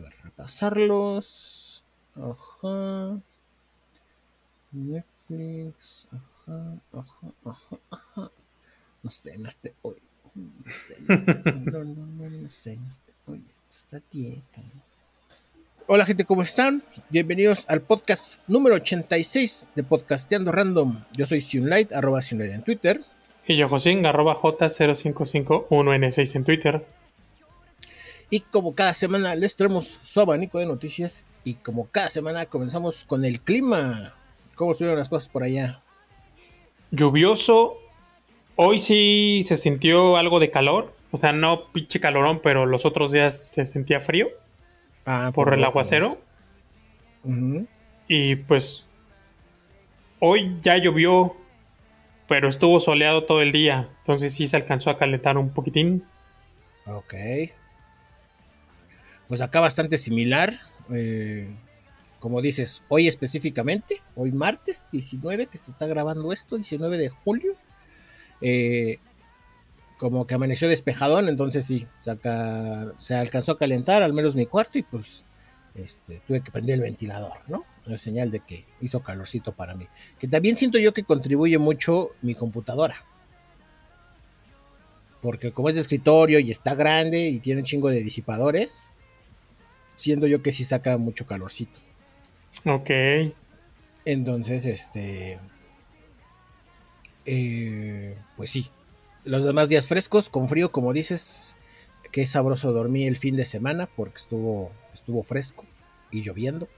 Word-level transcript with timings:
a 0.00 0.02
ver, 0.02 0.12
repasarlos. 0.24 1.84
Ajá. 2.16 3.20
Netflix. 4.72 6.08
Ajá, 6.10 6.80
ajá, 6.92 7.32
ajá, 7.44 7.78
ajá. 7.90 8.32
No 9.02 9.10
esté 9.10 9.36
hoy. 9.82 9.96
No 10.34 10.50
esté 10.66 10.96
hoy. 11.08 11.70
No, 11.72 11.84
no, 11.84 12.06
no, 12.06 12.30
no 12.30 12.46
esté 12.46 12.78
hoy. 13.26 13.44
Esto 13.50 13.66
está 13.70 14.00
dieta. 14.10 14.62
Hola 15.86 16.06
gente, 16.06 16.24
¿cómo 16.24 16.42
están? 16.42 16.82
Bienvenidos 17.10 17.66
al 17.68 17.82
podcast 17.82 18.40
número 18.46 18.76
86 18.76 19.68
de 19.74 19.82
Podcasteando 19.82 20.52
Random. 20.52 21.04
Yo 21.12 21.26
soy 21.26 21.40
Sunlight, 21.40 21.92
arroba 21.92 22.22
Sunlight 22.22 22.52
en 22.52 22.62
Twitter. 22.62 23.04
Y 23.46 23.56
yo, 23.56 23.68
Josín, 23.68 24.06
arroba 24.06 24.36
J0551N6 24.36 26.36
en 26.36 26.44
Twitter. 26.44 26.86
Y 28.30 28.40
como 28.40 28.74
cada 28.74 28.94
semana 28.94 29.34
les 29.34 29.56
traemos 29.56 29.98
su 30.02 30.20
abanico 30.20 30.58
de 30.58 30.66
noticias. 30.66 31.26
Y 31.44 31.54
como 31.54 31.88
cada 31.88 32.10
semana 32.10 32.46
comenzamos 32.46 33.04
con 33.04 33.24
el 33.24 33.40
clima. 33.40 34.14
¿Cómo 34.54 34.70
estuvieron 34.72 34.98
las 34.98 35.08
cosas 35.08 35.28
por 35.28 35.42
allá? 35.42 35.82
Lluvioso. 36.92 37.76
Hoy 38.54 38.78
sí 38.78 39.44
se 39.46 39.56
sintió 39.56 40.16
algo 40.16 40.38
de 40.38 40.50
calor. 40.50 40.94
O 41.10 41.18
sea, 41.18 41.32
no 41.32 41.72
pinche 41.72 41.98
calorón, 41.98 42.40
pero 42.40 42.66
los 42.66 42.84
otros 42.84 43.10
días 43.10 43.36
se 43.36 43.66
sentía 43.66 43.98
frío. 43.98 44.28
Ah, 45.06 45.32
por 45.34 45.52
el 45.52 45.64
aguacero. 45.64 46.18
Y 48.06 48.36
pues 48.36 48.86
hoy 50.20 50.58
ya 50.62 50.76
llovió, 50.76 51.36
pero 52.28 52.48
estuvo 52.48 52.78
soleado 52.78 53.24
todo 53.24 53.42
el 53.42 53.50
día. 53.50 53.88
Entonces 54.00 54.34
sí 54.34 54.46
se 54.46 54.56
alcanzó 54.56 54.90
a 54.90 54.98
calentar 54.98 55.36
un 55.36 55.50
poquitín. 55.50 56.04
Ok. 56.86 57.14
Pues 59.30 59.40
acá 59.40 59.60
bastante 59.60 59.96
similar. 59.96 60.58
eh, 60.92 61.56
como 62.18 62.42
dices, 62.42 62.82
hoy 62.88 63.08
específicamente, 63.08 64.02
hoy 64.16 64.32
martes 64.32 64.88
19, 64.92 65.46
que 65.46 65.56
se 65.56 65.70
está 65.70 65.86
grabando 65.86 66.32
esto, 66.34 66.56
19 66.56 66.98
de 66.98 67.08
julio. 67.08 67.54
eh, 68.42 68.98
como 69.98 70.26
que 70.26 70.34
amaneció 70.34 70.68
despejadón, 70.68 71.28
entonces 71.28 71.64
sí, 71.66 71.86
se, 72.02 72.10
acá- 72.10 72.92
se 72.98 73.14
alcanzó 73.14 73.52
a 73.52 73.58
calentar, 73.58 74.02
al 74.02 74.12
menos 74.14 74.34
mi 74.34 74.46
cuarto, 74.46 74.78
y 74.78 74.82
pues 74.82 75.24
este, 75.74 76.22
tuve 76.26 76.40
que 76.42 76.50
prender 76.50 76.74
el 76.76 76.80
ventilador, 76.80 77.34
¿no? 77.48 77.64
Es 77.86 78.00
señal 78.02 78.30
de 78.32 78.40
que 78.40 78.64
hizo 78.80 79.00
calorcito 79.02 79.52
para 79.52 79.74
mí. 79.74 79.86
Que 80.18 80.26
también 80.26 80.56
siento 80.56 80.78
yo 80.78 80.92
que 80.94 81.04
contribuye 81.04 81.58
mucho 81.58 82.10
mi 82.22 82.34
computadora. 82.34 83.04
Porque 85.22 85.52
como 85.52 85.68
es 85.68 85.74
de 85.76 85.82
escritorio 85.82 86.38
y 86.40 86.50
está 86.50 86.74
grande 86.74 87.28
y 87.28 87.38
tiene 87.40 87.60
un 87.60 87.66
chingo 87.66 87.90
de 87.90 88.02
disipadores, 88.02 88.89
siendo 90.00 90.26
yo 90.26 90.42
que 90.42 90.50
sí 90.50 90.64
saca 90.64 90.96
mucho 90.98 91.26
calorcito. 91.26 91.78
Ok. 92.64 92.90
Entonces, 94.04 94.64
este. 94.64 95.38
eh, 97.26 98.18
pues 98.36 98.50
sí. 98.50 98.68
Los 99.24 99.44
demás 99.44 99.68
días 99.68 99.86
frescos, 99.86 100.28
con 100.28 100.48
frío, 100.48 100.72
como 100.72 100.92
dices. 100.92 101.56
Qué 102.10 102.26
sabroso 102.26 102.72
dormí 102.72 103.04
el 103.04 103.16
fin 103.16 103.36
de 103.36 103.44
semana 103.44 103.86
porque 103.86 104.16
estuvo, 104.16 104.72
estuvo 104.92 105.22
fresco 105.22 105.64
y 106.10 106.22
lloviendo. 106.22 106.68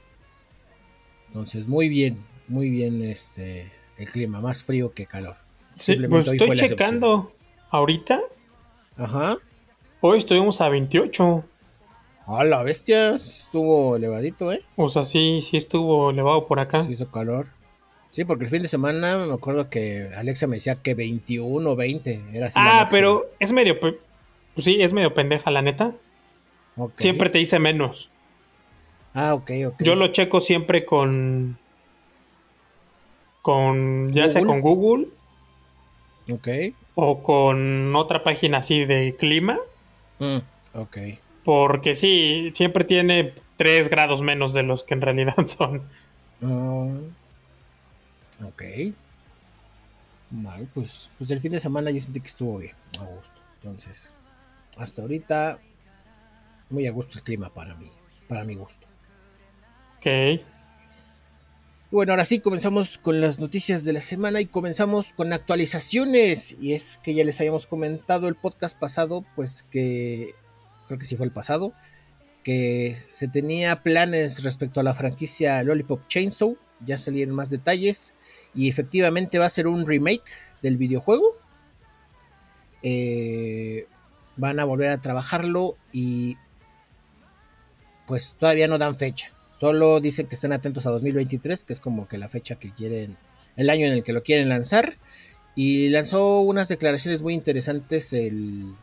Entonces, 1.28 1.68
muy 1.68 1.88
bien, 1.88 2.22
muy 2.48 2.68
bien 2.68 3.02
este 3.02 3.72
el 3.96 4.10
clima, 4.10 4.40
más 4.40 4.62
frío 4.62 4.92
que 4.92 5.06
calor. 5.06 5.36
Sí, 5.76 5.92
Simplemente 5.92 6.30
pues 6.30 6.42
estoy 6.42 6.56
checando 6.56 7.32
ahorita. 7.70 8.20
Ajá. 8.96 9.38
Hoy 10.02 10.18
estuvimos 10.18 10.60
a 10.60 10.68
28. 10.68 11.44
A 12.26 12.44
la 12.44 12.62
bestia, 12.62 13.16
estuvo 13.16 13.96
elevadito, 13.96 14.52
¿eh? 14.52 14.62
O 14.76 14.88
sea, 14.88 15.04
sí, 15.04 15.40
sí 15.42 15.56
estuvo 15.56 16.10
elevado 16.10 16.46
por 16.46 16.60
acá. 16.60 16.82
Sí 16.84 16.92
hizo 16.92 17.10
calor. 17.10 17.48
Sí, 18.10 18.24
porque 18.24 18.44
el 18.44 18.50
fin 18.50 18.62
de 18.62 18.68
semana 18.68 19.16
me 19.26 19.32
acuerdo 19.32 19.70
que 19.70 20.10
Alexa 20.16 20.46
me 20.46 20.56
decía 20.56 20.76
que 20.76 20.94
21 20.94 21.68
o 21.70 21.76
20 21.76 22.20
era 22.32 22.46
así. 22.48 22.58
ah, 22.62 22.86
pero 22.90 23.30
es 23.40 23.52
medio... 23.52 23.78
Pues 23.80 23.96
sí, 24.58 24.82
es 24.82 24.92
medio 24.92 25.14
pendeja, 25.14 25.50
la 25.50 25.62
neta. 25.62 25.92
Siempre 26.96 27.30
te 27.30 27.38
dice 27.38 27.58
menos. 27.58 28.10
Ah, 29.14 29.34
ok, 29.34 29.50
ok. 29.68 29.82
Yo 29.82 29.94
lo 29.94 30.08
checo 30.08 30.40
siempre 30.40 30.84
con. 30.86 31.58
Con. 33.42 34.12
Ya 34.12 34.28
sea 34.28 34.42
Google. 34.42 34.52
con 34.52 34.60
Google 34.60 35.08
Ok. 36.30 36.48
o 36.94 37.22
con 37.22 37.94
otra 37.96 38.22
página 38.24 38.58
así 38.58 38.84
de 38.84 39.16
clima. 39.18 39.58
Mm, 40.18 40.38
ok. 40.74 40.98
Porque 41.44 41.94
sí, 41.94 42.50
siempre 42.54 42.84
tiene 42.84 43.34
3 43.56 43.88
grados 43.90 44.22
menos 44.22 44.52
de 44.52 44.62
los 44.62 44.84
que 44.84 44.94
en 44.94 45.00
realidad 45.00 45.34
son. 45.46 45.82
Ah, 46.42 46.88
ok. 48.44 48.62
Vale, 50.30 50.66
pues, 50.72 51.10
pues 51.18 51.30
el 51.30 51.40
fin 51.40 51.52
de 51.52 51.60
semana 51.60 51.90
yo 51.90 52.00
sentí 52.00 52.20
que 52.20 52.28
estuvo 52.28 52.58
bien, 52.58 52.74
a 52.98 53.04
gusto. 53.04 53.38
Entonces, 53.62 54.14
hasta 54.76 55.02
ahorita, 55.02 55.58
muy 56.70 56.86
a 56.86 56.92
gusto 56.92 57.18
el 57.18 57.24
clima 57.24 57.52
para 57.52 57.74
mí, 57.74 57.90
para 58.28 58.44
mi 58.44 58.54
gusto. 58.54 58.86
Ok. 59.98 60.40
Bueno, 61.90 62.12
ahora 62.12 62.24
sí 62.24 62.40
comenzamos 62.40 62.96
con 62.96 63.20
las 63.20 63.38
noticias 63.38 63.84
de 63.84 63.92
la 63.92 64.00
semana 64.00 64.40
y 64.40 64.46
comenzamos 64.46 65.12
con 65.12 65.34
actualizaciones. 65.34 66.56
Y 66.58 66.72
es 66.72 66.98
que 67.02 67.12
ya 67.12 67.22
les 67.22 67.38
habíamos 67.38 67.66
comentado 67.66 68.28
el 68.28 68.34
podcast 68.34 68.78
pasado, 68.78 69.26
pues 69.36 69.64
que 69.64 70.34
creo 70.92 70.98
que 70.98 71.06
sí 71.06 71.16
fue 71.16 71.24
el 71.24 71.32
pasado, 71.32 71.72
que 72.44 72.96
se 73.14 73.26
tenía 73.26 73.82
planes 73.82 74.44
respecto 74.44 74.78
a 74.80 74.82
la 74.82 74.94
franquicia 74.94 75.62
Lollipop 75.62 76.06
Chainsaw. 76.06 76.58
Ya 76.84 76.98
salieron 76.98 77.34
más 77.34 77.48
detalles 77.48 78.12
y 78.54 78.68
efectivamente 78.68 79.38
va 79.38 79.46
a 79.46 79.50
ser 79.50 79.68
un 79.68 79.86
remake 79.86 80.30
del 80.60 80.76
videojuego. 80.76 81.34
Eh, 82.82 83.86
van 84.36 84.60
a 84.60 84.64
volver 84.64 84.90
a 84.90 85.00
trabajarlo 85.00 85.76
y 85.92 86.36
pues 88.06 88.34
todavía 88.38 88.68
no 88.68 88.76
dan 88.76 88.96
fechas. 88.96 89.50
Solo 89.58 90.00
dicen 90.00 90.26
que 90.26 90.34
estén 90.34 90.52
atentos 90.52 90.84
a 90.84 90.90
2023, 90.90 91.64
que 91.64 91.72
es 91.72 91.80
como 91.80 92.06
que 92.06 92.18
la 92.18 92.28
fecha 92.28 92.56
que 92.56 92.72
quieren, 92.72 93.16
el 93.56 93.70
año 93.70 93.86
en 93.86 93.92
el 93.92 94.02
que 94.02 94.12
lo 94.12 94.22
quieren 94.24 94.50
lanzar. 94.50 94.98
Y 95.54 95.88
lanzó 95.88 96.40
unas 96.40 96.68
declaraciones 96.68 97.22
muy 97.22 97.34
interesantes 97.34 98.12
el, 98.12 98.74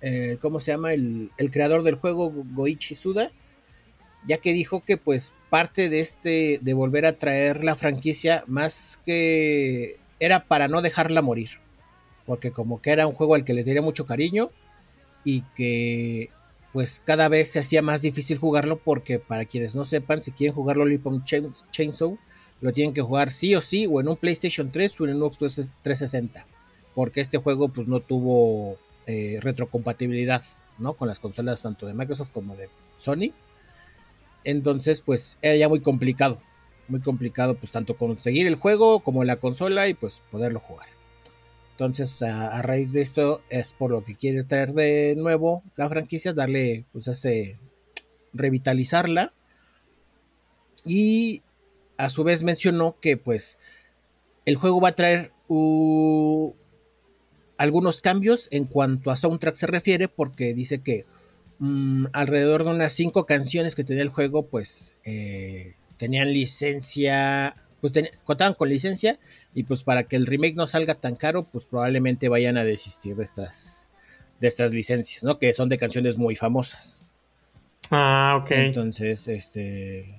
eh, 0.00 0.38
¿cómo 0.40 0.60
se 0.60 0.72
llama? 0.72 0.92
El, 0.92 1.30
el 1.36 1.50
creador 1.50 1.82
del 1.82 1.94
juego, 1.96 2.32
Goichi 2.52 2.94
Suda, 2.94 3.30
ya 4.26 4.38
que 4.38 4.52
dijo 4.52 4.84
que 4.84 4.96
pues 4.96 5.34
parte 5.48 5.88
de 5.88 6.00
este, 6.00 6.58
de 6.62 6.74
volver 6.74 7.06
a 7.06 7.16
traer 7.18 7.64
la 7.64 7.74
franquicia, 7.76 8.44
más 8.46 8.98
que 9.04 9.98
era 10.18 10.44
para 10.46 10.68
no 10.68 10.82
dejarla 10.82 11.22
morir, 11.22 11.50
porque 12.26 12.50
como 12.50 12.80
que 12.82 12.90
era 12.90 13.06
un 13.06 13.14
juego 13.14 13.34
al 13.34 13.44
que 13.44 13.54
le 13.54 13.64
tenía 13.64 13.82
mucho 13.82 14.06
cariño 14.06 14.50
y 15.24 15.42
que 15.54 16.30
pues 16.72 17.00
cada 17.04 17.28
vez 17.28 17.50
se 17.50 17.58
hacía 17.58 17.82
más 17.82 18.00
difícil 18.02 18.38
jugarlo 18.38 18.78
porque 18.78 19.18
para 19.18 19.44
quienes 19.44 19.74
no 19.74 19.84
sepan, 19.84 20.22
si 20.22 20.30
quieren 20.32 20.54
jugar 20.54 20.76
Lollipop 20.76 21.24
Chain- 21.24 21.52
Chainsaw, 21.72 22.16
lo 22.60 22.72
tienen 22.72 22.94
que 22.94 23.00
jugar 23.02 23.30
sí 23.30 23.54
o 23.54 23.60
sí 23.60 23.86
o 23.90 24.00
en 24.00 24.08
un 24.08 24.16
PlayStation 24.16 24.70
3 24.70 25.00
o 25.00 25.04
en 25.08 25.16
un 25.22 25.32
Xbox 25.32 25.38
360, 25.82 26.46
porque 26.94 27.20
este 27.22 27.38
juego 27.38 27.70
pues 27.70 27.88
no 27.88 28.00
tuvo 28.00 28.78
retrocompatibilidad, 29.40 30.42
¿no? 30.78 30.94
Con 30.94 31.08
las 31.08 31.20
consolas 31.20 31.62
tanto 31.62 31.86
de 31.86 31.94
Microsoft 31.94 32.30
como 32.30 32.56
de 32.56 32.68
Sony. 32.96 33.32
Entonces, 34.44 35.00
pues 35.00 35.36
era 35.42 35.56
ya 35.56 35.68
muy 35.68 35.80
complicado, 35.80 36.40
muy 36.88 37.00
complicado 37.00 37.54
pues 37.54 37.72
tanto 37.72 37.96
conseguir 37.96 38.46
el 38.46 38.54
juego 38.54 39.00
como 39.00 39.24
la 39.24 39.36
consola 39.36 39.88
y 39.88 39.94
pues 39.94 40.22
poderlo 40.30 40.60
jugar. 40.60 40.88
Entonces, 41.72 42.22
a, 42.22 42.48
a 42.48 42.62
raíz 42.62 42.92
de 42.92 43.02
esto 43.02 43.42
es 43.48 43.72
por 43.74 43.90
lo 43.90 44.04
que 44.04 44.16
quiere 44.16 44.44
traer 44.44 44.72
de 44.72 45.14
nuevo 45.16 45.62
la 45.76 45.88
franquicia, 45.88 46.32
darle 46.32 46.84
pues 46.92 47.08
ese 47.08 47.58
revitalizarla 48.32 49.32
y 50.84 51.42
a 51.96 52.08
su 52.10 52.24
vez 52.24 52.42
mencionó 52.42 52.96
que 53.00 53.16
pues 53.16 53.58
el 54.46 54.56
juego 54.56 54.80
va 54.80 54.90
a 54.90 54.96
traer 54.96 55.32
uh, 55.48 56.52
algunos 57.60 58.00
cambios 58.00 58.48
en 58.50 58.64
cuanto 58.64 59.10
a 59.10 59.16
soundtrack 59.16 59.54
se 59.54 59.66
refiere 59.66 60.08
porque 60.08 60.54
dice 60.54 60.78
que 60.80 61.04
mm, 61.58 62.06
alrededor 62.12 62.64
de 62.64 62.70
unas 62.70 62.92
cinco 62.92 63.26
canciones 63.26 63.74
que 63.74 63.84
tenía 63.84 64.02
el 64.02 64.08
juego 64.08 64.46
pues 64.46 64.94
eh, 65.04 65.74
tenían 65.98 66.32
licencia 66.32 67.54
pues 67.80 67.92
ten- 67.92 68.10
contaban 68.24 68.54
con 68.54 68.68
licencia 68.68 69.18
y 69.54 69.64
pues 69.64 69.82
para 69.84 70.04
que 70.04 70.16
el 70.16 70.26
remake 70.26 70.54
no 70.56 70.66
salga 70.66 70.94
tan 70.94 71.16
caro 71.16 71.44
pues 71.44 71.66
probablemente 71.66 72.28
vayan 72.28 72.56
a 72.56 72.64
desistir 72.64 73.16
de 73.16 73.24
estas 73.24 73.88
de 74.40 74.48
estas 74.48 74.72
licencias 74.72 75.22
no 75.22 75.38
que 75.38 75.52
son 75.52 75.68
de 75.68 75.76
canciones 75.78 76.16
muy 76.16 76.36
famosas 76.36 77.02
Ah, 77.90 78.38
ok. 78.40 78.50
entonces, 78.52 79.26
este. 79.28 80.14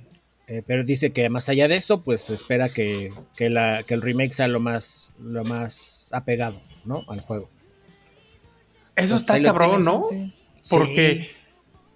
Eh, 0.47 0.63
pero 0.65 0.83
dice 0.83 1.13
que 1.13 1.29
más 1.29 1.49
allá 1.49 1.67
de 1.67 1.77
eso, 1.77 2.01
pues 2.01 2.29
espera 2.29 2.69
que, 2.69 3.13
que, 3.35 3.49
la, 3.49 3.83
que 3.83 3.93
el 3.93 4.01
remake 4.01 4.33
sea 4.33 4.47
lo 4.47 4.59
más, 4.59 5.13
lo 5.19 5.43
más 5.43 6.09
apegado, 6.11 6.61
¿no? 6.85 7.03
Al 7.07 7.21
juego. 7.21 7.49
Eso 8.95 9.13
Pues 9.13 9.21
está 9.21 9.41
cabrón, 9.41 9.83
¿no? 9.83 10.09
Porque. 10.69 11.41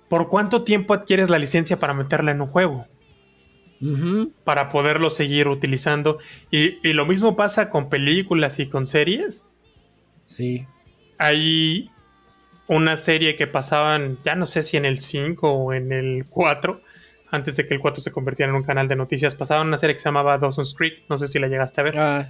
¿por 0.08 0.30
cuánto 0.30 0.64
tiempo 0.64 0.94
adquieres 0.94 1.30
la 1.30 1.40
licencia 1.40 1.80
para 1.80 1.94
meterla 1.94 2.32
en 2.32 2.42
un 2.42 2.48
juego? 2.48 2.88
Para 4.44 4.70
poderlo 4.70 5.10
seguir 5.10 5.48
utilizando. 5.48 6.20
Y, 6.50 6.78
y, 6.88 6.94
lo 6.94 7.06
mismo 7.06 7.36
pasa 7.36 7.70
con 7.70 7.90
películas 7.90 8.60
y 8.60 8.68
con 8.68 8.88
series. 8.88 9.46
Sí. 10.26 10.66
Hay 11.18 11.92
una 12.68 12.98
serie 12.98 13.36
que 13.36 13.46
pasaban, 13.48 14.18
ya 14.24 14.36
no 14.36 14.48
sé 14.48 14.64
si 14.64 14.78
en 14.78 14.86
el 14.86 15.02
5 15.02 15.52
o 15.52 15.74
en 15.74 15.92
el 15.92 16.26
4, 16.30 16.82
antes 17.32 17.56
de 17.56 17.66
que 17.68 17.74
el 17.74 17.80
4 17.80 18.02
se 18.02 18.12
convirtiera 18.12 18.50
en 18.52 18.56
un 18.56 18.64
canal 18.64 18.88
de 18.88 18.96
noticias, 18.96 19.36
pasaban 19.36 19.68
una 19.68 19.78
serie 19.78 19.96
que 19.96 20.00
se 20.00 20.06
llamaba 20.06 20.38
Dawson's 20.38 20.74
Creek. 20.76 21.04
No 21.10 21.18
sé 21.20 21.28
si 21.28 21.40
la 21.40 21.48
llegaste 21.48 21.82
a 21.82 21.84
ver. 21.84 21.98
Ah, 21.98 22.30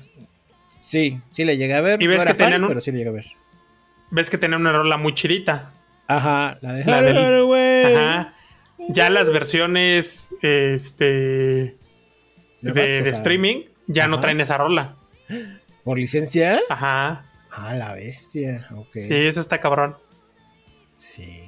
sí, 0.81 1.19
sí 1.31 1.45
la 1.45 1.53
llegué 1.53 1.73
a 1.75 1.81
ver. 1.81 2.01
Y 2.01 2.07
ves 2.07 2.25
que 2.25 2.33
tenían 2.33 2.63
un... 2.63 2.69
pero 2.69 2.81
sí 2.81 2.91
la 2.91 2.97
llegué 2.97 3.09
a 3.09 3.13
ver. 3.13 3.25
Ves 4.11 4.29
que 4.29 4.37
tenía 4.37 4.57
una 4.57 4.71
rola 4.71 4.97
muy 4.97 5.13
chirita. 5.13 5.73
Ajá, 6.07 6.57
la 6.61 6.73
de 6.73 6.85
La 6.85 7.01
del- 7.01 7.95
Ajá. 7.97 8.33
Ya 8.89 9.09
las 9.09 9.31
versiones 9.31 10.29
este 10.41 11.77
de, 12.61 13.09
streaming 13.09 13.63
ya 13.87 14.07
no 14.07 14.19
traen 14.19 14.39
esa 14.41 14.57
rola. 14.57 14.95
¿Por 15.83 15.97
licencia? 15.97 16.59
Ajá. 16.69 17.25
Ah, 17.51 17.73
la 17.75 17.93
bestia. 17.93 18.67
Ok. 18.75 18.97
Sí, 18.99 19.13
eso 19.13 19.41
está 19.41 19.59
cabrón. 19.59 19.95
Sí. 20.97 21.44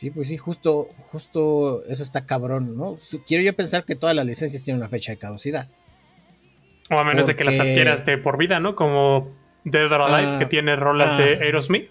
Sí, 0.00 0.08
pues 0.08 0.28
sí, 0.28 0.38
justo, 0.38 0.88
justo 1.10 1.84
eso 1.84 2.02
está 2.02 2.24
cabrón, 2.24 2.74
¿no? 2.74 2.98
Quiero 3.26 3.44
yo 3.44 3.54
pensar 3.54 3.84
que 3.84 3.96
todas 3.96 4.16
las 4.16 4.24
licencias 4.24 4.62
tienen 4.62 4.80
una 4.80 4.88
fecha 4.88 5.12
de 5.12 5.18
caducidad. 5.18 5.68
O 6.88 6.94
a 6.94 7.04
menos 7.04 7.26
de 7.26 7.36
que 7.36 7.44
las 7.44 7.60
adquieras 7.60 8.06
de 8.06 8.16
por 8.16 8.38
vida, 8.38 8.60
¿no? 8.60 8.74
Como 8.76 9.30
Dead 9.62 9.92
or 9.92 10.00
Alive, 10.00 10.36
Ah, 10.36 10.38
que 10.38 10.46
tiene 10.46 10.74
rolas 10.74 11.18
de 11.18 11.34
ah. 11.34 11.42
Aerosmith. 11.42 11.90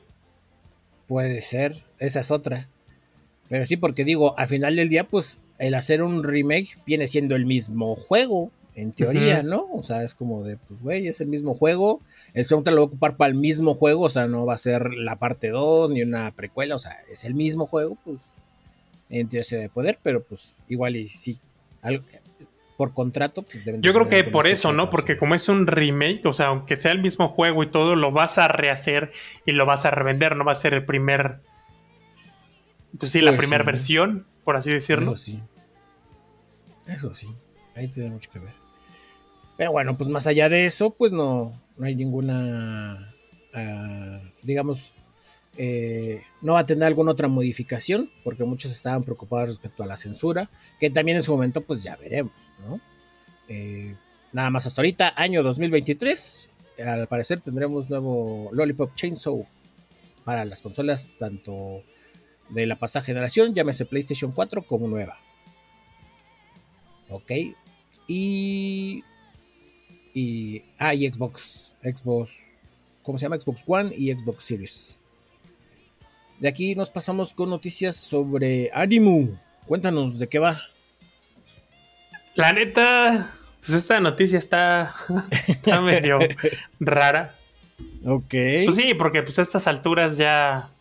Puede 1.08 1.44
ser, 1.44 1.84
esa 2.00 2.22
es 2.22 2.32
otra. 2.32 2.68
Pero 3.48 3.68
sí, 3.68 3.78
porque 3.78 4.04
digo, 4.04 4.36
al 4.40 4.48
final 4.48 4.76
del 4.76 4.90
día, 4.90 5.04
pues 5.04 5.40
el 5.60 5.76
hacer 5.76 6.02
un 6.02 6.24
remake 6.24 6.80
viene 6.88 7.08
siendo 7.08 7.36
el 7.36 7.46
mismo 7.46 7.94
juego, 7.94 8.52
en 8.82 8.92
teoría. 8.94 9.44
¿no? 9.44 9.68
O 9.72 9.84
sea, 9.84 10.04
es 10.04 10.14
como 10.14 10.44
de, 10.44 10.58
pues, 10.58 10.82
güey, 10.82 11.08
es 11.08 11.22
el 11.22 11.28
mismo 11.28 11.54
juego. 11.56 12.02
El 12.34 12.46
soundtrack 12.46 12.76
lo 12.76 12.82
va 12.82 12.86
a 12.86 12.88
ocupar 12.88 13.18
para 13.18 13.30
el 13.30 13.36
mismo 13.36 13.74
juego, 13.76 14.04
o 14.04 14.10
sea, 14.10 14.28
no 14.28 14.46
va 14.46 14.54
a 14.54 14.58
ser 14.58 14.94
la 14.94 15.18
parte 15.18 15.50
2 15.50 15.90
ni 15.92 16.02
una 16.04 16.32
precuela, 16.32 16.76
o 16.76 16.80
sea, 16.80 16.98
es 17.12 17.24
el 17.26 17.34
mismo 17.36 17.66
juego, 17.66 17.98
pues, 18.06 18.30
en 19.10 19.28
teoría 19.28 19.44
se 19.44 19.56
debe 19.56 19.70
poder, 19.70 19.98
pero 20.04 20.24
pues 20.24 20.58
igual 20.68 20.96
y 20.96 21.08
sí. 21.10 21.40
Algo- 21.82 22.04
por 22.78 22.94
contrato, 22.94 23.42
pues 23.42 23.66
deben 23.66 23.82
de 23.82 23.86
Yo 23.86 23.94
creo 23.94 24.08
que 24.08 24.24
por 24.24 24.48
eso, 24.48 24.72
¿no? 24.72 24.90
Porque 24.90 25.18
como 25.18 25.36
es 25.36 25.50
un 25.50 25.68
remake, 25.68 26.26
o 26.26 26.32
sea, 26.34 26.46
aunque 26.48 26.78
sea 26.78 26.94
el 26.94 27.02
mismo 27.02 27.28
juego 27.28 27.62
y 27.64 27.70
todo, 27.72 27.96
lo 27.98 28.12
vas 28.14 28.38
a 28.38 28.48
rehacer 28.48 29.12
y 29.46 29.52
lo 29.52 29.66
vas 29.66 29.84
a 29.86 29.92
revender, 29.92 30.38
no 30.38 30.46
va 30.46 30.54
a 30.54 30.56
ser 30.56 30.74
el 30.74 30.86
primer. 30.86 31.40
Pues 32.98 33.12
sí, 33.12 33.20
la 33.20 33.32
Pues 33.32 33.40
primera 33.40 33.64
sí. 33.64 33.72
versión, 33.72 34.26
por 34.46 34.56
así 34.56 34.72
decirlo. 34.72 35.14
Eso 35.16 35.18
sí. 35.24 35.40
Eso 36.88 37.14
sí. 37.14 37.28
Ahí 37.76 37.88
tiene 37.90 38.10
mucho 38.12 38.30
que 38.32 38.40
ver. 38.40 38.54
Pero 39.60 39.74
bueno, 39.74 39.98
pues 39.98 40.10
más 40.10 40.26
allá 40.26 40.48
de 40.48 40.66
eso, 40.66 40.92
pues 40.92 41.12
no, 41.12 41.52
no 41.76 41.86
hay 41.86 41.94
ninguna, 41.94 43.14
ah, 43.54 44.22
digamos, 44.42 44.94
eh, 45.58 46.22
no 46.42 46.54
va 46.54 46.60
a 46.60 46.66
tener 46.66 46.86
alguna 46.86 47.12
otra 47.12 47.28
modificación, 47.28 48.10
porque 48.24 48.46
muchos 48.46 48.72
estaban 48.72 49.04
preocupados 49.04 49.50
respecto 49.50 49.84
a 49.84 49.86
la 49.86 49.98
censura, 49.98 50.50
que 50.80 50.90
también 50.90 51.18
en 51.18 51.24
su 51.24 51.34
momento, 51.34 51.60
pues 51.60 51.84
ya 51.84 51.98
veremos, 51.98 52.32
¿no? 52.66 52.80
Eh, 53.50 53.98
nada 54.32 54.50
más 54.50 54.66
hasta 54.66 54.80
ahorita, 54.80 55.14
año 55.18 55.44
2023, 55.44 56.50
al 56.86 57.08
parecer 57.08 57.42
tendremos 57.42 57.90
nuevo 57.90 58.50
Lollipop 58.54 58.96
Chainsaw 58.96 59.46
para 60.24 60.46
las 60.46 60.62
consolas, 60.62 61.10
tanto 61.20 61.84
de 62.48 62.66
la 62.66 62.78
pasada 62.78 63.04
generación, 63.04 63.54
llámese 63.54 63.86
PlayStation 63.86 64.32
4 64.32 64.62
como 64.62 64.88
nueva. 64.88 65.20
Ok. 67.10 67.32
Y. 68.08 69.04
Y. 70.14 70.64
Ah, 70.78 70.94
y 70.94 71.12
Xbox. 71.12 71.76
Xbox. 71.84 72.32
¿Cómo 73.04 73.18
se 73.18 73.26
llama? 73.26 73.40
Xbox 73.40 73.64
One 73.66 73.94
y 73.96 74.12
Xbox 74.14 74.44
Series. 74.44 75.00
De 76.40 76.48
aquí 76.48 76.76
nos 76.76 76.90
pasamos 76.90 77.34
con 77.34 77.50
noticias 77.50 77.96
sobre 77.96 78.70
Animu. 78.74 79.36
Cuéntanos 79.66 80.20
de 80.20 80.28
qué 80.28 80.40
va. 80.40 80.62
La 82.36 82.54
neta, 82.54 83.36
pues 83.60 83.72
esta 83.72 84.00
noticia 84.00 84.38
está, 84.40 84.96
está 85.48 85.82
medio 85.82 86.20
rara. 86.80 87.36
Ok. 88.06 88.30
Pues 88.66 88.76
sí, 88.76 88.94
porque 88.94 89.22
pues 89.24 89.38
a 89.40 89.42
estas 89.42 89.68
alturas 89.68 90.18
ya. 90.18 90.72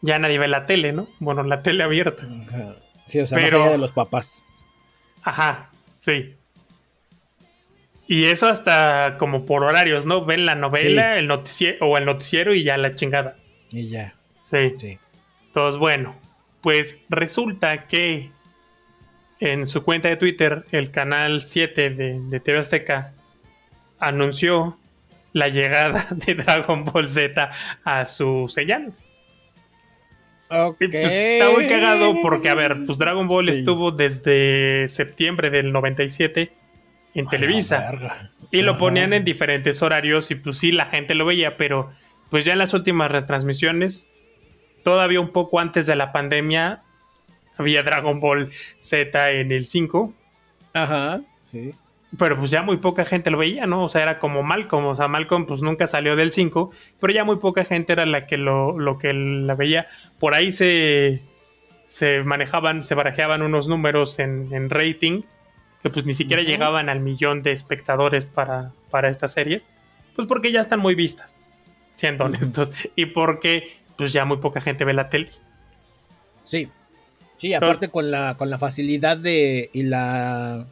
Ya 0.00 0.18
nadie 0.18 0.38
ve 0.38 0.48
la 0.48 0.66
tele, 0.66 0.92
¿no? 0.92 1.06
Bueno, 1.20 1.42
la 1.44 1.62
tele 1.62 1.84
abierta. 1.84 2.22
Ajá. 2.48 2.76
Sí, 3.04 3.20
o 3.20 3.26
sea, 3.26 3.38
Pero- 3.38 3.58
más 3.58 3.66
allá 3.66 3.72
de 3.72 3.78
los 3.78 3.92
papás. 3.92 4.42
Ajá, 5.22 5.70
sí. 5.94 6.34
Y 8.06 8.24
eso 8.24 8.48
hasta 8.48 9.16
como 9.18 9.46
por 9.46 9.62
horarios, 9.64 10.06
¿no? 10.06 10.24
Ven 10.24 10.44
la 10.46 10.54
novela, 10.54 11.12
Sí. 11.14 11.18
el 11.20 11.28
noticiero 11.28 11.86
o 11.86 11.96
el 11.96 12.04
noticiero 12.04 12.54
y 12.54 12.62
ya 12.64 12.76
la 12.76 12.94
chingada. 12.94 13.36
Y 13.70 13.88
ya. 13.88 14.14
Sí. 14.44 14.74
Sí. 14.78 14.98
Entonces, 15.46 15.78
bueno, 15.78 16.16
pues 16.60 16.98
resulta 17.08 17.86
que 17.86 18.30
en 19.40 19.66
su 19.68 19.82
cuenta 19.82 20.08
de 20.08 20.16
Twitter, 20.16 20.64
el 20.72 20.90
canal 20.90 21.42
7 21.42 21.90
de, 21.90 22.20
de 22.20 22.40
TV 22.40 22.58
Azteca 22.58 23.12
anunció 23.98 24.78
la 25.32 25.48
llegada 25.48 26.06
de 26.10 26.34
Dragon 26.34 26.84
Ball 26.84 27.08
Z 27.08 27.50
a 27.84 28.06
su 28.06 28.46
señal. 28.48 28.92
Ok. 30.50 30.76
Y, 30.82 30.88
pues, 30.88 31.12
está 31.14 31.50
muy 31.50 31.66
cagado 31.66 32.14
porque, 32.20 32.50
a 32.50 32.54
ver, 32.54 32.76
pues 32.84 32.98
Dragon 32.98 33.26
Ball 33.26 33.46
Sí. 33.46 33.52
estuvo 33.52 33.90
desde 33.90 34.88
septiembre 34.88 35.48
del 35.50 35.72
97 35.72 36.52
en 37.14 37.28
Televisa. 37.28 37.92
Y 38.50 38.62
lo 38.62 38.78
ponían 38.78 39.12
en 39.12 39.24
diferentes 39.24 39.82
horarios 39.82 40.30
y 40.30 40.34
pues 40.34 40.58
sí, 40.58 40.72
la 40.72 40.86
gente 40.86 41.14
lo 41.14 41.24
veía, 41.24 41.56
pero 41.56 41.90
pues 42.30 42.44
ya 42.44 42.52
en 42.52 42.58
las 42.58 42.74
últimas 42.74 43.10
retransmisiones, 43.10 44.12
todavía 44.82 45.20
un 45.20 45.30
poco 45.30 45.60
antes 45.60 45.86
de 45.86 45.96
la 45.96 46.12
pandemia, 46.12 46.82
había 47.56 47.82
Dragon 47.82 48.20
Ball 48.20 48.50
Z 48.78 49.30
en 49.32 49.52
el 49.52 49.66
5, 49.66 50.14
Ajá. 50.74 51.20
Sí. 51.46 51.74
pero 52.18 52.38
pues 52.38 52.50
ya 52.50 52.62
muy 52.62 52.78
poca 52.78 53.04
gente 53.04 53.30
lo 53.30 53.38
veía, 53.38 53.66
¿no? 53.66 53.84
O 53.84 53.88
sea, 53.88 54.02
era 54.02 54.18
como 54.18 54.42
Malcolm, 54.42 54.86
o 54.86 54.96
sea, 54.96 55.08
Malcolm 55.08 55.46
pues 55.46 55.62
nunca 55.62 55.86
salió 55.86 56.16
del 56.16 56.32
5, 56.32 56.70
pero 57.00 57.12
ya 57.12 57.24
muy 57.24 57.36
poca 57.36 57.64
gente 57.64 57.92
era 57.92 58.06
la 58.06 58.26
que 58.26 58.38
lo, 58.38 58.78
lo 58.78 58.98
que 58.98 59.12
la 59.12 59.54
veía. 59.54 59.86
Por 60.18 60.34
ahí 60.34 60.52
se, 60.52 61.20
se 61.88 62.22
manejaban, 62.22 62.84
se 62.84 62.94
barajeaban 62.94 63.42
unos 63.42 63.68
números 63.68 64.18
en, 64.18 64.48
en 64.52 64.70
rating 64.70 65.22
que 65.82 65.90
pues 65.90 66.06
ni 66.06 66.14
siquiera 66.14 66.42
llegaban 66.42 66.88
al 66.88 67.00
millón 67.00 67.42
de 67.42 67.52
espectadores 67.52 68.26
para, 68.26 68.72
para 68.90 69.08
estas 69.08 69.32
series, 69.32 69.68
pues 70.14 70.28
porque 70.28 70.52
ya 70.52 70.60
están 70.60 70.80
muy 70.80 70.94
vistas, 70.94 71.40
siendo 71.92 72.24
honestos, 72.24 72.72
y 72.96 73.06
porque 73.06 73.76
pues 73.96 74.12
ya 74.12 74.24
muy 74.24 74.38
poca 74.38 74.60
gente 74.60 74.84
ve 74.84 74.92
la 74.92 75.10
tele. 75.10 75.30
Sí. 76.44 76.68
Sí, 77.36 77.54
aparte 77.54 77.88
con 77.88 78.10
la, 78.10 78.36
con 78.36 78.50
la 78.50 78.58
facilidad 78.58 79.16
de. 79.16 79.70
y 79.72 79.82
la. 79.82 80.66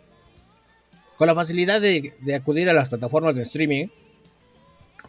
Con 1.17 1.27
la 1.27 1.35
facilidad 1.35 1.81
de, 1.81 2.15
de 2.21 2.35
acudir 2.35 2.71
a 2.71 2.73
las 2.73 2.89
plataformas 2.89 3.35
de 3.35 3.43
streaming. 3.43 3.89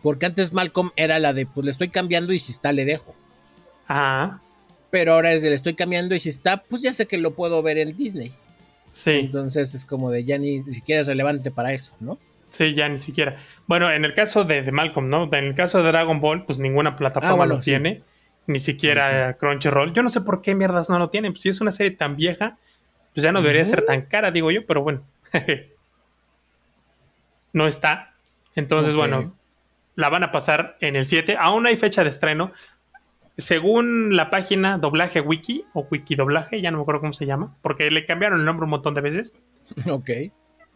Porque 0.02 0.26
antes 0.26 0.54
Malcolm 0.54 0.92
era 0.96 1.20
la 1.20 1.34
de 1.34 1.46
pues 1.46 1.66
le 1.66 1.72
estoy 1.72 1.90
cambiando 1.90 2.34
y 2.34 2.40
si 2.40 2.52
está 2.52 2.72
le 2.72 2.86
dejo. 2.86 3.14
Ajá, 3.88 4.42
Pero 4.90 5.14
ahora 5.14 5.34
es 5.34 5.42
de 5.42 5.50
le 5.50 5.56
estoy 5.56 5.76
cambiando 5.76 6.16
y 6.16 6.20
si 6.20 6.30
está, 6.30 6.64
pues 6.64 6.82
ya 6.82 6.94
sé 6.94 7.06
que 7.08 7.18
lo 7.18 7.36
puedo 7.36 7.62
ver 7.62 7.78
en 7.78 7.96
Disney. 7.96 8.34
Sí. 8.94 9.12
Entonces 9.12 9.74
es 9.76 9.86
como 9.86 10.12
de 10.12 10.24
ya 10.24 10.38
ni, 10.38 10.60
ni 10.60 10.72
siquiera 10.74 11.02
es 11.02 11.08
relevante 11.08 11.52
para 11.52 11.74
eso, 11.74 11.94
¿no? 12.00 12.18
Sí, 12.50 12.74
ya 12.74 12.90
ni 12.90 12.98
siquiera. 12.98 13.38
Bueno, 13.66 13.90
en 13.92 14.04
el 14.04 14.14
caso 14.14 14.44
de, 14.44 14.62
de 14.62 14.72
Malcolm, 14.72 15.10
¿no? 15.10 15.24
En 15.32 15.46
el 15.46 15.56
caso 15.56 15.78
de 15.82 15.86
Dragon 15.86 16.20
Ball, 16.20 16.46
pues 16.46 16.60
ninguna 16.60 16.96
plataforma 16.98 17.32
Ah, 17.34 17.36
bueno, 17.38 17.56
lo 17.56 17.64
sí. 17.64 17.72
tiene. 17.72 18.04
Ni 18.48 18.60
siquiera 18.60 19.38
Crunchyroll. 19.38 19.94
Yo 19.94 20.04
no 20.04 20.10
sé 20.10 20.20
por 20.22 20.42
qué 20.42 20.54
mierdas 20.56 20.90
no 20.90 21.00
lo 21.00 21.10
tienen. 21.10 21.32
Pues 21.32 21.44
si 21.44 21.50
es 21.50 21.62
una 21.62 21.72
serie 21.72 21.92
tan 21.92 22.16
vieja, 22.18 22.58
pues 23.14 23.24
ya 23.24 23.32
no 23.32 23.42
debería 23.42 23.64
ser 23.64 23.86
tan 23.86 24.02
cara, 24.02 24.32
digo 24.32 24.52
yo, 24.52 24.66
pero 24.66 24.82
bueno. 24.82 25.04
no 27.54 27.68
está. 27.68 28.16
Entonces, 28.56 28.96
bueno, 28.96 29.36
la 29.96 30.10
van 30.10 30.24
a 30.24 30.32
pasar 30.32 30.78
en 30.82 30.96
el 30.96 31.06
7. 31.06 31.38
Aún 31.40 31.66
hay 31.68 31.78
fecha 31.78 32.04
de 32.04 32.10
estreno. 32.10 32.52
Según 33.38 34.16
la 34.16 34.30
página 34.30 34.78
Doblaje 34.78 35.22
Wiki 35.22 35.64
o 35.74 35.88
Wiki 35.90 36.16
Doblaje, 36.16 36.62
ya 36.62 36.70
no 36.72 36.78
me 36.78 36.82
acuerdo 36.84 37.02
cómo 37.02 37.14
se 37.14 37.26
llama, 37.26 37.56
porque 37.62 37.90
le 37.90 38.06
cambiaron 38.06 38.40
el 38.40 38.46
nombre 38.46 38.66
un 38.66 38.70
montón 38.72 38.94
de 38.94 39.02
veces 39.02 39.36
ok. 39.90 40.10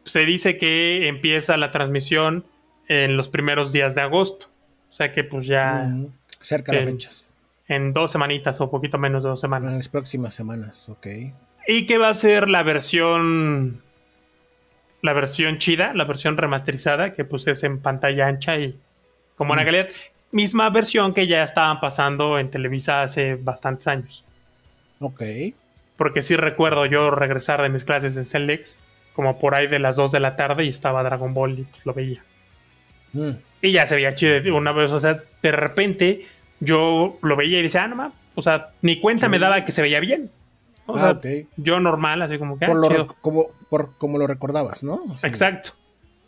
se 0.03 0.25
dice 0.25 0.57
que 0.57 1.07
empieza 1.07 1.57
la 1.57 1.71
transmisión 1.71 2.45
en 2.87 3.17
los 3.17 3.29
primeros 3.29 3.71
días 3.71 3.93
de 3.95 4.01
agosto. 4.01 4.47
O 4.89 4.93
sea 4.93 5.11
que 5.11 5.23
pues 5.23 5.45
ya 5.47 5.83
Mm, 5.89 6.07
cerca 6.41 6.71
de 6.71 6.77
las 6.79 6.87
fechas. 6.89 7.27
en 7.67 7.91
dos 7.93 8.11
semanitas 8.11 8.61
o 8.61 8.69
poquito 8.71 8.97
menos 8.97 9.23
de 9.23 9.29
dos 9.29 9.43
En 9.43 9.51
las 9.51 9.59
semanas. 9.59 9.89
próximas 9.89 10.33
semanas, 10.33 10.87
ok. 10.89 11.07
Y 11.67 11.85
que 11.87 11.97
va 11.97 12.09
a 12.09 12.13
ser 12.13 12.47
la 12.49 12.63
versión 12.63 13.81
la 15.01 15.13
versión 15.13 15.57
chida, 15.59 15.93
la 15.93 16.05
versión 16.05 16.35
remasterizada, 16.37 17.13
que 17.13 17.25
pues 17.25 17.45
es 17.47 17.63
en 17.63 17.79
pantalla 17.79 18.27
ancha 18.27 18.57
y 18.57 18.79
buena 19.37 19.61
Mm. 19.61 19.65
calidad. 19.65 19.89
Misma 20.35 20.69
versión 20.69 21.13
que 21.13 21.27
ya 21.27 21.43
estaban 21.43 21.79
pasando 21.79 22.37
en 22.37 22.51
Televisa 22.51 23.01
hace 23.01 23.35
bastantes 23.35 23.87
años. 23.87 24.23
Ok. 24.99 25.21
Porque 25.97 26.21
sí 26.21 26.35
recuerdo 26.35 26.85
yo 26.85 27.09
regresar 27.09 27.61
de 27.61 27.69
mis 27.69 27.85
clases 27.85 28.17
en 28.17 28.25
Celex, 28.25 28.77
como 29.13 29.39
por 29.39 29.55
ahí 29.55 29.67
de 29.67 29.79
las 29.79 29.95
2 29.95 30.11
de 30.11 30.19
la 30.19 30.35
tarde 30.35 30.65
y 30.65 30.69
estaba 30.69 31.03
Dragon 31.03 31.33
Ball 31.33 31.59
y 31.59 31.63
pues 31.63 31.85
lo 31.85 31.93
veía. 31.93 32.21
Mm. 33.13 33.29
Y 33.61 33.71
ya 33.71 33.87
se 33.87 33.95
veía 33.95 34.13
chido 34.13 34.55
una 34.55 34.73
vez, 34.73 34.91
o 34.91 34.99
sea, 34.99 35.23
de 35.41 35.51
repente 35.51 36.25
yo 36.59 37.17
lo 37.21 37.35
veía 37.37 37.59
y 37.59 37.63
decía, 37.63 37.85
ah, 37.85 37.87
no 37.87 37.95
mames, 37.95 38.13
o 38.35 38.41
sea, 38.41 38.71
ni 38.81 38.99
cuenta 38.99 39.29
me 39.29 39.39
daba 39.39 39.63
que 39.63 39.71
se 39.71 39.81
veía 39.81 39.99
bien. 40.01 40.29
O 40.85 40.95
Ah, 40.97 40.99
sea, 40.99 41.09
ok. 41.11 41.47
yo 41.57 41.79
normal, 41.79 42.21
así 42.21 42.37
como 42.37 42.59
que... 42.59 42.65
ah, 42.65 42.67
Por 42.67 42.77
lo, 42.77 42.87
chido. 42.89 43.07
rec- 43.07 43.15
como, 43.21 43.47
por, 43.69 43.97
como 43.97 44.17
lo 44.19 44.27
recordabas, 44.27 44.83
¿no? 44.83 45.01
Exacto. 45.23 45.71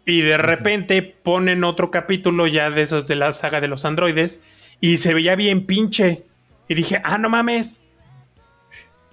Y 0.07 0.21
de 0.21 0.37
repente 0.37 1.01
ponen 1.01 1.65
otro 1.65 1.91
capítulo 1.91 2.47
ya 2.47 2.69
de 2.69 2.81
esos 2.81 3.07
de 3.09 3.17
la 3.17 3.33
saga 3.33 3.59
de 3.59 3.67
los 3.67 3.83
androides 3.83 4.41
y 4.79 4.97
se 4.97 5.13
veía 5.13 5.35
bien 5.35 5.65
pinche. 5.65 6.23
Y 6.69 6.75
dije, 6.75 7.01
ah, 7.03 7.17
no 7.17 7.29
mames. 7.29 7.81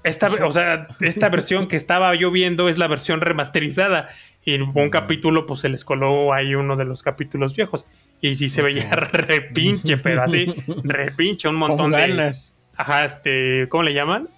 Esta, 0.05 0.29
o 0.29 0.53
sea, 0.53 0.87
esta 1.01 1.31
versión 1.31 1.67
que 1.67 1.75
estaba 1.75 2.15
yo 2.15 2.31
viendo 2.31 2.69
es 2.69 2.79
la 2.79 2.87
versión 2.87 3.21
remasterizada. 3.21 4.09
Y 4.45 4.61
un 4.61 4.89
capítulo, 4.89 5.47
pues 5.47 5.61
se 5.61 5.69
les 5.69 5.85
coló 5.85 6.33
ahí 6.33 6.55
uno 6.55 6.77
de 6.77 6.85
los 6.85 7.03
capítulos 7.03 7.57
viejos. 7.57 7.89
Y 8.21 8.37
sí 8.37 8.49
se 8.49 8.63
veía 8.63 8.89
re 8.95 9.41
pinche, 9.41 9.97
pero 9.97 10.23
así, 10.23 10.47
re 10.85 11.11
pinche, 11.11 11.49
un 11.49 11.57
montón 11.57 11.91
Con 11.91 12.01
de. 12.01 12.07
ganas. 12.07 12.55
Ajá, 12.77 13.05
este, 13.05 13.67
¿cómo 13.69 13.83
le 13.83 13.95
llaman? 13.95 14.29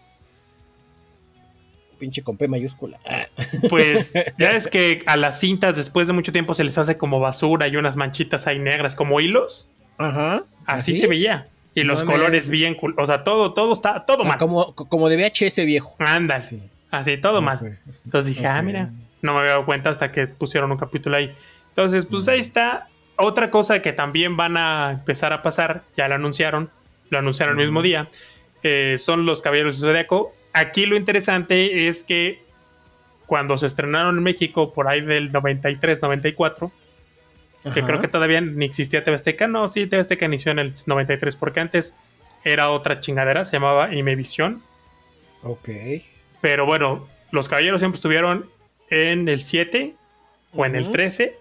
Pinche 1.98 2.22
con 2.22 2.36
P 2.36 2.48
mayúscula. 2.48 2.98
Pues 3.70 4.12
ya 4.38 4.50
es 4.50 4.66
que 4.68 5.02
a 5.06 5.16
las 5.16 5.40
cintas 5.40 5.76
después 5.76 6.06
de 6.06 6.12
mucho 6.12 6.32
tiempo 6.32 6.54
se 6.54 6.64
les 6.64 6.78
hace 6.78 6.96
como 6.96 7.20
basura 7.20 7.68
y 7.68 7.76
unas 7.76 7.96
manchitas 7.96 8.46
ahí 8.46 8.58
negras 8.58 8.94
como 8.96 9.20
hilos. 9.20 9.68
Ajá. 9.98 10.44
Así 10.66 10.94
se 10.94 11.06
veía. 11.06 11.48
Y 11.74 11.82
los 11.82 12.00
No 12.04 12.06
me- 12.06 12.12
colores 12.18 12.48
bien, 12.50 12.76
o 12.96 13.06
sea, 13.06 13.22
todo, 13.24 13.52
todo 13.52 13.72
está, 13.72 14.04
todo 14.06 14.18
O 14.18 14.20
sea, 14.22 14.30
mal. 14.30 14.38
como, 14.38 14.74
como 14.74 15.08
de 15.08 15.16
VHS 15.16 15.64
viejo. 15.66 15.94
Anda, 15.98 16.42
Sí. 16.42 16.60
así, 16.90 17.16
todo 17.18 17.42
mal. 17.42 17.78
Entonces 18.04 18.34
dije, 18.34 18.46
ah, 18.46 18.62
mira, 18.62 18.90
no 19.22 19.34
me 19.34 19.40
había 19.40 19.52
dado 19.52 19.66
cuenta 19.66 19.90
hasta 19.90 20.10
que 20.12 20.26
pusieron 20.26 20.70
un 20.72 20.78
capítulo 20.78 21.16
ahí. 21.16 21.34
Entonces, 21.70 22.06
pues 22.06 22.26
ahí 22.28 22.38
está. 22.38 22.88
Otra 23.16 23.50
cosa 23.50 23.80
que 23.82 23.92
también 23.92 24.36
van 24.36 24.56
a 24.56 24.90
empezar 24.92 25.32
a 25.32 25.42
pasar, 25.42 25.82
ya 25.96 26.08
lo 26.08 26.14
anunciaron, 26.14 26.70
lo 27.10 27.18
anunciaron 27.18 27.58
el 27.60 27.66
mismo 27.66 27.80
día, 27.82 28.08
eh, 28.62 28.96
son 28.98 29.24
los 29.26 29.40
Caballeros 29.42 29.80
de 29.80 29.88
Zodiaco. 29.88 30.34
Aquí 30.56 30.86
lo 30.86 30.96
interesante 30.96 31.86
es 31.86 32.02
que 32.02 32.40
cuando 33.26 33.58
se 33.58 33.66
estrenaron 33.66 34.16
en 34.16 34.22
México, 34.22 34.72
por 34.72 34.88
ahí 34.88 35.02
del 35.02 35.30
93, 35.30 36.00
94, 36.00 36.72
que 37.74 37.82
creo 37.82 38.00
que 38.00 38.08
todavía 38.08 38.40
ni 38.40 38.64
existía 38.64 39.04
TV 39.04 39.16
Azteca. 39.16 39.48
No, 39.48 39.68
sí, 39.68 39.86
TV 39.86 40.00
Azteca 40.00 40.24
inició 40.24 40.52
en 40.52 40.60
el 40.60 40.74
93, 40.86 41.36
porque 41.36 41.60
antes 41.60 41.94
era 42.42 42.70
otra 42.70 43.00
chingadera, 43.00 43.44
se 43.44 43.52
llamaba 43.52 43.94
Imevisión. 43.94 44.62
Ok. 45.42 45.68
Pero 46.40 46.64
bueno, 46.64 47.06
los 47.32 47.50
caballeros 47.50 47.82
siempre 47.82 47.96
estuvieron 47.96 48.48
en 48.88 49.28
el 49.28 49.42
7 49.42 49.94
o 50.54 50.64
en 50.64 50.74
el 50.74 50.84
Ujú. 50.84 50.92
13. 50.92 51.38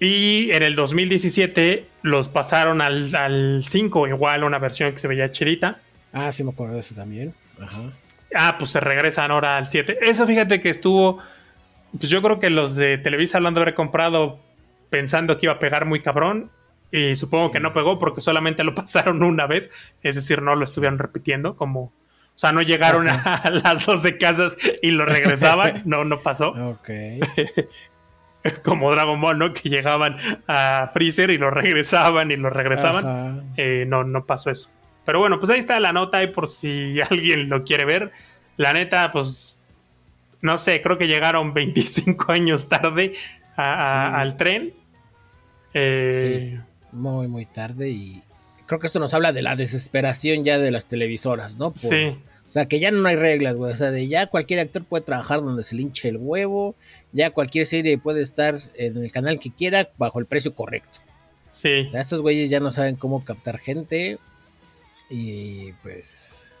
Y 0.00 0.50
en 0.50 0.64
el 0.64 0.74
2017 0.74 1.86
los 2.02 2.26
pasaron 2.26 2.80
al, 2.82 3.14
al 3.14 3.62
5, 3.64 4.08
igual 4.08 4.42
una 4.42 4.58
versión 4.58 4.90
que 4.90 4.98
se 4.98 5.06
veía 5.06 5.30
chirita. 5.30 5.80
Ah, 6.16 6.32
sí 6.32 6.42
me 6.42 6.50
acuerdo 6.50 6.74
de 6.74 6.80
eso 6.80 6.94
también. 6.94 7.34
Ajá. 7.60 7.78
Ah, 8.34 8.56
pues 8.58 8.70
se 8.70 8.80
regresan 8.80 9.30
ahora 9.30 9.56
al 9.56 9.66
7. 9.66 9.98
Eso 10.00 10.26
fíjate 10.26 10.60
que 10.62 10.70
estuvo. 10.70 11.18
Pues 11.92 12.08
yo 12.08 12.22
creo 12.22 12.40
que 12.40 12.48
los 12.48 12.74
de 12.74 12.96
Televisa 12.98 13.38
lo 13.38 13.48
han 13.48 13.54
de 13.54 13.60
haber 13.60 13.74
comprado 13.74 14.38
pensando 14.88 15.36
que 15.36 15.46
iba 15.46 15.54
a 15.54 15.58
pegar 15.58 15.84
muy 15.84 16.00
cabrón. 16.00 16.50
Y 16.90 17.16
supongo 17.16 17.52
que 17.52 17.60
no 17.60 17.72
pegó 17.74 17.98
porque 17.98 18.22
solamente 18.22 18.64
lo 18.64 18.74
pasaron 18.74 19.22
una 19.22 19.46
vez. 19.46 19.70
Es 20.02 20.14
decir, 20.14 20.40
no 20.40 20.54
lo 20.56 20.64
estuvieron 20.64 20.98
repitiendo. 20.98 21.54
Como. 21.54 21.80
O 21.82 22.38
sea, 22.38 22.52
no 22.52 22.62
llegaron 22.62 23.08
a 23.10 23.50
las 23.50 23.84
12 23.84 24.16
casas 24.16 24.56
y 24.82 24.90
lo 24.90 25.04
regresaban. 25.04 25.82
No, 25.86 26.04
no 26.04 26.20
pasó. 26.20 26.48
Ok. 26.50 26.90
Como 28.62 28.90
Dragon 28.90 29.20
Ball, 29.20 29.38
¿no? 29.38 29.52
Que 29.52 29.68
llegaban 29.68 30.16
a 30.46 30.88
Freezer 30.94 31.30
y 31.30 31.38
lo 31.38 31.50
regresaban 31.50 32.30
y 32.30 32.36
lo 32.36 32.48
regresaban. 32.48 33.52
Eh, 33.56 33.84
no, 33.86 34.04
no 34.04 34.24
pasó 34.24 34.50
eso. 34.50 34.70
Pero 35.06 35.20
bueno, 35.20 35.38
pues 35.38 35.48
ahí 35.50 35.58
está 35.60 35.80
la 35.80 35.92
nota 35.94 36.22
y 36.22 36.26
por 36.26 36.50
si 36.50 37.00
alguien 37.10 37.48
lo 37.48 37.64
quiere 37.64 37.84
ver. 37.86 38.10
La 38.58 38.72
neta, 38.74 39.10
pues, 39.12 39.60
no 40.42 40.58
sé, 40.58 40.82
creo 40.82 40.98
que 40.98 41.06
llegaron 41.06 41.54
25 41.54 42.32
años 42.32 42.68
tarde 42.68 43.14
a- 43.56 43.62
a- 43.62 44.10
Sí. 44.10 44.20
al 44.20 44.36
tren. 44.36 44.72
Eh, 45.74 46.58
Muy, 46.92 47.28
muy 47.28 47.44
tarde 47.46 47.90
y 47.90 48.22
creo 48.66 48.80
que 48.80 48.86
esto 48.86 48.98
nos 48.98 49.12
habla 49.14 49.32
de 49.32 49.42
la 49.42 49.56
desesperación 49.56 50.44
ya 50.44 50.58
de 50.58 50.70
las 50.70 50.86
televisoras, 50.86 51.56
¿no? 51.56 51.70
Por- 51.72 51.80
Sí, 51.90 52.16
O 52.48 52.50
sea, 52.50 52.66
que 52.66 52.78
ya 52.78 52.90
no 52.92 53.06
hay 53.08 53.16
reglas, 53.16 53.56
güey. 53.56 53.72
O 53.72 53.76
sea, 53.76 53.90
de 53.90 54.06
ya 54.06 54.28
cualquier 54.28 54.60
actor 54.60 54.84
puede 54.84 55.04
trabajar 55.04 55.40
donde 55.40 55.64
se 55.64 55.74
le 55.74 55.82
hinche 55.82 56.08
el 56.08 56.16
huevo. 56.16 56.76
Ya 57.12 57.30
cualquier 57.30 57.66
serie 57.66 57.98
puede 57.98 58.22
estar 58.22 58.56
en 58.76 58.96
el 59.02 59.10
canal 59.10 59.38
que 59.40 59.50
quiera 59.50 59.88
bajo 59.98 60.20
el 60.20 60.26
precio 60.26 60.54
correcto. 60.54 61.00
sí. 61.50 61.86
O 61.88 61.90
sea, 61.90 62.00
estos 62.02 62.22
güeyes 62.22 62.48
ya 62.48 62.60
no 62.60 62.70
saben 62.72 62.94
cómo 62.96 63.24
captar 63.24 63.58
gente. 63.58 64.18
Y 65.08 65.72
pues. 65.82 66.52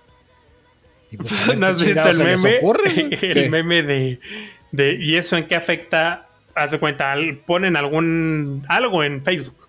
y 1.10 1.16
pues, 1.16 1.56
¿No 1.58 1.66
has 1.66 1.84
visto 1.84 2.08
el 2.08 2.18
meme? 2.18 2.58
ocurre, 2.58 2.90
el 2.96 3.18
¿Qué? 3.18 3.48
meme 3.50 3.82
de, 3.82 4.20
de. 4.72 4.94
¿Y 4.94 5.16
eso 5.16 5.36
en 5.36 5.46
qué 5.46 5.56
afecta? 5.56 6.26
Haz 6.54 6.70
de 6.70 6.78
cuenta, 6.78 7.14
ponen 7.44 7.76
algún. 7.76 8.64
algo 8.68 9.04
en 9.04 9.22
Facebook. 9.24 9.68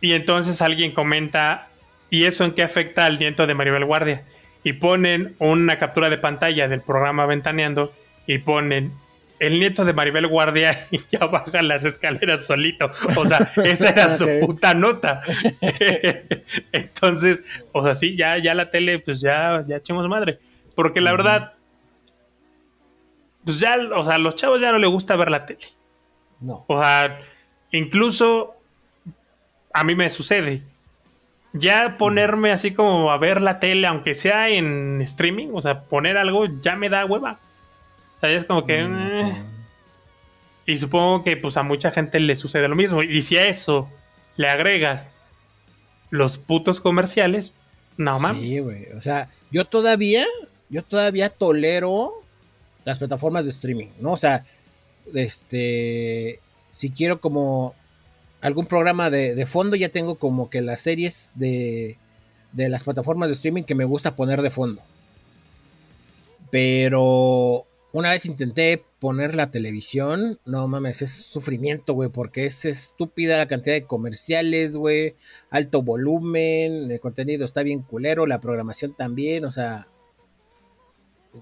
Y 0.00 0.12
entonces 0.12 0.60
alguien 0.60 0.92
comenta, 0.92 1.68
¿y 2.10 2.24
eso 2.24 2.44
en 2.44 2.52
qué 2.52 2.62
afecta 2.62 3.06
al 3.06 3.18
nieto 3.18 3.46
de 3.46 3.54
Maribel 3.54 3.84
Guardia? 3.86 4.24
Y 4.62 4.74
ponen 4.74 5.34
una 5.38 5.78
captura 5.78 6.10
de 6.10 6.18
pantalla 6.18 6.68
del 6.68 6.82
programa 6.82 7.24
Ventaneando 7.24 7.94
y 8.26 8.38
ponen, 8.38 8.92
el 9.38 9.58
nieto 9.58 9.84
de 9.84 9.92
Maribel 9.92 10.26
Guardia 10.26 10.86
y 10.90 10.98
ya 11.10 11.26
baja 11.26 11.62
las 11.62 11.84
escaleras 11.84 12.46
solito. 12.46 12.90
O 13.16 13.24
sea, 13.24 13.52
esa 13.64 13.90
era 13.90 14.16
su 14.16 14.26
puta 14.40 14.74
nota. 14.74 15.22
entonces, 16.72 17.42
o 17.72 17.82
sea, 17.82 17.94
sí, 17.94 18.16
ya, 18.16 18.38
ya 18.38 18.54
la 18.54 18.70
tele, 18.70 18.98
pues 18.98 19.20
ya, 19.20 19.64
ya 19.66 19.76
echemos 19.76 20.08
madre. 20.08 20.38
Porque 20.74 21.00
la 21.00 21.12
verdad, 21.12 21.54
pues 23.44 23.60
ya, 23.60 23.76
o 23.96 24.04
sea, 24.04 24.14
a 24.14 24.18
los 24.18 24.34
chavos 24.34 24.60
ya 24.60 24.72
no 24.72 24.78
les 24.78 24.90
gusta 24.90 25.16
ver 25.16 25.30
la 25.30 25.46
tele. 25.46 25.66
No. 26.40 26.64
O 26.68 26.80
sea, 26.80 27.20
incluso 27.70 28.56
a 29.72 29.84
mí 29.84 29.94
me 29.94 30.10
sucede. 30.10 30.62
Ya 31.52 31.96
ponerme 31.98 32.50
así 32.50 32.72
como 32.72 33.12
a 33.12 33.18
ver 33.18 33.40
la 33.40 33.60
tele, 33.60 33.86
aunque 33.86 34.14
sea 34.14 34.48
en 34.48 35.00
streaming, 35.02 35.50
o 35.52 35.62
sea, 35.62 35.82
poner 35.82 36.16
algo 36.18 36.46
ya 36.60 36.74
me 36.74 36.88
da 36.88 37.04
hueva. 37.04 37.38
Sea, 38.24 38.36
es 38.36 38.44
como 38.44 38.64
que... 38.64 38.80
eh. 38.80 39.32
Y 40.66 40.76
supongo 40.78 41.22
que 41.22 41.36
pues 41.36 41.56
a 41.56 41.62
mucha 41.62 41.90
gente 41.90 42.18
le 42.20 42.36
sucede 42.36 42.68
lo 42.68 42.74
mismo. 42.74 43.02
Y 43.02 43.22
si 43.22 43.36
a 43.36 43.46
eso 43.46 43.90
le 44.36 44.48
agregas 44.48 45.14
los 46.10 46.38
putos 46.38 46.80
comerciales, 46.80 47.54
no 47.98 48.18
mames. 48.18 48.42
Sí, 48.42 48.58
güey. 48.60 48.86
O 48.96 49.00
sea, 49.02 49.28
yo 49.50 49.66
todavía, 49.66 50.24
yo 50.70 50.82
todavía 50.82 51.28
tolero 51.28 52.14
las 52.84 52.98
plataformas 52.98 53.44
de 53.44 53.50
streaming, 53.50 53.88
¿no? 54.00 54.12
O 54.12 54.16
sea, 54.16 54.44
este, 55.12 56.40
si 56.70 56.90
quiero 56.90 57.20
como 57.20 57.74
algún 58.40 58.66
programa 58.66 59.10
de, 59.10 59.34
de 59.34 59.46
fondo, 59.46 59.76
ya 59.76 59.90
tengo 59.90 60.14
como 60.14 60.48
que 60.48 60.62
las 60.62 60.80
series 60.80 61.32
de, 61.34 61.98
de 62.52 62.70
las 62.70 62.84
plataformas 62.84 63.28
de 63.28 63.34
streaming 63.34 63.64
que 63.64 63.74
me 63.74 63.84
gusta 63.84 64.16
poner 64.16 64.40
de 64.40 64.50
fondo. 64.50 64.82
Pero 66.50 67.66
una 67.94 68.10
vez 68.10 68.26
intenté 68.26 68.84
poner 68.98 69.36
la 69.36 69.52
televisión, 69.52 70.40
no 70.44 70.66
mames, 70.66 71.00
es 71.00 71.12
sufrimiento, 71.12 71.94
güey, 71.94 72.08
porque 72.08 72.44
es 72.44 72.64
estúpida 72.64 73.38
la 73.38 73.46
cantidad 73.46 73.76
de 73.76 73.86
comerciales, 73.86 74.74
güey, 74.74 75.14
alto 75.48 75.80
volumen, 75.80 76.90
el 76.90 76.98
contenido 76.98 77.44
está 77.44 77.62
bien 77.62 77.82
culero, 77.82 78.26
la 78.26 78.40
programación 78.40 78.94
también, 78.94 79.44
o 79.44 79.52
sea, 79.52 79.86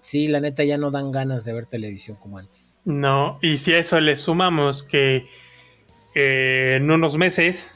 sí, 0.02 0.28
la 0.28 0.40
neta 0.40 0.62
ya 0.62 0.76
no 0.76 0.90
dan 0.90 1.10
ganas 1.10 1.46
de 1.46 1.54
ver 1.54 1.64
televisión 1.64 2.18
como 2.20 2.36
antes. 2.36 2.76
No, 2.84 3.38
y 3.40 3.56
si 3.56 3.72
a 3.72 3.78
eso 3.78 3.98
le 3.98 4.14
sumamos 4.16 4.82
que 4.82 5.26
eh, 6.14 6.74
en 6.76 6.90
unos 6.90 7.16
meses 7.16 7.72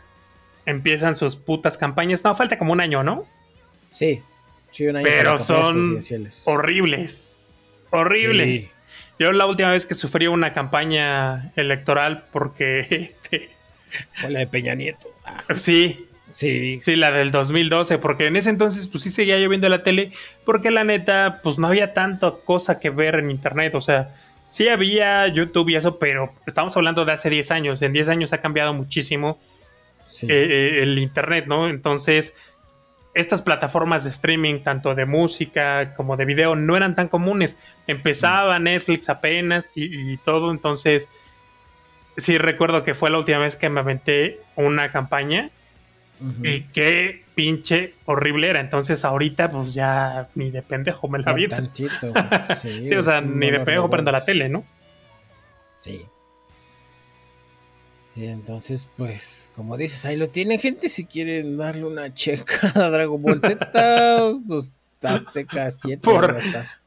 empiezan 0.67 1.17
sus 1.17 1.37
putas 1.37 1.79
campañas, 1.79 2.23
no, 2.25 2.35
falta 2.35 2.59
como 2.59 2.75
un 2.75 2.83
año, 2.83 3.03
¿no? 3.03 3.25
Sí, 3.91 4.21
sí, 4.71 4.87
un 4.87 4.97
año 4.97 5.07
Pero 5.07 5.39
son 5.39 5.99
horribles, 6.45 7.36
horribles. 7.97 8.65
Sí. 8.65 8.71
Yo 9.19 9.33
la 9.33 9.47
última 9.47 9.71
vez 9.71 9.87
que 9.87 9.95
sufrí 9.95 10.27
una 10.27 10.53
campaña 10.53 11.53
electoral 11.57 12.25
porque, 12.33 12.81
este, 12.91 13.51
Fue 14.15 14.31
la 14.31 14.41
de 14.41 14.47
Peña 14.47 14.75
Nieto. 14.75 15.09
Ah, 15.25 15.43
sí, 15.57 16.07
sí, 16.33 16.81
sí, 16.83 16.97
la 16.97 17.11
del 17.11 17.31
2012, 17.31 17.99
porque 17.99 18.27
en 18.27 18.37
ese 18.37 18.51
entonces 18.51 18.89
pues 18.89 19.03
sí 19.03 19.11
seguía 19.11 19.39
yo 19.39 19.49
viendo 19.49 19.69
la 19.69 19.83
tele, 19.83 20.13
porque 20.45 20.71
la 20.71 20.85
neta 20.85 21.41
pues 21.43 21.59
no 21.59 21.69
había 21.69 21.95
tanta 21.95 22.31
cosa 22.45 22.79
que 22.79 22.91
ver 22.91 23.17
en 23.17 23.31
internet, 23.31 23.75
o 23.75 23.81
sea, 23.81 24.15
sí 24.47 24.69
había 24.69 25.27
YouTube 25.29 25.71
y 25.71 25.77
eso, 25.77 25.99
pero 25.99 26.33
estamos 26.47 26.77
hablando 26.77 27.05
de 27.05 27.13
hace 27.13 27.31
10 27.31 27.51
años. 27.51 27.83
En 27.83 27.93
10 27.93 28.09
años 28.09 28.33
ha 28.33 28.41
cambiado 28.41 28.73
muchísimo 28.73 29.39
eh, 30.23 30.27
eh, 30.29 30.83
el 30.83 30.99
Internet, 30.99 31.47
¿no? 31.47 31.69
Entonces, 31.69 32.35
estas 33.17 33.41
plataformas 33.41 34.05
de 34.05 34.11
streaming, 34.11 34.61
tanto 34.61 34.95
de 34.95 35.07
música 35.07 35.95
como 35.95 36.19
de 36.19 36.27
video, 36.27 36.55
no 36.55 36.77
eran 36.77 36.95
tan 36.95 37.09
comunes. 37.09 37.59
Empezaba 37.87 38.59
Netflix 38.59 39.09
apenas 39.09 39.73
y, 39.75 40.19
todo, 40.19 40.51
entonces 40.51 41.09
sí 42.19 42.37
recuerdo 42.37 42.85
que 42.85 42.95
fue 42.95 43.11
la 43.11 43.19
última 43.19 43.39
vez 43.39 43.57
que 43.57 43.71
me 43.71 43.81
aventé 43.81 44.41
una 44.55 44.93
campaña 44.93 45.49
y 46.43 46.61
qué 46.75 47.25
pinche 47.35 47.95
horrible 48.05 48.51
era. 48.51 48.61
Entonces 48.61 49.03
ahorita 49.03 49.49
pues 49.49 49.73
ya 49.73 50.29
ni 50.35 50.51
de 50.51 50.61
pendejo 50.61 51.09
me 51.09 51.19
la 51.19 51.33
vi. 51.33 51.49
Sí, 52.85 52.95
o 52.95 53.03
sea, 53.03 53.23
ni 53.23 53.51
de 53.51 53.61
pendejo 53.61 53.89
prendo 53.89 54.13
la 54.13 54.27
tele, 54.27 54.51
¿no? 54.51 54.63
Sí. 55.75 56.05
Entonces, 58.17 58.89
pues, 58.97 59.51
como 59.55 59.77
dices, 59.77 60.05
ahí 60.07 60.17
lo 60.17 60.29
tienen, 60.29 60.59
gente. 60.59 60.89
Si 60.89 61.05
quieren 61.05 61.57
darle 61.57 61.85
una 61.85 62.15
checa 62.15 62.73
a 62.75 62.91
Dragon 62.91 63.21
Ball 63.21 63.41
Z, 63.41 64.39
pues 64.49 64.73
Azteca 65.03 65.71
7. 65.71 66.01
Por, 66.03 66.39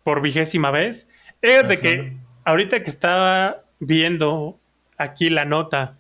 por 0.04 0.22
vigésima 0.22 0.72
vez. 0.72 1.08
Es 1.42 1.68
de 1.68 1.80
que 1.80 2.18
ahorita 2.46 2.84
que 2.84 2.90
estaba 2.90 3.64
viendo 3.80 4.60
aquí 4.98 5.30
la 5.30 5.46
nota 5.46 5.98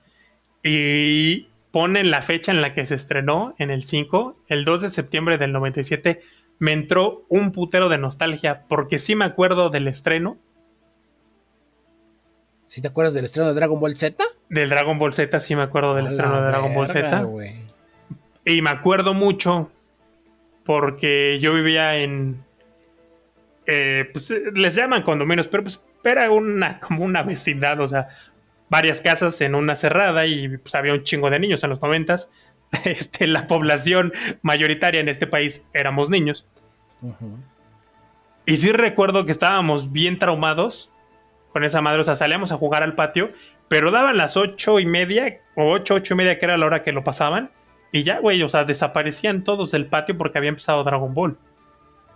y 0.63 1.47
ponen 1.71 2.11
la 2.11 2.21
fecha 2.21 2.51
en 2.51 2.61
la 2.61 2.73
que 2.73 2.85
se 2.85 2.95
estrenó 2.95 3.53
en 3.59 3.69
el 3.69 3.83
5, 3.83 4.43
el 4.47 4.65
2 4.65 4.81
de 4.81 4.89
septiembre 4.89 5.37
del 5.37 5.53
97, 5.53 6.21
me 6.57 6.73
entró 6.73 7.25
un 7.29 7.51
putero 7.51 7.87
de 7.87 7.97
nostalgia 7.97 8.65
porque 8.67 8.99
sí 8.99 9.15
me 9.15 9.25
acuerdo 9.25 9.69
del 9.69 9.87
estreno 9.87 10.37
¿Sí 12.69 12.81
te 12.81 12.87
acuerdas 12.87 13.15
del 13.15 13.25
estreno 13.25 13.47
de 13.49 13.55
Dragon 13.55 13.79
Ball 13.79 13.97
Z? 13.97 14.23
Del 14.49 14.69
Dragon 14.69 14.97
Ball 14.97 15.13
Z, 15.13 15.39
sí 15.39 15.55
me 15.55 15.61
acuerdo 15.61 15.95
del 15.95 16.07
estreno 16.07 16.41
de 16.41 16.47
Dragon 16.47 16.73
Ball 16.73 16.89
Z. 16.89 17.27
Y 18.45 18.61
me 18.61 18.69
acuerdo 18.71 19.13
mucho 19.13 19.71
porque 20.63 21.39
yo 21.39 21.53
vivía 21.53 21.97
en. 21.97 22.43
Eh, 23.67 24.09
pues 24.11 24.33
les 24.55 24.75
llaman 24.75 25.03
condominios, 25.03 25.47
pero 25.47 25.63
pues 25.63 25.79
era 26.03 26.31
una, 26.31 26.79
como 26.81 27.03
una 27.03 27.23
vecindad, 27.23 27.79
o 27.79 27.87
sea, 27.87 28.09
varias 28.69 29.01
casas 29.01 29.39
en 29.41 29.55
una 29.55 29.75
cerrada 29.75 30.25
y 30.25 30.57
pues 30.57 30.75
había 30.75 30.93
un 30.93 31.03
chingo 31.03 31.29
de 31.29 31.39
niños 31.39 31.63
en 31.63 31.69
los 31.69 31.81
noventas. 31.81 32.31
Este, 32.85 33.25
la 33.25 33.47
población 33.47 34.13
mayoritaria 34.43 35.01
en 35.01 35.09
este 35.09 35.25
país 35.25 35.65
éramos 35.73 36.11
niños. 36.11 36.45
Y 38.45 38.57
sí 38.57 38.71
recuerdo 38.71 39.25
que 39.25 39.31
estábamos 39.31 39.91
bien 39.91 40.19
traumados 40.19 40.91
con 41.51 41.63
esa 41.63 41.81
madre. 41.81 42.01
O 42.01 42.03
sea, 42.03 42.15
salíamos 42.15 42.51
a 42.51 42.57
jugar 42.57 42.83
al 42.83 42.93
patio, 42.93 43.31
pero 43.69 43.91
daban 43.91 44.17
las 44.17 44.35
ocho 44.35 44.79
y 44.79 44.85
media, 44.85 45.39
o 45.55 45.71
ocho, 45.71 45.93
ocho 45.95 46.15
y 46.15 46.17
media, 46.17 46.37
que 46.37 46.45
era 46.45 46.57
la 46.57 46.65
hora 46.65 46.83
que 46.83 46.91
lo 46.91 47.03
pasaban. 47.03 47.51
Y 47.91 48.03
ya, 48.03 48.19
güey, 48.19 48.41
o 48.43 48.49
sea, 48.49 48.65
desaparecían 48.65 49.43
todos 49.43 49.71
del 49.71 49.85
patio 49.85 50.17
porque 50.17 50.37
había 50.37 50.49
empezado 50.49 50.83
Dragon 50.83 51.13
Ball. 51.13 51.37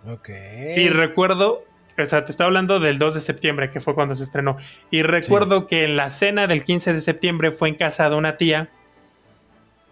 Ok. 0.06 0.28
Y 0.76 0.88
recuerdo, 0.88 1.64
o 1.96 2.06
sea, 2.06 2.24
te 2.24 2.32
estoy 2.32 2.46
hablando 2.46 2.80
del 2.80 2.98
2 2.98 3.14
de 3.14 3.20
septiembre, 3.20 3.70
que 3.70 3.80
fue 3.80 3.94
cuando 3.94 4.16
se 4.16 4.24
estrenó. 4.24 4.56
Y 4.90 5.02
recuerdo 5.02 5.66
que 5.66 5.84
en 5.84 5.96
la 5.96 6.10
cena 6.10 6.46
del 6.46 6.64
15 6.64 6.92
de 6.92 7.00
septiembre 7.00 7.52
fue 7.52 7.68
en 7.68 7.76
casa 7.76 8.10
de 8.10 8.16
una 8.16 8.36
tía. 8.36 8.68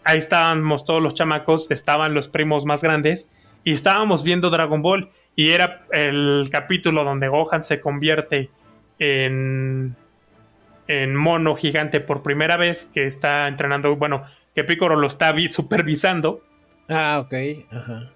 Ahí 0.05 0.19
estábamos 0.19 0.85
todos 0.85 1.01
los 1.01 1.15
chamacos, 1.15 1.71
estaban 1.71 2.13
los 2.13 2.29
primos 2.29 2.65
más 2.65 2.83
grandes 2.83 3.29
y 3.63 3.73
estábamos 3.73 4.25
viendo 4.25 4.51
Dragon 4.51 4.83
Ball. 4.83 5.11
Y 5.37 5.51
era 5.51 5.87
el 5.93 6.49
capítulo 6.51 7.05
donde 7.05 7.29
Gohan 7.29 7.65
se 7.65 7.81
convierte 7.81 8.51
en, 8.99 9.97
en 10.89 11.15
mono 11.15 11.55
gigante 11.55 12.01
por 12.01 12.23
primera 12.23 12.57
vez, 12.57 12.89
que 12.93 13.05
está 13.05 13.49
entrenando, 13.49 13.97
bueno, 13.97 14.25
que 14.55 14.65
Picoro 14.65 14.97
lo 14.97 15.07
está 15.07 15.35
supervisando. 15.51 16.43
Ah, 16.89 17.21
ok. 17.25 17.35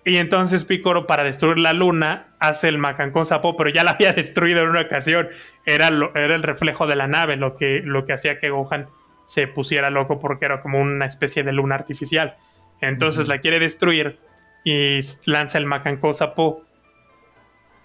Y 0.04 0.16
entonces 0.16 0.64
Picoro, 0.64 1.06
para 1.06 1.24
destruir 1.24 1.58
la 1.58 1.72
luna, 1.72 2.28
hace 2.38 2.68
el 2.68 2.78
Macancón 2.78 3.26
Sapo, 3.26 3.56
pero 3.56 3.70
ya 3.70 3.84
la 3.84 3.92
había 3.92 4.12
destruido 4.14 4.62
en 4.62 4.68
una 4.68 4.82
ocasión. 4.82 5.28
Era, 5.64 5.88
era 6.14 6.34
el 6.34 6.42
reflejo 6.42 6.86
de 6.86 6.96
la 6.96 7.06
nave 7.06 7.36
lo 7.36 7.56
que, 7.56 7.80
lo 7.84 8.04
que 8.04 8.12
hacía 8.12 8.38
que 8.38 8.50
Gohan 8.50 8.88
se 9.26 9.46
pusiera 9.46 9.90
loco 9.90 10.18
porque 10.18 10.44
era 10.44 10.60
como 10.60 10.80
una 10.80 11.06
especie 11.06 11.42
de 11.42 11.52
luna 11.52 11.74
artificial. 11.74 12.36
Entonces 12.80 13.28
la 13.28 13.38
quiere 13.38 13.58
destruir 13.58 14.18
y 14.64 15.00
lanza 15.24 15.58
el 15.58 15.66
Macancón 15.66 16.14
Sapo 16.14 16.65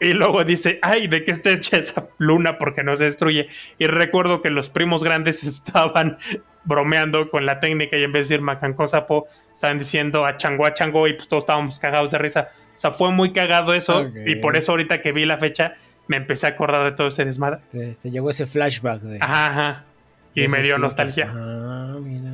y 0.01 0.13
luego 0.13 0.43
dice, 0.43 0.79
ay, 0.81 1.07
¿de 1.07 1.23
qué 1.23 1.31
está 1.31 1.51
hecha 1.51 1.77
esa 1.77 2.07
luna? 2.17 2.57
Porque 2.57 2.83
no 2.83 2.95
se 2.95 3.03
destruye. 3.03 3.47
Y 3.77 3.85
recuerdo 3.85 4.41
que 4.41 4.49
los 4.49 4.69
primos 4.69 5.03
grandes 5.03 5.43
estaban 5.43 6.17
bromeando 6.63 7.29
con 7.29 7.45
la 7.45 7.59
técnica 7.59 7.97
y 7.97 8.03
en 8.03 8.11
vez 8.11 8.27
de 8.27 8.35
decir 8.35 8.43
Macancó 8.43 8.87
Sapo, 8.87 9.27
estaban 9.53 9.77
diciendo 9.79 10.25
a 10.25 10.37
chango 10.37 10.65
a 10.65 10.73
chango 10.73 11.07
y 11.07 11.13
pues 11.13 11.27
todos 11.27 11.43
estábamos 11.43 11.79
cagados 11.79 12.11
de 12.11 12.17
risa. 12.17 12.49
O 12.75 12.79
sea, 12.79 12.91
fue 12.91 13.11
muy 13.11 13.31
cagado 13.31 13.75
eso 13.75 14.11
y 14.25 14.35
por 14.37 14.57
eso 14.57 14.71
ahorita 14.71 15.01
que 15.01 15.11
vi 15.11 15.25
la 15.25 15.37
fecha 15.37 15.75
me 16.07 16.17
empecé 16.17 16.47
a 16.47 16.49
acordar 16.49 16.83
de 16.83 16.95
todo 16.95 17.07
ese 17.07 17.23
desmadre. 17.23 17.59
Te, 17.71 18.09
llegó 18.09 18.31
ese 18.31 18.47
flashback 18.47 19.01
de... 19.01 19.17
Ajá, 19.21 19.47
ajá. 19.47 19.85
Y 20.33 20.47
me 20.47 20.61
dio 20.63 20.79
nostalgia. 20.79 21.27
Ah, 21.29 21.97
mira. 22.01 22.31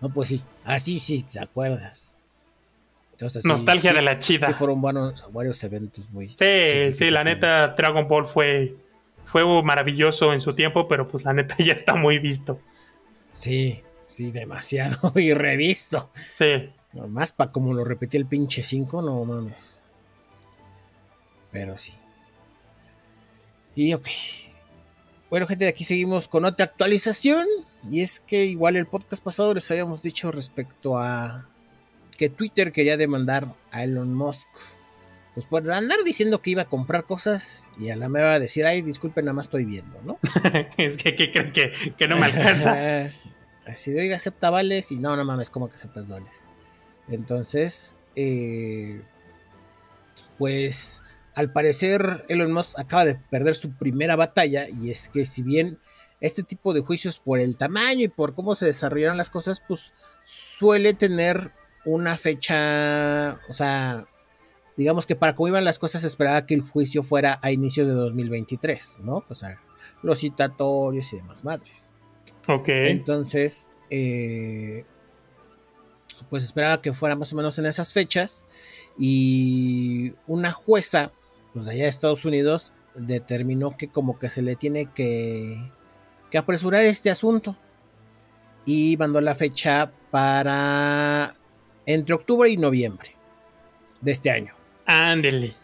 No, 0.00 0.08
pues 0.10 0.28
sí. 0.28 0.42
Así 0.64 0.98
sí, 0.98 1.22
¿te 1.22 1.38
acuerdas? 1.38 2.13
Nostalgia 3.44 3.92
de 3.92 4.02
la 4.02 4.18
chida. 4.18 4.48
Sí, 4.48 4.52
fueron 4.54 4.82
varios, 4.82 5.64
eventos 5.64 6.10
muy. 6.10 6.28
Sí, 6.30 6.94
sí, 6.94 7.10
la 7.10 7.24
neta, 7.24 7.68
Dragon 7.68 8.08
Ball 8.08 8.26
fue, 8.26 8.76
fue 9.24 9.44
maravilloso 9.62 10.32
en 10.32 10.40
su 10.40 10.54
tiempo, 10.54 10.88
pero 10.88 11.08
pues 11.08 11.24
la 11.24 11.32
neta 11.32 11.56
ya 11.58 11.72
está 11.72 11.94
muy 11.94 12.18
visto. 12.18 12.60
Sí, 13.32 13.82
sí, 14.06 14.30
demasiado 14.30 15.12
y 15.18 15.34
revisto. 15.34 16.10
Sí. 16.30 16.70
Más 17.08 17.32
para 17.32 17.50
como 17.50 17.74
lo 17.74 17.84
repetí 17.84 18.16
el 18.16 18.26
pinche 18.26 18.62
5, 18.62 19.02
no 19.02 19.24
mames. 19.24 19.80
Pero 21.50 21.76
sí. 21.76 21.92
Y 23.74 23.94
ok. 23.94 24.06
Bueno, 25.28 25.48
gente, 25.48 25.66
aquí 25.66 25.84
seguimos 25.84 26.28
con 26.28 26.44
otra 26.44 26.66
actualización. 26.66 27.46
Y 27.90 28.02
es 28.02 28.20
que 28.20 28.44
igual 28.46 28.76
el 28.76 28.86
podcast 28.86 29.22
pasado 29.22 29.52
les 29.54 29.68
habíamos 29.70 30.02
dicho 30.02 30.30
respecto 30.30 30.98
a 30.98 31.48
que 32.16 32.28
Twitter 32.28 32.72
quería 32.72 32.96
demandar 32.96 33.54
a 33.70 33.84
Elon 33.84 34.14
Musk. 34.14 34.48
Pues 35.34 35.46
por 35.46 35.68
andar 35.72 35.98
diciendo 36.04 36.40
que 36.40 36.50
iba 36.50 36.62
a 36.62 36.68
comprar 36.68 37.04
cosas 37.04 37.68
y 37.76 37.90
a 37.90 37.96
la 37.96 38.08
mera 38.08 38.38
decir, 38.38 38.66
ay, 38.66 38.82
disculpen, 38.82 39.24
nada 39.24 39.34
más 39.34 39.46
estoy 39.46 39.64
viendo, 39.64 40.00
¿no? 40.02 40.18
es 40.76 40.96
que, 40.96 41.14
creen 41.14 41.52
que, 41.52 42.08
no 42.08 42.16
me 42.16 42.26
alcanza. 42.26 43.10
Así 43.66 43.90
de, 43.90 44.02
oiga, 44.02 44.16
acepta 44.16 44.50
vales 44.50 44.92
y 44.92 44.98
no, 44.98 45.16
no 45.16 45.24
mames, 45.24 45.50
¿cómo 45.50 45.68
que 45.68 45.76
aceptas 45.76 46.08
vales? 46.08 46.46
Entonces, 47.08 47.96
eh, 48.14 49.02
pues 50.38 51.02
al 51.34 51.52
parecer 51.52 52.24
Elon 52.28 52.52
Musk 52.52 52.78
acaba 52.78 53.04
de 53.04 53.16
perder 53.16 53.54
su 53.54 53.72
primera 53.72 54.16
batalla 54.16 54.68
y 54.68 54.90
es 54.90 55.08
que 55.08 55.26
si 55.26 55.42
bien 55.42 55.78
este 56.20 56.42
tipo 56.42 56.72
de 56.72 56.80
juicios 56.80 57.18
por 57.18 57.40
el 57.40 57.56
tamaño 57.56 58.04
y 58.04 58.08
por 58.08 58.34
cómo 58.34 58.54
se 58.54 58.66
desarrollaron 58.66 59.16
las 59.18 59.30
cosas, 59.30 59.60
pues 59.66 59.92
suele 60.22 60.94
tener 60.94 61.52
una 61.84 62.16
fecha, 62.16 63.40
o 63.48 63.52
sea, 63.52 64.06
digamos 64.76 65.06
que 65.06 65.16
para 65.16 65.34
cómo 65.34 65.48
iban 65.48 65.64
las 65.64 65.78
cosas 65.78 66.04
esperaba 66.04 66.46
que 66.46 66.54
el 66.54 66.62
juicio 66.62 67.02
fuera 67.02 67.38
a 67.42 67.50
inicios 67.50 67.86
de 67.86 67.94
2023, 67.94 68.98
¿no? 69.00 69.24
O 69.28 69.34
sea, 69.34 69.60
los 70.02 70.20
citatorios 70.20 71.12
y 71.12 71.16
demás 71.16 71.44
madres. 71.44 71.90
Ok. 72.48 72.68
Entonces, 72.68 73.68
eh, 73.90 74.84
pues 76.30 76.44
esperaba 76.44 76.82
que 76.82 76.92
fuera 76.92 77.16
más 77.16 77.32
o 77.32 77.36
menos 77.36 77.58
en 77.58 77.66
esas 77.66 77.92
fechas 77.92 78.46
y 78.98 80.14
una 80.26 80.52
jueza, 80.52 81.12
pues 81.52 81.66
de 81.66 81.72
allá 81.72 81.84
de 81.84 81.88
Estados 81.88 82.24
Unidos, 82.24 82.72
determinó 82.94 83.76
que 83.76 83.88
como 83.88 84.18
que 84.18 84.28
se 84.28 84.42
le 84.42 84.56
tiene 84.56 84.86
que, 84.86 85.70
que 86.30 86.38
apresurar 86.38 86.84
este 86.84 87.10
asunto 87.10 87.56
y 88.66 88.96
mandó 88.98 89.20
la 89.20 89.34
fecha 89.34 89.92
para 90.10 91.36
entre 91.86 92.14
octubre 92.14 92.48
y 92.48 92.56
noviembre 92.56 93.14
de 94.00 94.12
este 94.12 94.30
año. 94.30 94.54
Ándele. 94.86 95.54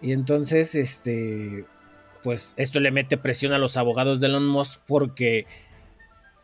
Y 0.00 0.12
entonces, 0.12 0.74
este, 0.74 1.64
pues 2.22 2.54
esto 2.56 2.80
le 2.80 2.90
mete 2.90 3.16
presión 3.16 3.52
a 3.52 3.58
los 3.58 3.76
abogados 3.76 4.20
de 4.20 4.26
Elon 4.26 4.46
Musk 4.46 4.80
porque, 4.86 5.46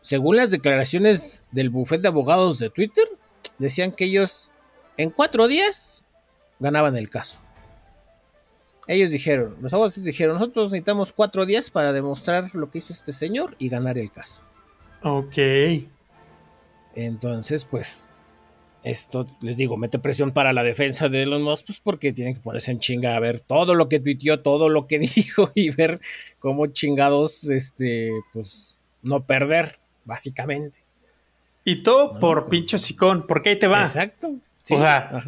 según 0.01 0.37
las 0.37 0.51
declaraciones 0.51 1.43
del 1.51 1.69
bufete 1.69 2.03
de 2.03 2.07
abogados 2.07 2.59
de 2.59 2.69
Twitter, 2.69 3.05
decían 3.57 3.91
que 3.91 4.05
ellos 4.05 4.49
en 4.97 5.09
cuatro 5.09 5.47
días 5.47 6.03
ganaban 6.59 6.95
el 6.97 7.09
caso. 7.09 7.39
Ellos 8.87 9.11
dijeron, 9.11 9.55
los 9.61 9.73
abogados 9.73 10.03
dijeron, 10.03 10.35
nosotros 10.35 10.71
necesitamos 10.71 11.13
cuatro 11.13 11.45
días 11.45 11.69
para 11.69 11.93
demostrar 11.93 12.49
lo 12.55 12.71
que 12.71 12.79
hizo 12.79 12.91
este 12.91 13.13
señor 13.13 13.55
y 13.59 13.69
ganar 13.69 13.97
el 13.97 14.11
caso. 14.11 14.43
Ok. 15.03 15.37
Entonces, 16.95 17.65
pues, 17.65 18.09
esto, 18.83 19.27
les 19.41 19.57
digo, 19.57 19.77
mete 19.77 19.99
presión 19.99 20.31
para 20.31 20.53
la 20.53 20.63
defensa 20.63 21.09
de 21.09 21.23
Elon 21.23 21.43
Musk, 21.43 21.67
pues 21.67 21.79
porque 21.79 22.13
tienen 22.13 22.35
que 22.35 22.39
ponerse 22.39 22.71
en 22.71 22.79
chinga 22.79 23.15
a 23.15 23.19
ver 23.19 23.39
todo 23.39 23.75
lo 23.75 23.89
que 23.89 23.99
tuiteó, 23.99 24.39
todo 24.39 24.69
lo 24.69 24.87
que 24.87 24.99
dijo 25.15 25.51
y 25.55 25.69
ver 25.71 25.99
cómo 26.39 26.67
chingados, 26.67 27.45
este, 27.45 28.11
pues, 28.33 28.77
no 29.01 29.25
perder, 29.25 29.79
básicamente. 30.05 30.79
Y 31.65 31.83
todo 31.83 32.19
por 32.19 32.49
pincho 32.49 32.77
sicón, 32.77 33.25
porque 33.27 33.49
ahí 33.49 33.59
te 33.59 33.67
va. 33.67 33.81
Exacto. 33.81 34.29
o 34.29 34.39
sea, 34.63 35.23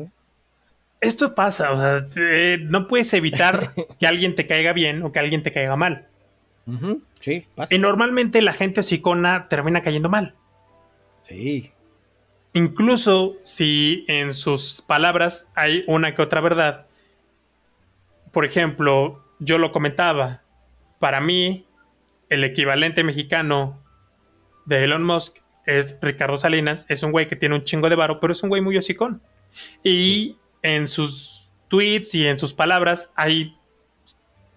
esto 1.02 1.36
pasa, 1.36 1.72
o 1.72 1.78
sea, 1.78 2.58
no 2.62 2.88
puedes 2.88 3.14
evitar 3.14 3.74
que 4.00 4.08
alguien 4.08 4.36
te 4.36 4.48
caiga 4.48 4.72
bien 4.74 5.04
o 5.04 5.12
que 5.12 5.20
alguien 5.20 5.44
te 5.44 5.52
caiga 5.52 5.76
mal. 5.76 6.08
Sí, 7.20 7.46
pasa. 7.54 7.76
Y 7.76 7.80
normalmente 7.80 8.42
la 8.42 8.54
gente 8.54 8.80
hocicona 8.80 9.50
termina 9.50 9.82
cayendo 9.82 10.10
mal. 10.10 10.36
Sí. 11.22 11.72
Incluso 12.54 13.38
si 13.44 14.04
en 14.08 14.34
sus 14.34 14.82
palabras 14.82 15.50
hay 15.56 15.84
una 15.88 16.14
que 16.16 16.22
otra 16.22 16.42
verdad. 16.42 16.88
Por 18.32 18.46
ejemplo, 18.46 19.24
yo 19.40 19.58
lo 19.58 19.72
comentaba. 19.72 20.44
Para 21.00 21.22
mí, 21.22 21.66
el 22.30 22.44
equivalente 22.44 23.04
mexicano 23.04 23.82
de 24.66 24.84
Elon 24.84 25.04
Musk 25.04 25.38
es 25.66 25.98
Ricardo 26.02 26.38
Salinas. 26.38 26.86
Es 26.90 27.04
un 27.04 27.12
güey 27.12 27.28
que 27.28 27.36
tiene 27.36 27.56
un 27.56 27.64
chingo 27.64 27.90
de 27.90 27.96
varo, 27.96 28.20
pero 28.20 28.34
es 28.34 28.44
un 28.44 28.50
güey 28.50 28.62
muy 28.62 28.78
hocicón. 28.78 29.22
Y 29.84 30.38
en 30.62 30.88
sus 30.88 31.52
tweets 31.70 32.14
y 32.16 32.28
en 32.28 32.38
sus 32.38 32.54
palabras 32.54 33.14
hay. 33.16 33.58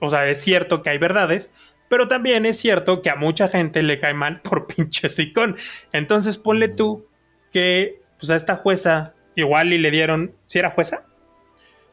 O 0.01 0.11
sea, 0.11 0.29
es 0.29 0.41
cierto 0.41 0.83
que 0.83 0.91
hay 0.91 0.99
verdades, 0.99 1.53
pero 1.89 2.09
también 2.09 2.45
es 2.45 2.59
cierto 2.59 3.03
que 3.03 3.11
a 3.11 3.15
mucha 3.15 3.49
gente 3.49 3.83
le 3.83 4.01
cae 4.01 4.15
mal 4.15 4.41
por 4.41 4.67
pinche 4.75 5.07
hocicón. 5.07 5.57
Entonces 5.93 6.39
ponle 6.39 6.69
tú 6.69 7.07
que 7.55 8.01
pues 8.19 8.31
a 8.31 8.35
esta 8.35 8.57
jueza 8.57 9.15
igual 9.37 9.73
y 9.73 9.79
le 9.79 9.93
dieron, 9.93 10.35
¿si 10.49 10.59
era 10.59 10.71
jueza? 10.71 11.05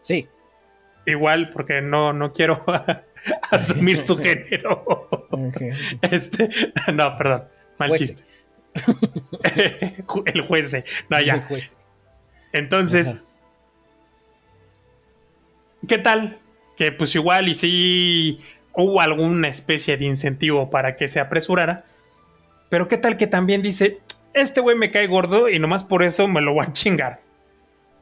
Sí. 0.02 0.28
Igual 1.06 1.52
porque 1.52 1.82
no, 1.82 2.14
no 2.14 2.34
quiero 2.34 2.66
asumir 3.52 4.02
su 4.02 4.18
género. 4.18 5.08
Este, 6.02 6.50
no, 6.92 7.16
perdón, 7.16 7.44
mal 7.78 7.92
chiste. 7.92 8.24
el 10.26 10.42
juez. 10.42 10.84
No, 11.10 11.22
ya. 11.22 11.48
Entonces, 12.54 13.20
¿qué 15.88 16.00
tal? 16.00 16.40
Que 16.76 16.92
pues 16.92 17.14
igual 17.14 17.50
y 17.50 17.54
si 17.54 18.42
hubo 18.74 19.00
alguna 19.00 19.48
especie 19.48 19.96
de 19.96 20.06
incentivo 20.06 20.72
para 20.72 20.96
que 20.96 21.08
se 21.08 21.20
apresurara. 21.20 21.86
Pero 22.70 22.88
qué 22.88 22.98
tal 22.98 23.16
que 23.16 23.28
también 23.28 23.62
dice, 23.62 24.00
este 24.34 24.62
güey 24.62 24.78
me 24.78 24.92
cae 24.92 25.08
gordo 25.08 25.50
y 25.50 25.60
nomás 25.60 25.84
por 25.84 26.04
eso 26.04 26.28
me 26.28 26.42
lo 26.42 26.54
voy 26.54 26.66
a 26.66 26.74
chingar. 26.74 27.22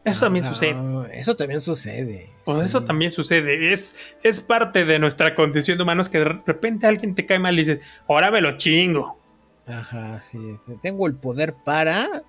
Eso 0.06 0.22
también 0.22 0.46
sucede. 0.46 0.76
Eso 1.12 1.36
también 1.36 1.62
sucede. 1.62 2.30
Pues 2.46 2.60
eso 2.62 2.84
también 2.84 3.12
sucede. 3.12 3.74
Es, 3.74 3.96
es 4.24 4.40
parte 4.40 4.86
de 4.86 4.98
nuestra 4.98 5.36
condición 5.36 5.78
de 5.78 5.84
humanos 5.84 6.10
que 6.10 6.20
de 6.20 6.26
repente 6.46 6.88
alguien 6.88 7.16
te 7.16 7.26
cae 7.26 7.38
mal 7.38 7.54
y 7.56 7.60
dices, 7.60 7.80
ahora 8.08 8.32
me 8.32 8.42
lo 8.42 8.58
chingo. 8.58 9.20
Ajá, 9.68 10.22
sí. 10.22 10.58
Tengo 10.82 11.06
el 11.06 11.16
poder 11.16 11.54
para 11.54 12.24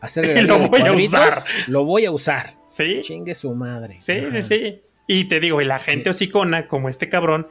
hacer 0.00 0.42
lo 0.46 0.68
voy 0.68 0.80
a 0.80 0.92
usar. 0.92 1.42
Lo 1.66 1.84
voy 1.84 2.04
a 2.06 2.12
usar. 2.12 2.54
Sí. 2.66 3.00
Chingue 3.02 3.34
su 3.34 3.54
madre. 3.54 4.00
Sí, 4.00 4.20
sí, 4.32 4.42
sí. 4.42 4.82
Y 5.06 5.24
te 5.24 5.40
digo, 5.40 5.60
y 5.60 5.64
la 5.64 5.80
gente 5.80 6.10
hocicona, 6.10 6.68
como 6.68 6.88
este 6.88 7.08
cabrón, 7.08 7.48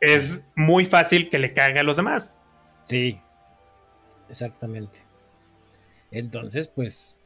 es 0.00 0.46
muy 0.56 0.86
fácil 0.86 1.28
que 1.28 1.38
le 1.38 1.52
caiga 1.52 1.80
a 1.80 1.84
los 1.84 1.96
demás. 1.96 2.38
Sí. 2.84 3.20
Exactamente. 4.28 5.03
Entonces, 6.14 6.68
pues, 6.68 7.16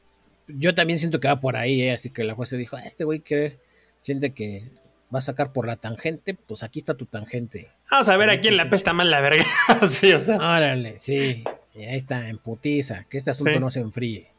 yo 0.46 0.74
también 0.74 0.98
siento 0.98 1.20
que 1.20 1.28
va 1.28 1.40
por 1.40 1.56
ahí, 1.56 1.82
¿eh? 1.82 1.92
así 1.92 2.08
que 2.08 2.24
la 2.24 2.34
jueza 2.34 2.56
dijo, 2.56 2.76
ah, 2.76 2.84
este 2.86 3.04
güey 3.04 3.20
que 3.20 3.58
siente 4.00 4.32
que 4.32 4.70
va 5.14 5.18
a 5.18 5.22
sacar 5.22 5.52
por 5.52 5.66
la 5.66 5.76
tangente, 5.76 6.34
pues 6.34 6.62
aquí 6.62 6.78
está 6.78 6.94
tu 6.94 7.04
tangente. 7.04 7.70
Vamos 7.90 8.08
a 8.08 8.16
ver 8.16 8.30
a 8.30 8.40
quién 8.40 8.56
la 8.56 8.70
pesta 8.70 8.94
mal 8.94 9.10
la 9.10 9.20
verga. 9.20 9.44
sí, 9.90 10.12
o 10.12 10.18
sea. 10.18 10.36
Órale, 10.36 10.98
sí. 10.98 11.44
Y 11.74 11.84
ahí 11.84 11.98
está, 11.98 12.30
en 12.30 12.38
putiza, 12.38 13.04
que 13.04 13.18
este 13.18 13.30
asunto 13.30 13.60
no 13.60 13.70
se 13.70 13.80
enfríe. 13.80 14.32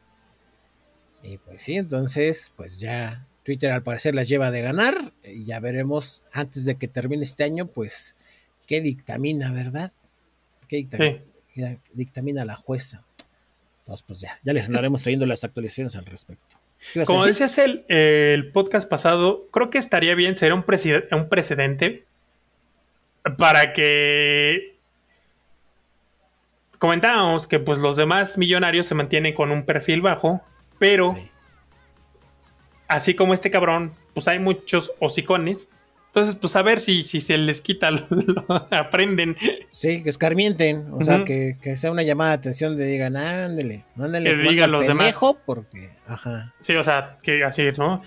Y 1.22 1.38
pues 1.38 1.62
sí, 1.62 1.76
entonces, 1.76 2.52
pues 2.56 2.80
ya 2.80 3.28
Twitter 3.44 3.70
al 3.70 3.84
parecer 3.84 4.16
las 4.16 4.28
lleva 4.28 4.50
de 4.50 4.62
ganar. 4.62 5.12
Y 5.22 5.44
ya 5.44 5.60
veremos 5.60 6.24
antes 6.32 6.64
de 6.64 6.74
que 6.74 6.88
termine 6.88 7.22
este 7.22 7.44
año, 7.44 7.66
pues, 7.66 8.16
qué 8.66 8.80
dictamina, 8.80 9.52
¿verdad? 9.52 9.92
¿Qué 10.66 10.76
dictamina, 10.76 11.22
dictamina 11.92 12.44
la 12.44 12.56
jueza? 12.56 13.04
Pues 14.06 14.20
ya, 14.20 14.38
ya 14.42 14.52
les 14.52 14.66
andaremos 14.66 15.02
trayendo 15.02 15.26
las 15.26 15.44
actualizaciones 15.44 15.96
al 15.96 16.06
respecto. 16.06 16.56
Como 17.06 17.26
decías 17.26 17.58
el, 17.58 17.84
el, 17.88 18.52
podcast 18.52 18.88
pasado, 18.88 19.48
creo 19.50 19.68
que 19.68 19.78
estaría 19.78 20.14
bien 20.14 20.36
ser 20.36 20.52
un, 20.52 20.64
un 21.12 21.28
precedente 21.28 22.06
para 23.36 23.72
que 23.72 24.78
comentábamos 26.78 27.46
que 27.46 27.58
pues 27.58 27.78
los 27.78 27.96
demás 27.96 28.38
millonarios 28.38 28.86
se 28.86 28.94
mantienen 28.94 29.34
con 29.34 29.50
un 29.50 29.66
perfil 29.66 30.00
bajo, 30.00 30.42
pero 30.78 31.14
así 32.88 33.14
como 33.14 33.34
este 33.34 33.50
cabrón, 33.50 33.92
pues 34.14 34.26
hay 34.26 34.38
muchos 34.38 34.92
hocicones 35.00 35.68
entonces, 36.10 36.34
pues 36.34 36.56
a 36.56 36.62
ver 36.62 36.80
si, 36.80 37.02
si 37.02 37.20
se 37.20 37.38
les 37.38 37.60
quita, 37.60 37.92
lo, 37.92 38.04
aprenden. 38.72 39.36
Sí, 39.72 40.02
que 40.02 40.10
escarmienten, 40.10 40.88
o 40.92 41.04
sea, 41.04 41.24
que, 41.24 41.56
sea 41.76 41.92
una 41.92 42.02
llamada 42.02 42.30
de 42.30 42.36
atención 42.36 42.76
de 42.76 42.84
digan, 42.84 43.16
ándele, 43.16 43.84
ándele. 43.96 44.30
Que 44.30 44.36
digan 44.36 44.72
los 44.72 44.88
demás. 44.88 45.14
porque, 45.46 45.90
ajá. 46.08 46.52
Sí, 46.58 46.74
o 46.74 46.82
sea, 46.82 47.18
que 47.22 47.44
así, 47.44 47.62
¿no? 47.78 48.02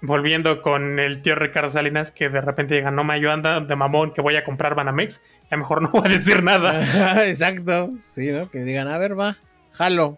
Volviendo 0.00 0.62
con 0.62 0.98
el 0.98 1.20
tío 1.20 1.34
Ricardo 1.34 1.68
Salinas, 1.68 2.10
que 2.10 2.30
de 2.30 2.40
repente 2.40 2.76
digan, 2.76 2.96
no 2.96 3.04
me 3.04 3.14
anda 3.30 3.60
de 3.60 3.76
mamón 3.76 4.14
que 4.14 4.22
voy 4.22 4.36
a 4.36 4.44
comprar 4.44 4.74
Banamex, 4.74 5.20
a 5.50 5.56
lo 5.56 5.58
mejor 5.58 5.82
no 5.82 5.90
voy 5.90 6.08
a 6.08 6.12
decir 6.12 6.42
nada. 6.42 7.26
exacto, 7.28 7.92
sí, 8.00 8.30
¿no? 8.30 8.50
Que 8.50 8.60
digan, 8.60 8.88
a 8.88 8.96
ver, 8.96 9.20
va, 9.20 9.36
jalo. 9.72 10.16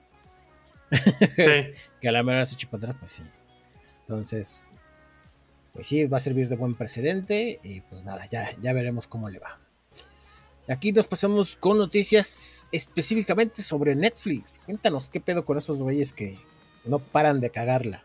Sí. 0.92 1.72
que 2.00 2.08
a 2.08 2.12
la 2.12 2.22
mera 2.22 2.46
se 2.46 2.54
eche 2.54 2.68
para 2.68 2.84
atrás, 2.84 2.96
pues 3.00 3.10
sí. 3.10 3.24
Entonces, 4.02 4.62
pues 5.72 5.86
sí, 5.86 6.04
va 6.06 6.18
a 6.18 6.20
servir 6.20 6.48
de 6.48 6.56
buen 6.56 6.74
precedente 6.74 7.60
y 7.62 7.80
pues 7.82 8.04
nada, 8.04 8.26
ya, 8.26 8.50
ya 8.60 8.72
veremos 8.72 9.08
cómo 9.08 9.30
le 9.30 9.38
va. 9.38 9.58
Aquí 10.68 10.92
nos 10.92 11.06
pasamos 11.06 11.56
con 11.56 11.78
noticias 11.78 12.66
específicamente 12.70 13.62
sobre 13.62 13.94
Netflix. 13.94 14.60
Cuéntanos 14.64 15.10
qué 15.10 15.20
pedo 15.20 15.44
con 15.44 15.58
esos 15.58 15.78
güeyes 15.78 16.12
que 16.12 16.38
no 16.84 17.00
paran 17.00 17.40
de 17.40 17.50
cagarla. 17.50 18.04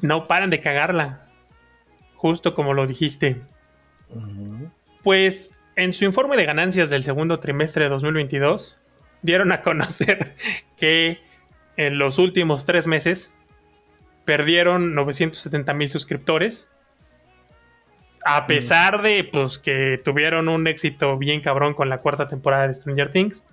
No 0.00 0.28
paran 0.28 0.50
de 0.50 0.60
cagarla. 0.60 1.28
Justo 2.14 2.54
como 2.54 2.74
lo 2.74 2.86
dijiste. 2.86 3.42
Pues 5.02 5.52
en 5.74 5.92
su 5.92 6.04
informe 6.04 6.36
de 6.36 6.44
ganancias 6.44 6.90
del 6.90 7.02
segundo 7.02 7.40
trimestre 7.40 7.84
de 7.84 7.90
2022, 7.90 8.78
dieron 9.22 9.50
a 9.50 9.62
conocer 9.62 10.36
que 10.76 11.18
en 11.76 11.98
los 11.98 12.18
últimos 12.18 12.64
tres 12.64 12.86
meses 12.86 13.32
perdieron 14.24 14.94
970 14.94 15.74
mil 15.74 15.88
suscriptores 15.90 16.68
a 18.24 18.46
pesar 18.46 19.02
de 19.02 19.24
pues 19.24 19.58
que 19.58 20.00
tuvieron 20.02 20.48
un 20.48 20.66
éxito 20.66 21.18
bien 21.18 21.40
cabrón 21.40 21.74
con 21.74 21.88
la 21.88 21.98
cuarta 21.98 22.26
temporada 22.26 22.66
de 22.66 22.74
Stranger 22.74 23.10
Things. 23.10 23.46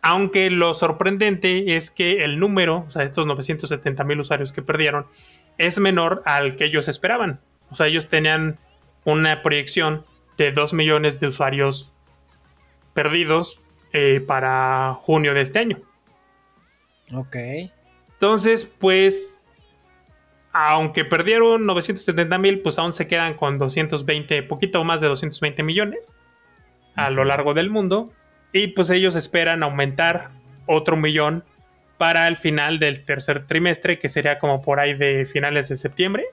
Aunque 0.00 0.50
lo 0.50 0.74
sorprendente 0.74 1.76
es 1.76 1.90
que 1.90 2.24
el 2.24 2.38
número, 2.38 2.84
o 2.88 2.90
sea, 2.90 3.02
estos 3.02 3.26
970 3.26 4.04
mil 4.04 4.20
usuarios 4.20 4.52
que 4.52 4.62
perdieron, 4.62 5.06
es 5.58 5.78
menor 5.78 6.22
al 6.24 6.56
que 6.56 6.64
ellos 6.64 6.88
esperaban. 6.88 7.40
O 7.70 7.76
sea, 7.76 7.86
ellos 7.86 8.08
tenían 8.08 8.58
una 9.04 9.42
proyección 9.42 10.04
de 10.36 10.52
2 10.52 10.72
millones 10.72 11.20
de 11.20 11.28
usuarios 11.28 11.92
perdidos 12.94 13.60
eh, 13.92 14.22
para 14.26 14.94
junio 15.02 15.34
de 15.34 15.42
este 15.42 15.58
año. 15.58 15.78
Ok. 17.14 17.36
Entonces, 18.12 18.64
pues 18.64 19.41
aunque 20.52 21.04
perdieron 21.04 21.66
970 21.66 22.38
mil, 22.38 22.60
pues 22.60 22.78
aún 22.78 22.92
se 22.92 23.06
quedan 23.06 23.34
con 23.34 23.58
220, 23.58 24.42
poquito 24.44 24.84
más 24.84 25.00
de 25.00 25.08
220 25.08 25.62
millones 25.62 26.16
a 26.94 27.10
lo 27.10 27.24
largo 27.24 27.54
del 27.54 27.70
mundo. 27.70 28.12
Y 28.52 28.68
pues 28.68 28.90
ellos 28.90 29.16
esperan 29.16 29.62
aumentar 29.62 30.30
otro 30.66 30.96
millón 30.96 31.42
para 31.96 32.28
el 32.28 32.36
final 32.36 32.78
del 32.78 33.04
tercer 33.04 33.46
trimestre, 33.46 33.98
que 33.98 34.08
sería 34.08 34.38
como 34.38 34.60
por 34.60 34.80
ahí 34.80 34.94
de 34.94 35.24
finales 35.24 35.68
de 35.68 35.76
septiembre. 35.76 36.24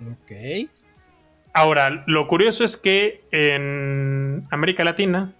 Ok. 0.00 0.68
Ahora, 1.52 2.04
lo 2.06 2.26
curioso 2.26 2.64
es 2.64 2.76
que 2.76 3.22
en 3.30 4.46
América 4.50 4.82
Latina 4.82 5.32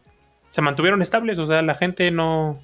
se 0.49 0.61
mantuvieron 0.63 1.03
estables, 1.03 1.39
o 1.39 1.47
sea, 1.47 1.63
la 1.63 1.75
gente 1.75 2.11
no... 2.11 2.61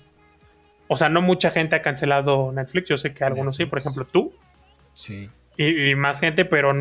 O 0.89 0.97
sea, 0.97 1.09
no 1.09 1.21
mucha 1.21 1.51
gente 1.51 1.75
ha 1.75 1.83
cancelado 1.83 2.53
Netflix, 2.53 2.89
yo 2.89 2.99
sé 2.99 3.13
que 3.13 3.25
algunos 3.25 3.57
sí, 3.57 3.67
por 3.67 3.79
ejemplo, 3.79 4.05
tú. 4.05 4.33
Sí. 4.97 5.29
Y, 5.59 5.95
más 5.95 6.21
gente, 6.21 6.47
pero. 6.47 6.73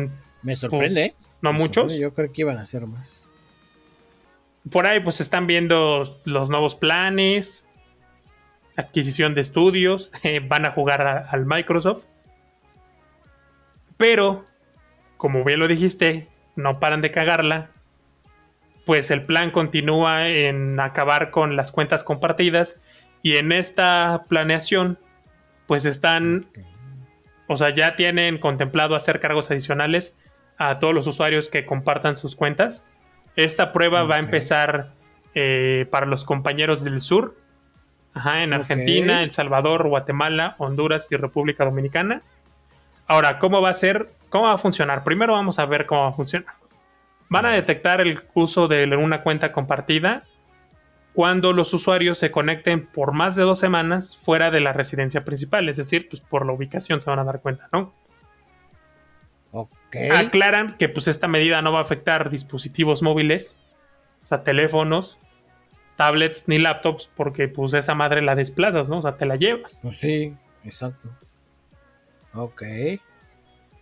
Me 0.42 0.56
sorprende. 0.56 1.14
Pues, 1.18 1.42
no 1.42 1.52
muchos. 1.52 1.98
Yo 1.98 2.14
creo 2.14 2.32
que 2.32 2.40
iban 2.40 2.56
a 2.56 2.64
ser 2.64 2.86
más. 2.86 3.28
Por 4.70 4.86
ahí, 4.86 5.00
pues 5.00 5.20
están 5.20 5.46
viendo 5.46 6.02
los 6.24 6.48
nuevos 6.48 6.74
planes. 6.74 7.68
adquisición 8.74 9.34
de 9.34 9.42
estudios, 9.42 10.12
eh, 10.22 10.40
van 10.40 10.64
a 10.64 10.70
jugar 10.70 11.26
al 11.28 11.44
Microsoft. 11.44 12.04
Pero, 13.98 14.44
como 15.18 15.44
bien 15.44 15.60
lo 15.60 15.68
dijiste, 15.68 16.28
no 16.56 16.80
paran 16.80 17.02
de 17.02 17.10
cagarla. 17.10 17.70
Pues 18.86 19.10
el 19.10 19.26
plan 19.26 19.50
continúa 19.50 20.28
en 20.28 20.80
acabar 20.80 21.30
con 21.30 21.54
las 21.54 21.70
cuentas 21.70 22.02
compartidas. 22.02 22.80
Y 23.22 23.36
en 23.36 23.52
esta 23.52 24.24
planeación, 24.28 24.98
pues 25.66 25.84
están, 25.84 26.46
o 27.48 27.56
sea, 27.56 27.70
ya 27.70 27.96
tienen 27.96 28.38
contemplado 28.38 28.96
hacer 28.96 29.20
cargos 29.20 29.50
adicionales 29.50 30.16
a 30.58 30.78
todos 30.78 30.94
los 30.94 31.06
usuarios 31.06 31.48
que 31.48 31.66
compartan 31.66 32.16
sus 32.16 32.36
cuentas. 32.36 32.84
Esta 33.36 33.72
prueba 33.72 34.04
va 34.04 34.16
a 34.16 34.18
empezar 34.18 34.92
eh, 35.34 35.86
para 35.90 36.06
los 36.06 36.24
compañeros 36.24 36.82
del 36.82 37.00
sur, 37.00 37.34
Ajá, 38.14 38.42
en 38.42 38.54
Argentina, 38.54 39.22
El 39.22 39.32
Salvador, 39.32 39.86
Guatemala, 39.88 40.54
Honduras 40.58 41.08
y 41.10 41.16
República 41.16 41.66
Dominicana. 41.66 42.22
Ahora, 43.06 43.38
¿cómo 43.38 43.60
va 43.60 43.68
a 43.68 43.74
ser? 43.74 44.08
¿Cómo 44.30 44.44
va 44.44 44.54
a 44.54 44.58
funcionar? 44.58 45.04
Primero 45.04 45.34
vamos 45.34 45.58
a 45.58 45.66
ver 45.66 45.84
cómo 45.84 46.02
va 46.02 46.08
a 46.08 46.12
funcionar. 46.12 46.54
Van 47.28 47.44
a 47.44 47.50
detectar 47.50 48.00
el 48.00 48.22
uso 48.32 48.68
de 48.68 48.84
una 48.96 49.22
cuenta 49.22 49.52
compartida 49.52 50.22
cuando 51.16 51.54
los 51.54 51.72
usuarios 51.72 52.18
se 52.18 52.30
conecten 52.30 52.86
por 52.86 53.12
más 53.12 53.36
de 53.36 53.42
dos 53.44 53.58
semanas 53.58 54.18
fuera 54.18 54.50
de 54.50 54.60
la 54.60 54.74
residencia 54.74 55.24
principal, 55.24 55.66
es 55.70 55.78
decir, 55.78 56.10
pues 56.10 56.20
por 56.20 56.44
la 56.44 56.52
ubicación 56.52 57.00
se 57.00 57.08
van 57.08 57.18
a 57.18 57.24
dar 57.24 57.40
cuenta, 57.40 57.70
¿no? 57.72 57.94
Ok. 59.50 59.96
Aclaran 60.14 60.76
que 60.76 60.90
pues 60.90 61.08
esta 61.08 61.26
medida 61.26 61.62
no 61.62 61.72
va 61.72 61.78
a 61.78 61.82
afectar 61.82 62.28
dispositivos 62.28 63.02
móviles, 63.02 63.58
o 64.24 64.26
sea, 64.26 64.42
teléfonos, 64.42 65.18
tablets 65.96 66.48
ni 66.48 66.58
laptops 66.58 67.10
porque 67.16 67.48
pues 67.48 67.72
esa 67.72 67.94
madre 67.94 68.20
la 68.20 68.34
desplazas, 68.34 68.90
¿no? 68.90 68.98
O 68.98 69.02
sea, 69.02 69.16
te 69.16 69.24
la 69.24 69.36
llevas. 69.36 69.80
Pues 69.82 69.96
sí, 69.96 70.36
exacto. 70.64 71.08
Ok. 72.34 72.62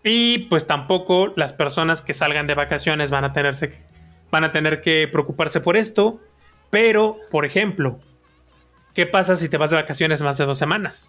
Y 0.04 0.38
pues 0.50 0.68
tampoco 0.68 1.32
las 1.34 1.52
personas 1.52 2.00
que 2.00 2.14
salgan 2.14 2.46
de 2.46 2.54
vacaciones 2.54 3.10
van 3.10 3.24
a 3.24 3.32
tenerse 3.32 3.70
que, 3.70 3.78
van 4.30 4.44
a 4.44 4.52
tener 4.52 4.82
que 4.82 5.08
preocuparse 5.10 5.60
por 5.60 5.76
esto. 5.76 6.20
Pero, 6.74 7.20
por 7.30 7.44
ejemplo, 7.44 8.00
¿qué 8.94 9.06
pasa 9.06 9.36
si 9.36 9.48
te 9.48 9.58
vas 9.58 9.70
de 9.70 9.76
vacaciones 9.76 10.22
más 10.22 10.38
de 10.38 10.44
dos 10.44 10.58
semanas? 10.58 11.08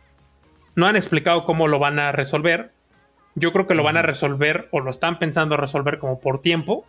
No 0.75 0.86
han 0.86 0.95
explicado 0.95 1.43
cómo 1.43 1.67
lo 1.67 1.80
van 1.80 1.97
a 1.97 2.12
resolver. 2.12 2.71
Yo 3.34 3.51
creo 3.51 3.65
que 3.65 3.73
lo 3.73 3.82
van 3.82 3.97
a 3.97 4.04
resolver 4.04 4.69
o 4.69 4.80
lo 4.80 4.91
están 4.91 5.17
pensando 5.17 5.58
resolver 5.58 5.97
como 5.97 6.19
por 6.19 6.39
tiempo. 6.39 6.86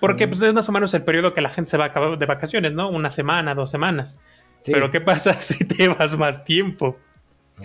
Porque 0.00 0.28
pues, 0.28 0.40
es 0.42 0.54
más 0.54 0.68
o 0.68 0.72
menos 0.72 0.94
el 0.94 1.02
periodo 1.02 1.34
que 1.34 1.40
la 1.40 1.48
gente 1.48 1.72
se 1.72 1.76
va 1.76 1.86
a 1.86 1.88
acabar 1.88 2.18
de 2.18 2.26
vacaciones, 2.26 2.72
¿no? 2.72 2.88
Una 2.88 3.10
semana, 3.10 3.56
dos 3.56 3.68
semanas. 3.68 4.20
Pero 4.64 4.92
¿qué 4.92 5.00
pasa 5.00 5.32
si 5.40 5.66
te 5.66 5.88
vas 5.88 6.16
más 6.16 6.44
tiempo? 6.44 7.00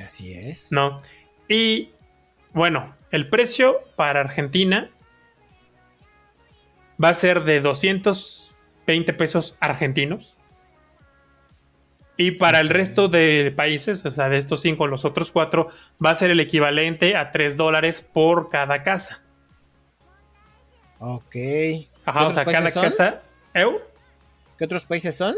Así 0.04 0.34
es. 0.34 0.72
No. 0.72 1.04
Y 1.48 1.92
bueno, 2.54 2.96
el 3.12 3.30
precio 3.30 3.82
para 3.96 4.22
Argentina 4.22 4.90
va 7.02 7.10
a 7.10 7.14
ser 7.14 7.44
de 7.44 7.62
220 8.86 9.13
pesos 9.13 9.58
argentinos. 9.60 10.38
Y 12.17 12.32
para 12.32 12.60
el 12.60 12.70
resto 12.70 13.08
de 13.08 13.52
países, 13.56 14.06
o 14.06 14.12
sea, 14.12 14.30
de 14.30 14.38
estos 14.38 14.62
cinco, 14.62 14.86
los 14.86 15.06
otros 15.06 15.32
cuatro, 15.32 15.70
va 16.04 16.12
a 16.12 16.15
ser 16.15 16.30
el 16.30 16.39
equivalente 16.39 17.15
a 17.15 17.32
3 17.32 17.58
dólares 17.58 18.02
por 18.02 18.50
cada 18.50 18.84
casa. 18.84 19.24
Ok. 21.00 21.36
Ajá, 22.06 22.28
o 22.28 22.34
sea, 22.34 22.46
cada 22.46 22.72
casa. 22.72 23.24
¿Qué 23.54 24.65
otros 24.65 24.86
países 24.86 25.15
son? 25.15 25.36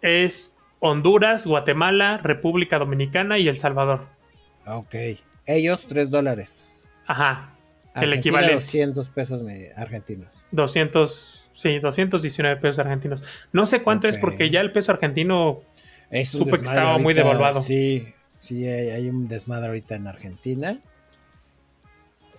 Es 0.00 0.52
Honduras, 0.80 1.46
Guatemala, 1.46 2.18
República 2.18 2.80
Dominicana 2.80 3.38
y 3.38 3.46
El 3.46 3.58
Salvador. 3.58 4.06
Ok. 4.66 4.94
Ellos 5.46 5.86
3 5.86 6.10
dólares. 6.10 6.82
Ajá. 7.06 7.54
El 8.02 8.12
equivalente. 8.12 8.54
200 8.54 9.08
pesos 9.10 9.44
argentinos. 9.76 10.44
200, 10.52 11.50
sí, 11.52 11.78
219 11.78 12.60
pesos 12.60 12.78
argentinos. 12.78 13.24
No 13.52 13.66
sé 13.66 13.82
cuánto 13.82 14.08
es 14.08 14.16
porque 14.16 14.50
ya 14.50 14.60
el 14.60 14.72
peso 14.72 14.92
argentino 14.92 15.62
supe 16.24 16.58
que 16.58 16.64
estaba 16.64 16.98
muy 16.98 17.14
devaluado. 17.14 17.62
Sí, 17.62 18.14
sí, 18.40 18.66
hay 18.66 19.08
un 19.08 19.28
desmadre 19.28 19.68
ahorita 19.68 19.96
en 19.96 20.06
Argentina 20.06 20.80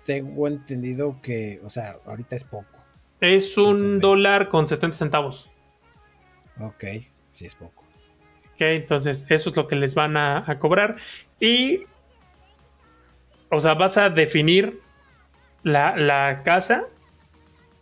tengo 0.10 0.48
entendido 0.48 1.20
que, 1.22 1.62
o 1.64 1.70
sea, 1.70 2.00
ahorita 2.04 2.36
es 2.36 2.44
poco. 2.44 2.84
Es 3.22 3.60
un 3.60 4.00
dólar 4.00 4.50
con 4.50 4.68
70 4.68 4.98
centavos. 4.98 5.52
Ok, 6.60 6.84
sí 7.32 7.46
es 7.46 7.54
poco. 7.54 7.84
Ok, 8.54 8.62
entonces 8.62 9.28
eso 9.30 9.50
es 9.52 9.56
lo 9.56 9.68
que 9.68 9.76
les 9.76 9.94
van 9.94 10.18
a, 10.18 10.58
cobrar. 10.58 10.96
Y, 11.40 11.84
o 13.52 13.62
sea, 13.62 13.76
vas 13.76 13.98
a 14.00 14.10
definir 14.10 14.80
la, 15.64 16.42
casa, 16.44 16.84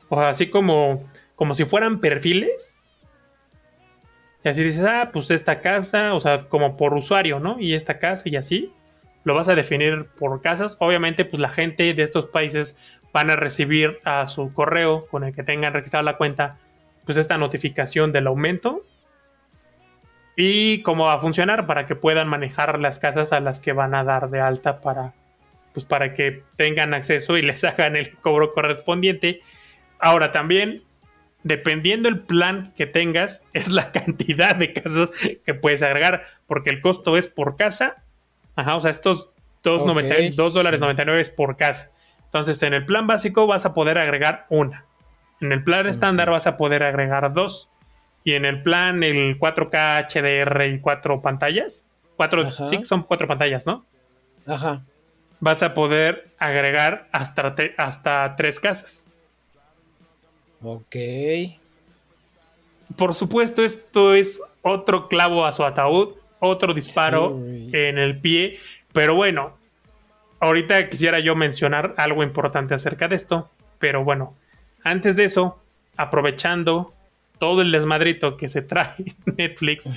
o 0.09 0.19
así 0.19 0.49
como, 0.49 1.09
como 1.35 1.53
si 1.53 1.65
fueran 1.65 1.99
perfiles. 1.99 2.75
Y 4.43 4.49
así 4.49 4.63
dices, 4.63 4.85
ah, 4.85 5.09
pues 5.11 5.31
esta 5.31 5.59
casa, 5.59 6.13
o 6.13 6.21
sea, 6.21 6.47
como 6.47 6.77
por 6.77 6.93
usuario, 6.93 7.39
¿no? 7.39 7.59
Y 7.59 7.73
esta 7.73 7.99
casa 7.99 8.29
y 8.29 8.35
así 8.35 8.71
lo 9.23 9.33
vas 9.33 9.49
a 9.49 9.55
definir 9.55 10.05
por 10.17 10.41
casas. 10.41 10.77
Obviamente, 10.79 11.25
pues 11.25 11.41
la 11.41 11.49
gente 11.49 11.93
de 11.93 12.03
estos 12.03 12.27
países 12.27 12.77
van 13.11 13.29
a 13.29 13.35
recibir 13.35 13.99
a 14.05 14.25
su 14.27 14.53
correo 14.53 15.05
con 15.07 15.23
el 15.23 15.33
que 15.33 15.43
tengan 15.43 15.73
registrada 15.73 16.03
la 16.03 16.17
cuenta, 16.17 16.57
pues 17.05 17.17
esta 17.17 17.37
notificación 17.37 18.11
del 18.11 18.27
aumento 18.27 18.81
y 20.37 20.83
cómo 20.83 21.05
va 21.05 21.15
a 21.15 21.19
funcionar 21.19 21.65
para 21.65 21.85
que 21.85 21.95
puedan 21.95 22.27
manejar 22.27 22.79
las 22.79 22.99
casas 22.99 23.33
a 23.33 23.39
las 23.39 23.59
que 23.59 23.73
van 23.73 23.95
a 23.95 24.03
dar 24.03 24.29
de 24.29 24.39
alta 24.39 24.81
para 24.81 25.13
pues 25.77 25.85
para 25.85 26.13
que 26.13 26.43
tengan 26.55 26.93
acceso 26.93 27.37
y 27.37 27.41
les 27.43 27.63
hagan 27.63 27.95
el 27.95 28.11
cobro 28.17 28.53
correspondiente. 28.53 29.41
Ahora 29.99 30.31
también 30.31 30.83
dependiendo 31.43 32.09
el 32.09 32.19
plan 32.19 32.73
que 32.75 32.87
tengas 32.87 33.43
es 33.53 33.69
la 33.69 33.91
cantidad 33.91 34.55
de 34.55 34.73
casas 34.73 35.11
que 35.45 35.53
puedes 35.53 35.81
agregar 35.83 36.25
porque 36.47 36.71
el 36.71 36.81
costo 36.81 37.15
es 37.15 37.27
por 37.27 37.55
casa 37.55 38.03
Ajá, 38.57 38.75
o 38.75 38.81
sea, 38.81 38.91
estos 38.91 39.29
2, 39.63 39.85
dólares 39.85 40.81
99 40.81 41.21
es 41.21 41.29
por 41.29 41.55
casa. 41.57 41.91
Entonces, 42.25 42.61
en 42.63 42.73
el 42.73 42.85
plan 42.85 43.05
básico 43.05 43.45
vas 43.45 43.65
a 43.65 43.73
poder 43.73 43.99
agregar 43.99 44.47
una. 44.49 44.85
En 45.39 45.51
el 45.51 45.63
plan 45.63 45.85
estándar 45.85 46.31
vas 46.31 46.47
a 46.47 46.57
poder 46.57 46.83
agregar 46.83 47.31
dos. 47.33 47.69
Y 48.23 48.33
en 48.33 48.45
el 48.45 48.63
plan, 48.63 49.03
el 49.03 49.39
4K 49.39 50.07
HDR 50.07 50.65
y 50.65 50.79
cuatro 50.79 51.21
pantallas. 51.21 51.85
Cuatro, 52.15 52.49
sí, 52.51 52.83
son 52.83 53.03
cuatro 53.03 53.27
pantallas, 53.27 53.67
¿no? 53.67 53.85
Ajá. 54.47 54.83
Vas 55.39 55.63
a 55.63 55.73
poder 55.73 56.29
agregar 56.39 57.07
hasta, 57.11 57.55
hasta 57.77 58.35
tres 58.35 58.59
casas. 58.59 59.07
Ok. 60.61 60.95
Por 62.95 63.13
supuesto, 63.13 63.63
esto 63.63 64.15
es 64.15 64.41
otro 64.61 65.07
clavo 65.07 65.45
a 65.45 65.53
su 65.53 65.63
ataúd 65.63 66.15
otro 66.39 66.73
disparo 66.73 67.39
en 67.45 67.97
el 67.97 68.19
pie. 68.19 68.59
Pero 68.93 69.15
bueno, 69.15 69.57
ahorita 70.39 70.89
quisiera 70.89 71.19
yo 71.19 71.35
mencionar 71.35 71.93
algo 71.97 72.23
importante 72.23 72.73
acerca 72.73 73.07
de 73.07 73.15
esto. 73.15 73.49
Pero 73.79 74.03
bueno, 74.03 74.35
antes 74.83 75.15
de 75.15 75.25
eso, 75.25 75.59
aprovechando 75.97 76.93
todo 77.39 77.61
el 77.61 77.71
desmadrito 77.71 78.37
que 78.37 78.49
se 78.49 78.61
trae 78.61 79.15
Netflix, 79.37 79.89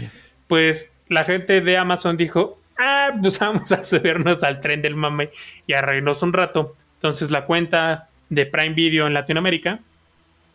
pues 0.46 0.92
la 1.08 1.24
gente 1.24 1.60
de 1.60 1.76
Amazon 1.76 2.16
dijo, 2.16 2.59
ah, 2.80 3.10
pues 3.20 3.38
vamos 3.38 3.70
a 3.72 3.84
subirnos 3.84 4.42
al 4.42 4.60
tren 4.60 4.82
del 4.82 4.96
mame 4.96 5.30
y 5.66 5.74
a 5.74 5.82
reírnos 5.82 6.22
un 6.22 6.32
rato. 6.32 6.76
Entonces 6.94 7.30
la 7.30 7.46
cuenta 7.46 8.08
de 8.28 8.46
Prime 8.46 8.74
Video 8.74 9.06
en 9.06 9.14
Latinoamérica, 9.14 9.80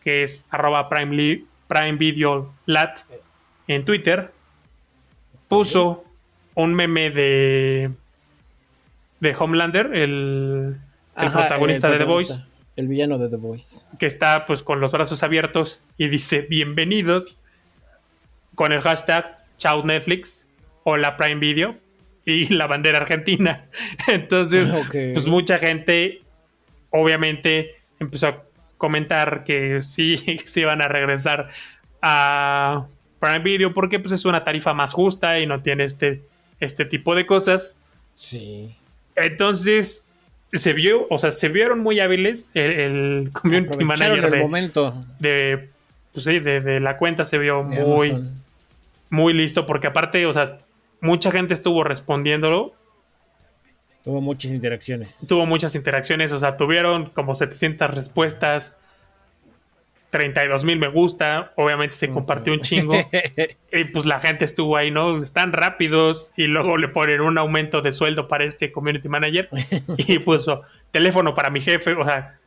que 0.02 0.22
es 0.22 0.46
arroba 0.50 0.88
Prime, 0.88 1.44
Prime 1.68 1.92
Video 1.92 2.52
Lat 2.66 3.00
en 3.68 3.84
Twitter, 3.84 4.32
puso 5.48 6.04
un 6.54 6.74
meme 6.74 7.10
de 7.10 7.90
de 9.20 9.34
Homelander, 9.34 9.94
el, 9.94 10.76
protagonista 11.14 11.90
de 11.90 11.98
The 11.98 12.04
Voice. 12.04 12.40
El 12.76 12.88
villano 12.88 13.18
de 13.18 13.28
The 13.28 13.36
Voice. 13.36 13.84
Que 13.98 14.06
está 14.06 14.44
pues 14.46 14.62
con 14.62 14.80
los 14.80 14.92
brazos 14.92 15.22
abiertos 15.22 15.82
y 15.96 16.08
dice 16.08 16.42
bienvenidos 16.42 17.38
con 18.54 18.72
el 18.72 18.80
hashtag 18.80 19.44
Chao 19.58 19.82
Netflix 19.84 20.46
o 20.84 20.96
la 20.96 21.16
Prime 21.16 21.40
Video 21.40 21.76
y 22.26 22.48
la 22.48 22.66
bandera 22.66 22.98
argentina. 22.98 23.64
Entonces, 24.08 24.68
pues 24.90 25.26
mucha 25.26 25.58
gente 25.58 26.20
obviamente 26.90 27.76
empezó 27.98 28.26
a 28.28 28.42
comentar 28.76 29.44
que 29.44 29.82
sí, 29.82 30.18
que 30.26 30.46
se 30.46 30.60
iban 30.60 30.82
a 30.82 30.88
regresar 30.88 31.48
a 32.02 32.86
Prime 33.20 33.38
Video 33.38 33.72
porque 33.72 33.98
pues 33.98 34.12
es 34.12 34.26
una 34.26 34.44
tarifa 34.44 34.74
más 34.74 34.92
justa 34.92 35.40
y 35.40 35.46
no 35.46 35.62
tiene 35.62 35.84
este, 35.84 36.22
este 36.60 36.84
tipo 36.84 37.14
de 37.14 37.24
cosas. 37.24 37.74
Sí. 38.16 38.74
Entonces 39.14 40.06
se 40.52 40.72
vio, 40.72 41.06
o 41.08 41.18
sea, 41.18 41.30
se 41.30 41.48
vieron 41.48 41.80
muy 41.80 42.00
hábiles 42.00 42.50
el, 42.54 43.30
community 43.32 43.84
manager 43.84 44.30
de, 44.30 44.40
momento. 44.40 44.98
de 45.18 45.70
pues 46.12 46.24
sí, 46.24 46.38
de, 46.40 46.80
la 46.80 46.96
cuenta 46.98 47.24
se 47.24 47.38
vio 47.38 47.62
muy 47.62 48.16
muy 49.10 49.32
listo, 49.32 49.66
porque 49.66 49.86
aparte, 49.86 50.26
o 50.26 50.32
sea, 50.32 50.58
mucha 51.00 51.30
gente 51.30 51.54
estuvo 51.54 51.84
respondiéndolo. 51.84 52.74
Tuvo 54.04 54.20
muchas 54.20 54.52
interacciones. 54.52 55.26
Tuvo 55.28 55.46
muchas 55.46 55.74
interacciones, 55.74 56.30
o 56.32 56.38
sea, 56.38 56.56
tuvieron 56.56 57.10
como 57.10 57.34
700 57.34 57.92
respuestas, 57.92 58.78
32 60.10 60.64
mil 60.64 60.78
me 60.78 60.88
gusta, 60.88 61.52
obviamente 61.56 61.96
se 61.96 62.08
compartió 62.08 62.52
un 62.52 62.60
chingo. 62.60 62.94
y 63.72 63.84
pues 63.84 64.06
la 64.06 64.20
gente 64.20 64.44
estuvo 64.44 64.76
ahí, 64.76 64.90
¿no? 64.90 65.18
Están 65.18 65.52
rápidos 65.52 66.30
y 66.36 66.46
luego 66.46 66.76
le 66.76 66.88
ponen 66.88 67.20
un 67.20 67.36
aumento 67.36 67.82
de 67.82 67.92
sueldo 67.92 68.28
para 68.28 68.44
este 68.44 68.70
community 68.70 69.08
manager 69.08 69.48
y 69.98 70.18
puso 70.20 70.62
teléfono 70.90 71.34
para 71.34 71.50
mi 71.50 71.60
jefe, 71.60 71.92
o 71.94 72.04
sea. 72.04 72.38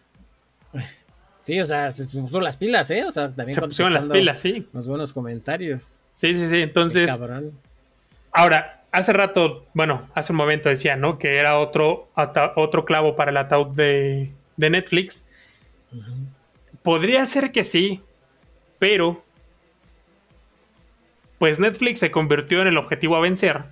Sí, 1.41 1.59
o 1.59 1.65
sea, 1.65 1.91
se 1.91 2.05
puso 2.17 2.39
las 2.41 2.57
pilas, 2.57 2.89
¿eh? 2.91 3.03
O 3.05 3.11
sea, 3.11 3.33
también 3.35 3.55
se 3.55 3.61
pusieron 3.61 3.93
las 3.93 4.05
pilas, 4.05 4.39
sí. 4.39 4.67
Los 4.71 4.87
buenos 4.87 5.13
comentarios. 5.13 6.01
Sí, 6.13 6.33
sí, 6.35 6.47
sí. 6.47 6.61
Entonces. 6.61 7.11
Ahora, 8.31 8.83
hace 8.91 9.13
rato, 9.13 9.65
bueno, 9.73 10.07
hace 10.13 10.33
un 10.33 10.37
momento 10.37 10.69
decía, 10.69 10.95
¿no? 10.95 11.17
Que 11.17 11.37
era 11.37 11.57
otro, 11.57 12.09
otro 12.55 12.85
clavo 12.85 13.15
para 13.15 13.31
el 13.31 13.37
ataúd 13.37 13.75
de, 13.75 14.31
de 14.57 14.69
Netflix. 14.69 15.25
Podría 16.83 17.25
ser 17.25 17.51
que 17.51 17.63
sí, 17.63 18.01
pero. 18.77 19.23
Pues 21.37 21.59
Netflix 21.59 21.99
se 21.99 22.11
convirtió 22.11 22.61
en 22.61 22.67
el 22.67 22.77
objetivo 22.77 23.15
a 23.15 23.21
vencer 23.21 23.63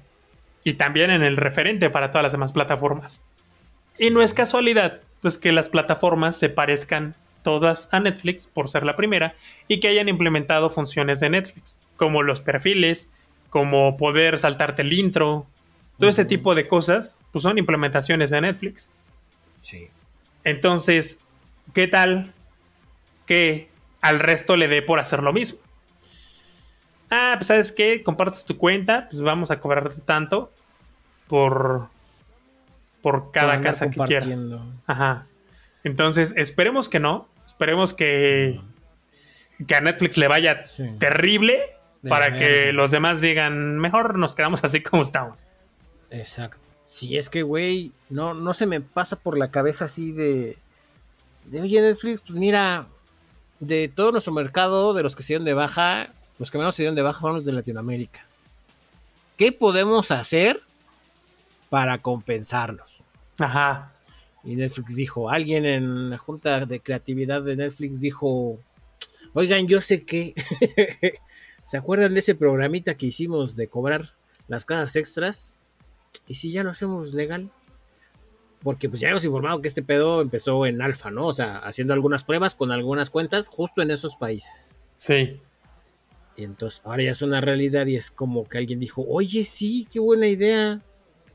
y 0.63 0.73
también 0.73 1.11
en 1.11 1.21
el 1.21 1.35
referente 1.35 1.89
para 1.89 2.11
todas 2.11 2.23
las 2.23 2.31
demás 2.31 2.53
plataformas. 2.53 3.21
Y 3.97 4.09
no 4.09 4.21
es 4.21 4.33
casualidad, 4.33 5.01
pues 5.21 5.37
que 5.37 5.51
las 5.51 5.67
plataformas 5.67 6.37
se 6.37 6.49
parezcan 6.49 7.15
todas 7.43 7.93
a 7.93 7.99
Netflix 7.99 8.47
por 8.47 8.69
ser 8.69 8.85
la 8.85 8.95
primera 8.95 9.35
y 9.67 9.79
que 9.79 9.87
hayan 9.87 10.09
implementado 10.09 10.69
funciones 10.69 11.19
de 11.19 11.29
Netflix, 11.29 11.79
como 11.95 12.21
los 12.21 12.41
perfiles, 12.41 13.11
como 13.49 13.97
poder 13.97 14.39
saltarte 14.39 14.81
el 14.81 14.93
intro, 14.93 15.47
todo 15.97 16.10
ese 16.10 16.25
tipo 16.25 16.55
de 16.55 16.67
cosas, 16.67 17.19
pues 17.31 17.43
son 17.43 17.57
implementaciones 17.57 18.29
de 18.29 18.41
Netflix. 18.41 18.89
Sí. 19.62 19.89
Entonces, 20.43 21.19
¿qué 21.73 21.88
tal 21.88 22.33
que 23.25 23.69
al 24.01 24.19
resto 24.19 24.55
le 24.55 24.67
dé 24.67 24.81
por 24.81 24.99
hacer 24.99 25.23
lo 25.23 25.33
mismo? 25.33 25.60
Ah, 27.10 27.36
pues 27.38 27.47
sabes 27.47 27.71
qué, 27.71 28.03
compartes 28.03 28.45
tu 28.45 28.57
cuenta, 28.57 29.07
pues 29.10 29.21
vamos 29.21 29.49
a 29.51 29.60
cobrarte 29.60 30.01
tanto 30.01 30.51
por 31.27 31.89
por 33.01 33.31
cada 33.31 33.62
casa 33.62 33.89
que 33.89 33.99
quieras. 34.01 34.45
Ajá. 34.86 35.25
Entonces, 35.83 36.33
esperemos 36.36 36.89
que 36.89 36.99
no, 36.99 37.27
esperemos 37.45 37.93
que 37.93 38.60
que 39.65 39.75
a 39.75 39.81
Netflix 39.81 40.17
le 40.17 40.27
vaya 40.27 40.65
terrible 40.99 41.62
para 42.09 42.37
que 42.37 42.73
los 42.73 42.91
demás 42.91 43.21
digan, 43.21 43.77
mejor 43.77 44.17
nos 44.17 44.35
quedamos 44.35 44.63
así 44.63 44.81
como 44.81 45.01
estamos. 45.01 45.45
Exacto. 46.09 46.59
Si 46.85 47.17
es 47.17 47.29
que, 47.29 47.43
güey, 47.43 47.91
no, 48.09 48.33
no 48.33 48.53
se 48.53 48.65
me 48.65 48.81
pasa 48.81 49.17
por 49.17 49.37
la 49.37 49.51
cabeza 49.51 49.85
así 49.85 50.13
de, 50.13 50.57
de, 51.45 51.61
oye, 51.61 51.81
Netflix, 51.81 52.21
pues 52.21 52.35
mira, 52.35 52.87
de 53.59 53.87
todo 53.87 54.11
nuestro 54.11 54.33
mercado, 54.33 54.93
de 54.93 55.03
los 55.03 55.15
que 55.15 55.23
se 55.23 55.33
dieron 55.33 55.45
de 55.45 55.53
baja, 55.53 56.13
los 56.39 56.51
que 56.51 56.57
menos 56.57 56.75
se 56.75 56.83
dieron 56.83 56.95
de 56.95 57.01
baja 57.01 57.19
fueron 57.19 57.37
los 57.37 57.45
de 57.45 57.51
Latinoamérica. 57.51 58.25
¿Qué 59.35 59.51
podemos 59.51 60.11
hacer 60.11 60.61
para 61.69 61.97
compensarlos? 61.99 63.03
Ajá. 63.39 63.91
Y 64.43 64.55
Netflix 64.55 64.95
dijo, 64.95 65.29
alguien 65.29 65.65
en 65.65 66.09
la 66.09 66.17
junta 66.17 66.65
de 66.65 66.79
creatividad 66.79 67.41
de 67.41 67.57
Netflix 67.57 67.99
dijo, 67.99 68.57
oigan, 69.33 69.67
yo 69.67 69.81
sé 69.81 70.05
que 70.05 70.33
¿Se 71.67 71.75
acuerdan 71.75 72.13
de 72.13 72.21
ese 72.21 72.34
programita 72.34 72.95
que 72.95 73.08
hicimos 73.08 73.58
de 73.58 73.67
cobrar 73.67 74.13
las 74.47 74.63
casas 74.63 74.95
extras? 74.95 75.60
¿Y 76.25 76.36
si 76.36 76.49
ya 76.49 76.63
lo 76.63 76.69
hacemos 76.69 77.13
legal? 77.13 77.51
Porque 78.63 78.88
pues 78.88 79.01
ya 79.01 79.10
hemos 79.10 79.25
informado 79.25 79.62
que 79.62 79.67
este 79.67 79.84
pedo 79.84 80.21
empezó 80.21 80.65
en 80.65 80.82
alfa, 80.82 81.12
¿no? 81.12 81.25
O 81.25 81.34
sea, 81.34 81.58
haciendo 81.58 81.93
algunas 81.93 82.23
pruebas 82.23 82.56
con 82.56 82.71
algunas 82.71 83.10
cuentas 83.10 83.49
justo 83.49 83.82
en 83.82 83.91
esos 83.91 84.15
países. 84.15 84.77
Sí. 84.97 85.41
Y 86.38 86.45
entonces 86.45 86.82
ahora 86.86 87.03
ya 87.03 87.12
es 87.12 87.21
una 87.21 87.41
realidad 87.41 87.86
y 87.86 87.97
es 87.97 88.12
como 88.12 88.47
que 88.47 88.60
alguien 88.60 88.80
dijo, 88.80 89.03
oye, 89.06 89.43
sí, 89.43 89.89
qué 89.91 89.99
buena 89.99 90.27
idea. 90.27 90.80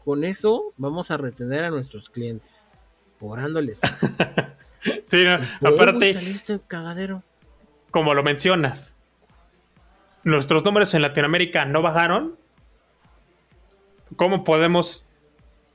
Con 0.03 0.25
eso 0.25 0.73
vamos 0.79 1.11
a 1.11 1.19
retener 1.19 1.65
a 1.65 1.71
nuestros 1.71 2.09
clientes, 2.09 2.73
cobrándoles. 3.21 3.83
sí, 5.05 5.27
aparte... 5.27 6.09
Este 6.09 6.59
cagadero? 6.67 7.23
Como 7.91 8.15
lo 8.15 8.23
mencionas, 8.23 8.92
nuestros 10.25 10.65
números 10.65 10.95
en 10.95 11.03
Latinoamérica 11.03 11.65
no 11.65 11.83
bajaron, 11.83 12.37
¿cómo 14.17 14.45
podemos 14.45 15.05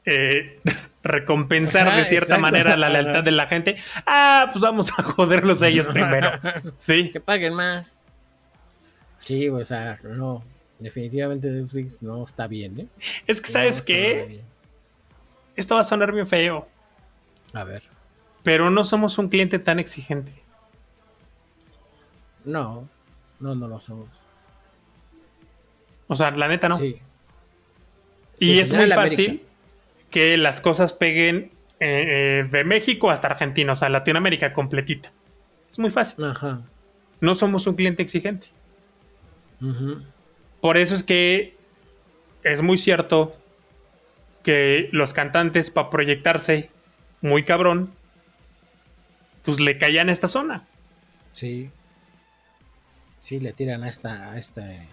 eh, 0.06 0.60
recompensar 1.04 1.94
de 1.96 2.06
cierta 2.06 2.38
manera 2.38 2.78
la 2.78 2.90
lealtad 2.90 3.24
de 3.24 3.32
la 3.32 3.48
gente? 3.48 3.78
Ah, 4.06 4.50
pues 4.52 4.62
vamos 4.62 4.92
a 4.98 5.04
joderlos 5.04 5.62
a 5.62 5.68
ellos 5.68 5.88
primero. 5.88 6.32
Sí. 6.80 7.12
Que 7.12 7.20
paguen 7.20 7.54
más. 7.54 7.98
Sí, 9.22 9.50
o 9.50 9.64
sea, 9.66 10.00
no. 10.04 10.44
Definitivamente 10.80 11.50
Netflix 11.50 12.04
no 12.04 12.24
está 12.24 12.48
bien, 12.48 12.80
¿eh? 12.82 12.88
Es 13.26 13.42
que, 13.42 13.50
¿sabes 13.50 13.82
qué? 13.82 14.42
Esto 15.56 15.74
va 15.74 15.82
a 15.82 15.84
sonar 15.84 16.12
bien 16.12 16.28
feo. 16.28 16.68
A 17.54 17.64
ver. 17.64 17.84
Pero 18.44 18.70
no 18.70 18.84
somos 18.84 19.18
un 19.18 19.28
cliente 19.28 19.58
tan 19.58 19.80
exigente. 19.80 20.32
No, 22.46 22.88
no, 23.40 23.56
no 23.56 23.68
lo 23.68 23.80
somos. 23.80 24.08
O 26.08 26.16
sea, 26.16 26.32
la 26.32 26.48
neta 26.48 26.70
no. 26.70 26.78
Sí. 26.78 26.98
Y 28.40 28.60
es 28.60 28.74
muy 28.74 28.88
fácil 28.88 29.44
que 30.10 30.38
las 30.38 30.62
cosas 30.62 30.94
peguen 30.94 31.52
eh, 31.80 32.42
eh, 32.42 32.48
de 32.50 32.64
México 32.64 33.12
hasta 33.12 33.28
Argentina, 33.28 33.74
o 33.74 33.76
sea, 33.76 33.90
Latinoamérica 33.90 34.54
completita. 34.54 35.12
Es 35.70 35.80
muy 35.80 35.90
fácil. 35.90 36.26
Ajá. 36.26 36.62
No 37.20 37.36
somos 37.36 37.68
un 37.68 37.76
cliente 37.76 38.04
exigente. 38.04 38.48
Por 40.62 40.78
eso 40.78 40.96
es 40.96 41.04
que 41.04 41.56
es 42.44 42.62
muy 42.62 42.78
cierto 42.78 43.36
que 44.44 44.90
los 44.92 45.14
cantantes, 45.14 45.72
para 45.72 45.90
proyectarse 45.90 46.70
muy 47.22 47.44
cabrón, 47.44 47.92
pues 49.44 49.60
le 49.60 49.78
caían 49.78 50.10
a 50.10 50.12
esta 50.12 50.28
zona. 50.28 50.68
Sí. 51.34 51.72
Sí, 53.20 53.40
le 53.40 53.52
tiran 53.52 53.84
a 53.84 53.90
esta, 53.90 54.32
a 54.32 54.38
este 54.38 54.88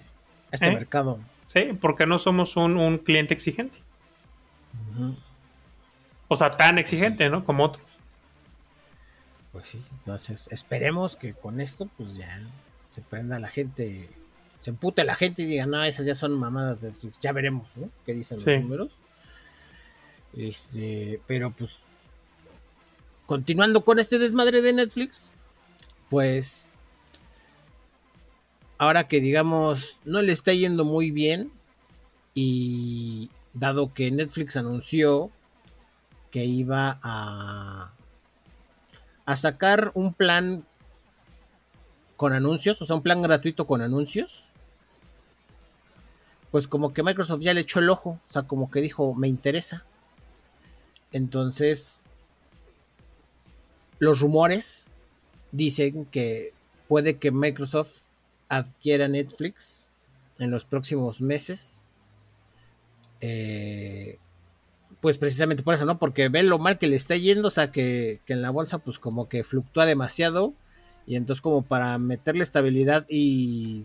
este 0.54 0.66
¿Eh? 0.66 0.72
mercado. 0.72 1.20
Sí, 1.46 1.70
porque 1.80 2.06
no 2.06 2.18
somos 2.18 2.56
un, 2.56 2.98
cliente 2.98 3.34
exigente. 3.34 3.78
O 6.28 6.36
sea, 6.36 6.50
tan 6.50 6.78
exigente, 6.78 7.28
¿no? 7.28 7.44
Como 7.44 7.64
otros. 7.64 7.86
Pues 9.52 9.68
sí, 9.68 9.80
entonces 9.92 10.48
esperemos 10.50 11.14
que 11.14 11.32
con 11.32 11.60
esto, 11.60 11.88
pues 11.96 12.16
ya 12.16 12.40
se 12.90 13.02
prenda 13.02 13.38
la 13.38 13.48
gente, 13.48 14.10
se 14.58 14.70
empute 14.70 15.04
la 15.04 15.14
gente 15.14 15.42
y 15.42 15.46
diga, 15.46 15.66
no, 15.66 15.82
esas 15.84 16.06
ya 16.06 16.14
son 16.14 16.38
mamadas 16.38 16.80
de 16.80 16.88
Netflix. 16.88 17.20
Ya 17.20 17.32
veremos, 17.32 17.76
¿no? 17.76 17.88
¿Qué 18.04 18.14
dicen 18.14 18.38
los 18.38 18.46
números? 18.46 18.92
Este, 20.36 21.20
pero 21.28 21.52
pues, 21.52 21.80
continuando 23.26 23.84
con 23.84 24.00
este 24.00 24.18
desmadre 24.18 24.60
de 24.60 24.72
Netflix, 24.72 25.30
pues 26.10 26.72
ahora 28.84 29.08
que 29.08 29.20
digamos 29.20 30.00
no 30.04 30.20
le 30.22 30.32
está 30.32 30.52
yendo 30.52 30.84
muy 30.84 31.10
bien 31.10 31.50
y 32.34 33.30
dado 33.54 33.94
que 33.94 34.10
Netflix 34.10 34.56
anunció 34.56 35.30
que 36.30 36.44
iba 36.44 36.98
a, 37.02 37.92
a 39.24 39.36
sacar 39.36 39.90
un 39.94 40.12
plan 40.12 40.66
con 42.16 42.32
anuncios, 42.32 42.80
o 42.82 42.86
sea, 42.86 42.96
un 42.96 43.02
plan 43.02 43.22
gratuito 43.22 43.66
con 43.66 43.80
anuncios, 43.80 44.50
pues 46.50 46.68
como 46.68 46.92
que 46.92 47.02
Microsoft 47.02 47.40
ya 47.40 47.54
le 47.54 47.60
echó 47.60 47.80
el 47.80 47.90
ojo, 47.90 48.20
o 48.26 48.32
sea, 48.32 48.42
como 48.42 48.70
que 48.70 48.80
dijo, 48.80 49.14
me 49.14 49.28
interesa. 49.28 49.84
Entonces, 51.10 52.02
los 53.98 54.20
rumores 54.20 54.88
dicen 55.52 56.04
que 56.06 56.52
puede 56.86 57.18
que 57.18 57.30
Microsoft 57.30 58.08
adquiera 58.56 59.08
Netflix 59.08 59.90
en 60.38 60.50
los 60.50 60.64
próximos 60.64 61.20
meses. 61.20 61.80
Eh, 63.20 64.18
pues 65.00 65.18
precisamente 65.18 65.62
por 65.62 65.74
eso, 65.74 65.84
¿no? 65.84 65.98
Porque 65.98 66.28
ve 66.28 66.42
lo 66.42 66.58
mal 66.58 66.78
que 66.78 66.86
le 66.86 66.96
está 66.96 67.16
yendo, 67.16 67.48
o 67.48 67.50
sea, 67.50 67.70
que, 67.72 68.20
en 68.26 68.42
la 68.42 68.50
bolsa 68.50 68.78
pues 68.78 68.98
como 68.98 69.28
que 69.28 69.44
fluctúa 69.44 69.84
demasiado 69.84 70.54
y 71.06 71.16
entonces 71.16 71.42
como 71.42 71.62
para 71.62 71.98
meterle 71.98 72.42
estabilidad 72.42 73.04
y 73.08 73.84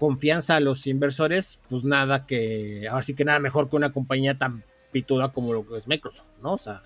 confianza 0.00 0.56
a 0.56 0.60
los 0.60 0.86
inversores, 0.86 1.60
pues 1.68 1.84
nada 1.84 2.26
que, 2.26 2.88
ahora 2.88 3.02
sí 3.02 3.14
que 3.14 3.24
nada 3.24 3.38
mejor 3.38 3.68
que 3.68 3.76
una 3.76 3.92
compañía 3.92 4.36
tan 4.36 4.64
pituda 4.90 5.32
como 5.32 5.52
lo 5.52 5.66
que 5.66 5.78
es 5.78 5.86
Microsoft, 5.86 6.38
¿no? 6.42 6.54
O 6.54 6.58
sea, 6.58 6.82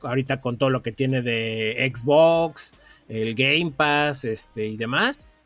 ahorita 0.00 0.40
con 0.40 0.58
todo 0.58 0.70
lo 0.70 0.82
que 0.82 0.92
tiene 0.92 1.22
de 1.22 1.92
Xbox, 1.92 2.72
el 3.08 3.34
Game 3.34 3.72
Pass, 3.76 4.24
este 4.24 4.66
y 4.66 4.76
demás, 4.76 5.36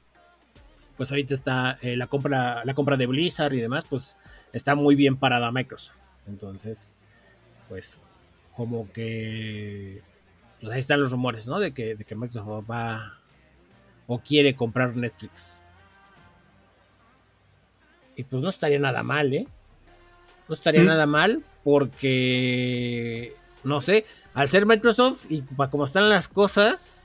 pues 0.97 1.11
ahorita 1.11 1.35
está 1.35 1.79
eh, 1.83 1.97
la 1.97 2.07
compra 2.07 2.65
la 2.65 2.75
compra 2.75 2.97
de 2.97 3.07
Blizzard 3.07 3.53
y 3.55 3.61
demás, 3.61 3.85
pues 3.89 4.17
está 4.53 4.75
muy 4.75 4.95
bien 4.97 5.17
parada 5.17 5.51
Microsoft. 5.53 5.99
Entonces, 6.27 6.95
pues 7.69 7.99
como 8.57 8.91
que 8.93 10.03
pues 10.61 10.73
ahí 10.73 10.81
están 10.81 11.01
los 11.01 11.11
rumores, 11.11 11.47
¿no? 11.49 11.59
De 11.61 11.73
que, 11.73 11.95
de 11.97 12.05
que 12.05 12.15
Microsoft 12.15 12.65
va 12.71 13.19
o 14.07 14.19
quiere 14.21 14.57
comprar 14.57 14.97
Netflix. 14.97 15.65
Y 18.17 18.25
pues 18.25 18.43
no 18.43 18.49
estaría 18.49 18.79
nada 18.79 19.03
mal, 19.03 19.35
¿eh? 19.35 19.47
No 20.49 20.55
estaría 20.55 20.83
Mm. 20.83 20.87
nada 20.87 21.07
mal 21.07 21.45
porque, 21.65 23.35
no 23.65 23.81
sé, 23.81 24.07
al 24.33 24.49
ser 24.49 24.65
Microsoft 24.65 25.27
y 25.29 25.43
para 25.43 25.71
como 25.71 25.85
están 25.85 26.09
las 26.09 26.29
cosas, 26.29 27.05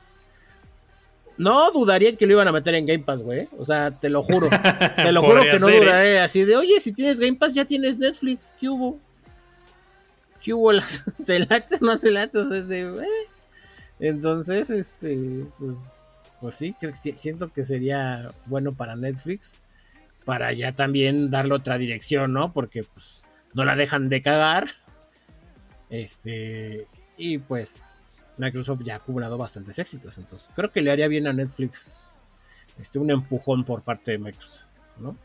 no 1.41 1.71
dudaría 1.71 2.15
que 2.15 2.27
lo 2.27 2.33
iban 2.33 2.47
a 2.47 2.51
meter 2.51 2.75
en 2.75 2.85
Game 2.85 3.03
Pass, 3.03 3.23
güey. 3.23 3.47
O 3.57 3.65
sea, 3.65 3.89
te 3.89 4.09
lo 4.09 4.21
juro. 4.21 4.47
Te 4.95 5.11
lo 5.11 5.21
juro 5.23 5.41
que 5.41 5.57
no 5.57 5.67
ser, 5.67 5.75
¿eh? 5.75 5.79
dudaré 5.79 6.19
así 6.19 6.43
de, 6.43 6.55
oye, 6.55 6.79
si 6.79 6.91
tienes 6.91 7.19
Game 7.19 7.35
Pass 7.35 7.55
ya 7.55 7.65
tienes 7.65 7.97
Netflix. 7.97 8.53
¿Qué 8.59 8.69
hubo? 8.69 8.99
¿Qué 10.43 10.53
hubo? 10.53 10.71
Las- 10.73 11.03
¿Te 11.25 11.39
late 11.39 11.77
o 11.81 11.85
no 11.85 11.97
te 11.97 12.11
late? 12.11 12.37
O 12.37 12.47
sea, 12.47 12.57
es 12.57 12.67
de, 12.67 12.81
eh. 12.81 13.27
Entonces, 13.99 14.69
este, 14.69 15.45
pues, 15.57 16.13
pues 16.39 16.53
sí, 16.55 16.75
creo 16.79 16.91
que 16.91 17.15
siento 17.15 17.51
que 17.51 17.63
sería 17.63 18.31
bueno 18.45 18.73
para 18.73 18.95
Netflix 18.95 19.59
para 20.25 20.53
ya 20.53 20.73
también 20.73 21.31
darle 21.31 21.55
otra 21.55 21.79
dirección, 21.79 22.33
¿no? 22.33 22.53
Porque 22.53 22.83
pues 22.83 23.23
no 23.53 23.65
la 23.65 23.75
dejan 23.75 24.09
de 24.09 24.21
cagar. 24.21 24.67
Este, 25.89 26.87
y 27.17 27.39
pues 27.39 27.90
Microsoft 28.37 28.83
ya 28.83 28.93
ha 28.93 28.97
acumulado 28.97 29.37
bastantes 29.37 29.77
éxitos, 29.79 30.17
entonces 30.17 30.49
creo 30.55 30.71
que 30.71 30.81
le 30.81 30.91
haría 30.91 31.07
bien 31.07 31.27
a 31.27 31.33
Netflix 31.33 32.11
este 32.79 32.99
un 32.99 33.11
empujón 33.11 33.63
por 33.63 33.83
parte 33.83 34.11
de 34.11 34.17
Microsoft, 34.17 34.65
¿no? 34.97 35.17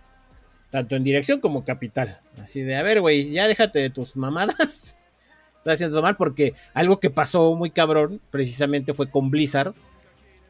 Tanto 0.71 0.97
en 0.97 1.05
dirección 1.05 1.41
como 1.41 1.65
capital. 1.65 2.21
Así 2.41 2.63
de, 2.63 2.77
a 2.77 2.83
ver, 2.83 3.01
güey, 3.01 3.31
ya 3.31 3.47
déjate 3.49 3.79
de 3.79 3.91
tus 3.91 4.17
mamadas. 4.17 4.97
Estás 5.59 5.75
haciendo 5.75 6.03
mal 6.03 6.17
porque 6.17 6.55
algo 6.75 7.01
que 7.01 7.11
pasó 7.11 7.55
muy 7.55 7.71
cabrón 7.71 8.21
precisamente 8.31 8.95
fue 8.95 9.11
con 9.11 9.31
Blizzard, 9.31 9.75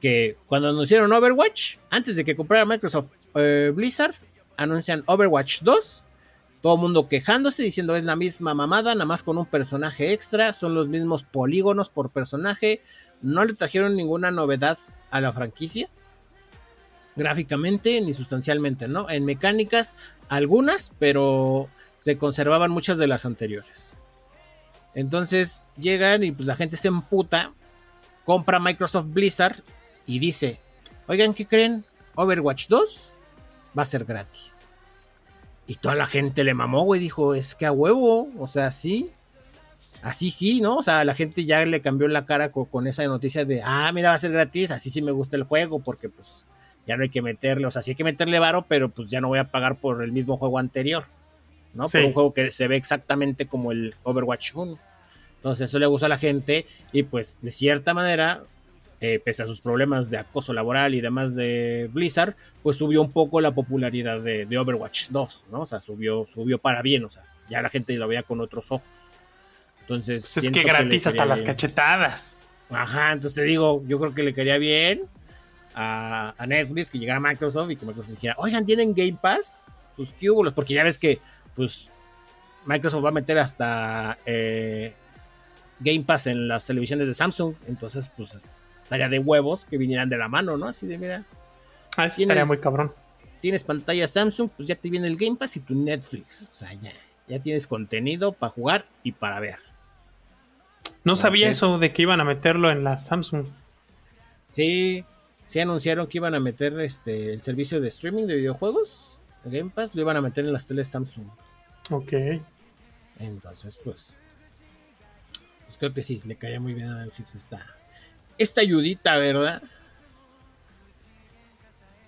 que 0.00 0.36
cuando 0.46 0.68
anunciaron 0.68 1.12
Overwatch, 1.12 1.76
antes 1.90 2.16
de 2.16 2.24
que 2.24 2.36
comprara 2.36 2.64
Microsoft 2.64 3.12
eh, 3.34 3.72
Blizzard, 3.74 4.14
anuncian 4.57 5.04
Overwatch 5.07 5.62
2. 5.62 6.04
Todo 6.62 6.74
el 6.74 6.80
mundo 6.80 7.09
quejándose, 7.09 7.62
diciendo 7.62 7.94
es 7.96 8.04
la 8.04 8.16
misma 8.16 8.54
mamada, 8.54 8.94
nada 8.94 9.04
más 9.04 9.22
con 9.22 9.38
un 9.38 9.46
personaje 9.46 10.12
extra, 10.12 10.52
son 10.52 10.74
los 10.74 10.88
mismos 10.88 11.22
polígonos 11.22 11.90
por 11.90 12.11
personaje, 12.11 12.80
no 13.22 13.44
le 13.44 13.54
trajeron 13.54 13.96
ninguna 13.96 14.30
novedad 14.30 14.78
a 15.11 15.20
la 15.20 15.32
franquicia, 15.32 15.88
gráficamente 17.14 18.00
ni 18.00 18.14
sustancialmente, 18.14 18.88
¿no? 18.88 19.09
En 19.11 19.24
mecánicas, 19.24 19.96
algunas, 20.28 20.92
pero 20.98 21.68
se 21.96 22.18
conservaban 22.18 22.70
muchas 22.70 22.98
de 22.98 23.07
las 23.07 23.24
anteriores. 23.24 23.96
Entonces 24.94 25.62
llegan 25.76 26.24
y 26.24 26.32
pues 26.32 26.46
la 26.46 26.57
gente 26.57 26.76
se 26.76 26.88
emputa, 26.88 27.52
compra 28.24 28.59
Microsoft 28.59 29.07
Blizzard 29.09 29.62
y 30.07 30.18
dice, 30.18 30.59
oigan, 31.07 31.34
¿qué 31.34 31.46
creen? 31.46 31.84
Overwatch 32.14 32.68
2 32.68 33.11
va 33.78 33.82
a 33.82 33.86
ser 33.86 34.04
gratis. 34.04 34.55
Y 35.67 35.77
toda 35.77 35.95
la 35.95 36.07
gente 36.07 36.45
le 36.45 36.55
mamó, 36.55 36.83
güey, 36.83 37.01
dijo, 37.01 37.35
es 37.35 37.55
que 37.55 37.67
a 37.67 37.73
huevo, 37.73 38.29
o 38.39 38.49
sea, 38.49 38.71
sí. 38.71 39.11
Así 40.03 40.31
sí, 40.31 40.61
¿no? 40.61 40.77
O 40.77 40.83
sea, 40.83 41.05
la 41.05 41.14
gente 41.14 41.45
ya 41.45 41.64
le 41.64 41.81
cambió 41.81 42.07
la 42.07 42.27
cara 42.27 42.53
con, 42.53 42.67
con 42.67 42.87
esa 42.87 43.05
noticia 43.07 43.45
de, 43.45 43.62
ah, 43.64 43.91
mira, 43.93 44.11
va 44.11 44.14
a 44.14 44.19
ser 44.19 44.31
gratis, 44.31 44.71
así 44.71 44.91
sí 44.91 45.03
me 45.03 45.11
gusta 45.11 45.37
el 45.37 45.43
juego, 45.43 45.81
porque 45.81 46.09
pues 46.09 46.45
ya 46.87 46.97
no 46.97 47.03
hay 47.03 47.09
que 47.09 47.23
meterle, 47.23 47.67
o 47.67 47.71
sea, 47.71 47.83
sí 47.83 47.91
hay 47.91 47.95
que 47.97 48.05
meterle 48.05 48.39
varo, 48.39 48.67
pero 48.69 48.89
pues 48.89 49.11
ya 49.11 49.21
no 49.21 49.29
voy 49.29 49.41
a 49.41 49.51
pagar 49.51 49.77
por 49.77 50.03
el 50.03 50.12
mismo 50.12 50.37
juego 50.37 50.59
anterior, 50.59 51.05
¿no? 51.75 51.89
Sí. 51.89 51.99
Por 51.99 52.07
un 52.07 52.12
juego 52.12 52.35
que 52.35 52.53
se 52.53 52.69
ve 52.69 52.77
exactamente 52.77 53.47
como 53.47 53.73
el 53.73 53.97
Overwatch 54.05 54.55
1. 54.55 54.79
Entonces 55.37 55.69
eso 55.69 55.79
le 55.79 55.87
gusta 55.87 56.07
a 56.07 56.09
la 56.09 56.19
gente 56.19 56.67
y 56.93 57.03
pues 57.03 57.39
de 57.43 57.51
cierta 57.51 57.93
manera, 57.93 58.45
eh, 59.01 59.20
pese 59.22 59.42
a 59.42 59.47
sus 59.47 59.61
problemas 59.61 60.09
de 60.11 60.18
acoso 60.18 60.53
laboral 60.53 60.94
y 60.94 61.01
demás 61.01 61.34
de 61.34 61.90
Blizzard, 61.92 62.34
pues 62.62 62.76
subió 62.76 63.03
un 63.03 63.12
poco 63.12 63.40
la 63.40 63.55
popularidad 63.55 64.20
de, 64.20 64.47
de 64.47 64.59
Overwatch 64.59 65.09
2, 65.11 65.44
¿no? 65.51 65.61
O 65.61 65.66
sea, 65.66 65.80
subió, 65.80 66.26
subió 66.26 66.59
para 66.59 66.80
bien, 66.80 67.05
o 67.05 67.11
sea, 67.11 67.24
ya 67.51 67.61
la 67.61 67.68
gente 67.68 67.94
lo 67.97 68.09
veía 68.09 68.22
con 68.22 68.40
otros 68.40 68.72
ojos. 68.72 68.88
Entonces... 69.82 70.30
Pues 70.32 70.47
es 70.47 70.51
que 70.51 70.62
gratis 70.62 71.07
hasta 71.07 71.26
las 71.26 71.42
cachetadas. 71.42 72.38
Ajá, 72.70 73.12
entonces 73.12 73.34
te 73.34 73.42
digo, 73.42 73.84
yo 73.86 73.99
creo 74.01 74.14
que 74.14 74.22
le 74.22 74.34
quería 74.34 74.59
bien 74.59 75.03
a, 75.74 76.34
a 76.38 76.47
Netflix 76.47 76.88
que 76.88 76.99
llegara 76.99 77.18
a 77.18 77.20
Microsoft 77.20 77.70
y 77.70 77.76
que 77.76 77.86
Microsoft 77.86 78.14
dijera, 78.14 78.34
oigan, 78.38 78.64
¿tienen 78.64 78.94
Game 78.94 79.18
Pass? 79.20 79.61
Pues 79.97 80.12
qué 80.12 80.30
hubo, 80.30 80.51
porque 80.53 80.74
ya 80.74 80.84
ves 80.84 80.99
que, 80.99 81.20
pues, 81.55 81.90
Microsoft 82.64 83.05
va 83.05 83.11
a 83.11 83.12
meter 83.12 83.38
hasta 83.38 84.18
eh, 84.26 84.94
Game 85.80 86.03
Pass 86.05 86.26
en 86.26 86.49
las 86.49 86.66
televisiones 86.66 87.07
de 87.07 87.14
Samsung, 87.14 87.55
entonces, 87.68 88.11
pues, 88.16 88.49
estaría 88.87 89.09
de 89.09 89.18
huevos 89.18 89.64
que 89.64 89.76
vinieran 89.78 90.09
de 90.09 90.16
la 90.16 90.28
mano, 90.28 90.57
¿no? 90.57 90.66
Así 90.66 90.87
de, 90.87 90.97
mira, 90.97 91.24
Ah, 91.97 92.07
eso 92.07 92.20
estaría 92.22 92.45
muy 92.45 92.59
cabrón. 92.59 92.93
tienes 93.41 93.64
pantalla 93.64 94.07
Samsung, 94.07 94.49
pues 94.57 94.68
ya 94.68 94.76
te 94.76 94.89
viene 94.91 95.09
el 95.09 95.16
Game 95.16 95.37
Pass 95.37 95.57
y 95.57 95.61
tu 95.61 95.74
Netflix, 95.74 96.49
o 96.53 96.55
sea, 96.55 96.72
ya, 96.74 96.93
ya 97.26 97.41
tienes 97.43 97.66
contenido 97.66 98.32
para 98.32 98.51
jugar 98.53 98.87
y 99.03 99.12
para 99.12 99.41
ver. 99.41 99.59
No 101.05 101.16
sabía 101.16 101.49
eso 101.49 101.78
de 101.78 101.93
que 101.93 102.03
iban 102.03 102.20
a 102.20 102.24
meterlo 102.24 102.70
en 102.70 102.84
la 102.84 102.97
Samsung. 102.99 103.47
Sí, 104.49 105.05
sí 105.47 105.59
anunciaron 105.61 106.07
que 106.07 106.18
iban 106.18 106.34
a 106.34 106.41
meter 106.41 106.78
este 106.80 107.32
el 107.32 107.43
servicio 107.43 107.80
de 107.80 107.89
streaming 107.89 108.26
de 108.26 108.37
videojuegos, 108.37 109.18
el 109.45 109.53
Game 109.53 109.70
Pass, 109.70 109.95
lo 109.95 110.03
iban 110.03 110.16
a 110.16 110.20
meter 110.20 110.45
en 110.45 110.53
las 110.53 110.66
teles 110.66 110.89
Samsung. 110.89 111.26
Ok. 111.91 112.12
Entonces, 113.18 113.78
pues, 113.82 114.18
pues 115.64 115.78
creo 115.78 115.95
que 115.95 116.03
sí, 116.03 116.20
le 116.24 116.37
caería 116.37 116.61
muy 116.61 116.74
bien 116.74 116.89
a 116.89 117.05
Netflix 117.05 117.34
esta, 117.34 117.64
esta 118.39 118.61
ayudita, 118.61 119.16
¿verdad? 119.16 119.62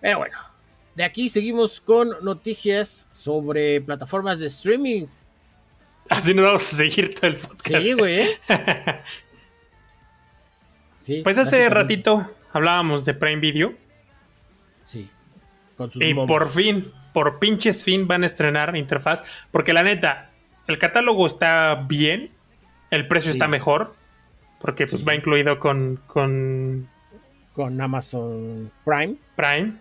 Pero 0.00 0.18
bueno, 0.18 0.38
de 0.94 1.04
aquí 1.04 1.28
seguimos 1.28 1.80
con 1.80 2.10
noticias 2.22 3.08
sobre 3.10 3.80
plataformas 3.80 4.38
de 4.40 4.46
streaming. 4.46 5.06
Así 6.08 6.32
nos 6.34 6.44
vamos 6.46 6.72
a 6.72 6.76
seguir 6.76 7.14
todo 7.14 7.26
el 7.26 7.36
podcast. 7.36 7.82
Sí, 7.82 7.92
güey. 7.92 8.20
¿eh? 8.20 8.38
Sí, 10.98 11.20
Pues 11.22 11.38
hace 11.38 11.68
ratito 11.70 12.28
hablábamos 12.52 13.04
de 13.04 13.14
Prime 13.14 13.40
Video. 13.40 13.72
Sí, 14.82 15.08
con 15.76 15.90
sus 15.92 16.02
Y 16.02 16.12
momos. 16.12 16.28
por 16.28 16.48
fin, 16.50 16.90
por 17.14 17.38
pinches 17.38 17.84
fin 17.84 18.06
van 18.08 18.24
a 18.24 18.26
estrenar 18.26 18.76
interfaz. 18.76 19.22
Porque 19.50 19.72
la 19.72 19.82
neta, 19.84 20.30
el 20.66 20.76
catálogo 20.78 21.26
está 21.26 21.74
bien. 21.86 22.30
El 22.90 23.06
precio 23.06 23.30
Sí. 23.32 23.38
está 23.38 23.48
mejor. 23.48 23.94
Porque 24.60 24.86
pues 24.86 25.00
Sí. 25.00 25.06
va 25.06 25.14
incluido 25.14 25.58
con, 25.58 26.00
con 26.06 26.88
Con 27.52 27.80
Amazon 27.80 28.70
Prime. 28.84 29.16
Prime. 29.36 29.74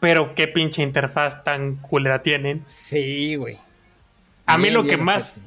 Pero 0.00 0.34
qué 0.34 0.48
pinche 0.48 0.82
interfaz 0.82 1.42
tan 1.44 1.76
culera 1.76 2.22
tienen. 2.22 2.62
Sí, 2.66 3.36
güey. 3.36 3.58
A 4.46 4.56
mí 4.58 4.64
Bien, 4.64 4.74
lo 4.74 4.82
bien 4.82 4.96
que 4.96 5.02
más 5.02 5.44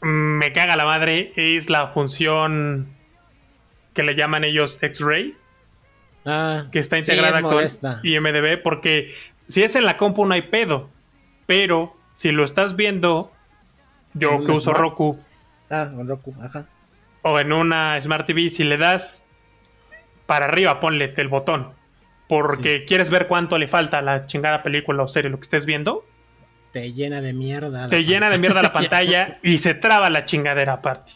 me 0.00 0.52
caga 0.52 0.76
la 0.76 0.84
madre 0.84 1.32
es 1.36 1.68
la 1.70 1.88
función 1.88 2.88
que 3.94 4.02
le 4.04 4.14
llaman 4.14 4.44
ellos 4.44 4.80
X-Ray. 4.82 5.36
Ah, 6.24 6.66
que 6.70 6.78
está 6.78 6.96
sí, 6.96 7.00
integrada 7.10 7.38
es 7.62 7.76
con. 7.76 8.00
IMDB, 8.04 8.62
porque 8.62 9.12
si 9.48 9.62
es 9.62 9.74
en 9.76 9.84
la 9.84 9.96
compu 9.96 10.24
no 10.26 10.34
hay 10.34 10.42
pedo, 10.42 10.88
pero 11.46 11.96
si 12.12 12.30
lo 12.30 12.44
estás 12.44 12.76
viendo, 12.76 13.32
yo 14.14 14.34
¿En 14.34 14.46
que 14.46 14.52
uso? 14.52 14.72
Roku 14.72 15.18
Ah, 15.70 15.90
con 15.94 16.06
Roku, 16.08 16.34
ajá. 16.40 16.68
O 17.28 17.38
en 17.38 17.52
una 17.52 18.00
Smart 18.00 18.26
TV, 18.26 18.48
si 18.50 18.64
le 18.64 18.76
das 18.76 19.26
para 20.26 20.46
arriba, 20.46 20.80
ponle 20.80 21.12
el 21.16 21.28
botón, 21.28 21.72
porque 22.28 22.84
quieres 22.84 23.10
ver 23.10 23.28
cuánto 23.28 23.58
le 23.58 23.68
falta 23.68 23.98
a 23.98 24.02
la 24.02 24.26
chingada 24.26 24.62
película 24.62 25.02
o 25.02 25.08
serie, 25.08 25.30
lo 25.30 25.38
que 25.38 25.44
estés 25.44 25.66
viendo, 25.66 26.06
Te 26.72 26.92
llena 26.92 27.20
de 27.20 27.32
mierda. 27.32 27.82
la 27.82 27.88
te 27.88 28.04
llena 28.04 28.28
de 28.30 28.38
mierda 28.38 28.62
la 28.62 28.72
pantalla. 28.72 29.38
y 29.42 29.58
se 29.58 29.74
traba 29.74 30.10
la 30.10 30.24
chingadera 30.26 30.74
aparte. 30.74 31.12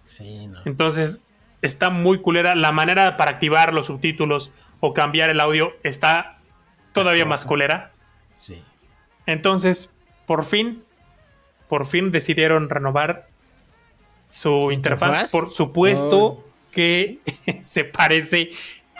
Sí, 0.00 0.46
no. 0.46 0.60
Entonces, 0.64 1.22
está 1.62 1.90
muy 1.90 2.20
culera. 2.20 2.54
La 2.54 2.72
manera 2.72 3.16
para 3.16 3.32
activar 3.32 3.74
los 3.74 3.88
subtítulos 3.88 4.52
o 4.80 4.94
cambiar 4.94 5.28
el 5.30 5.40
audio 5.40 5.74
está 5.82 6.38
todavía 6.92 7.26
más 7.26 7.44
culera. 7.44 7.92
Sí. 8.32 8.62
Entonces, 9.26 9.92
por 10.26 10.44
fin, 10.44 10.82
por 11.68 11.86
fin 11.86 12.10
decidieron 12.10 12.70
renovar 12.70 13.28
su, 14.36 14.64
¿Su 14.64 14.72
interfaz. 14.72 15.08
interfaz? 15.08 15.32
Por 15.32 15.46
supuesto 15.46 16.18
Oh. 16.18 16.44
que 16.70 17.18
se 17.62 17.84
parece 17.84 18.50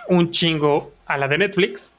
un 0.09 0.31
chingo 0.31 0.93
a 1.07 1.19
la 1.19 1.29
de 1.29 1.39
Netflix. 1.39 1.93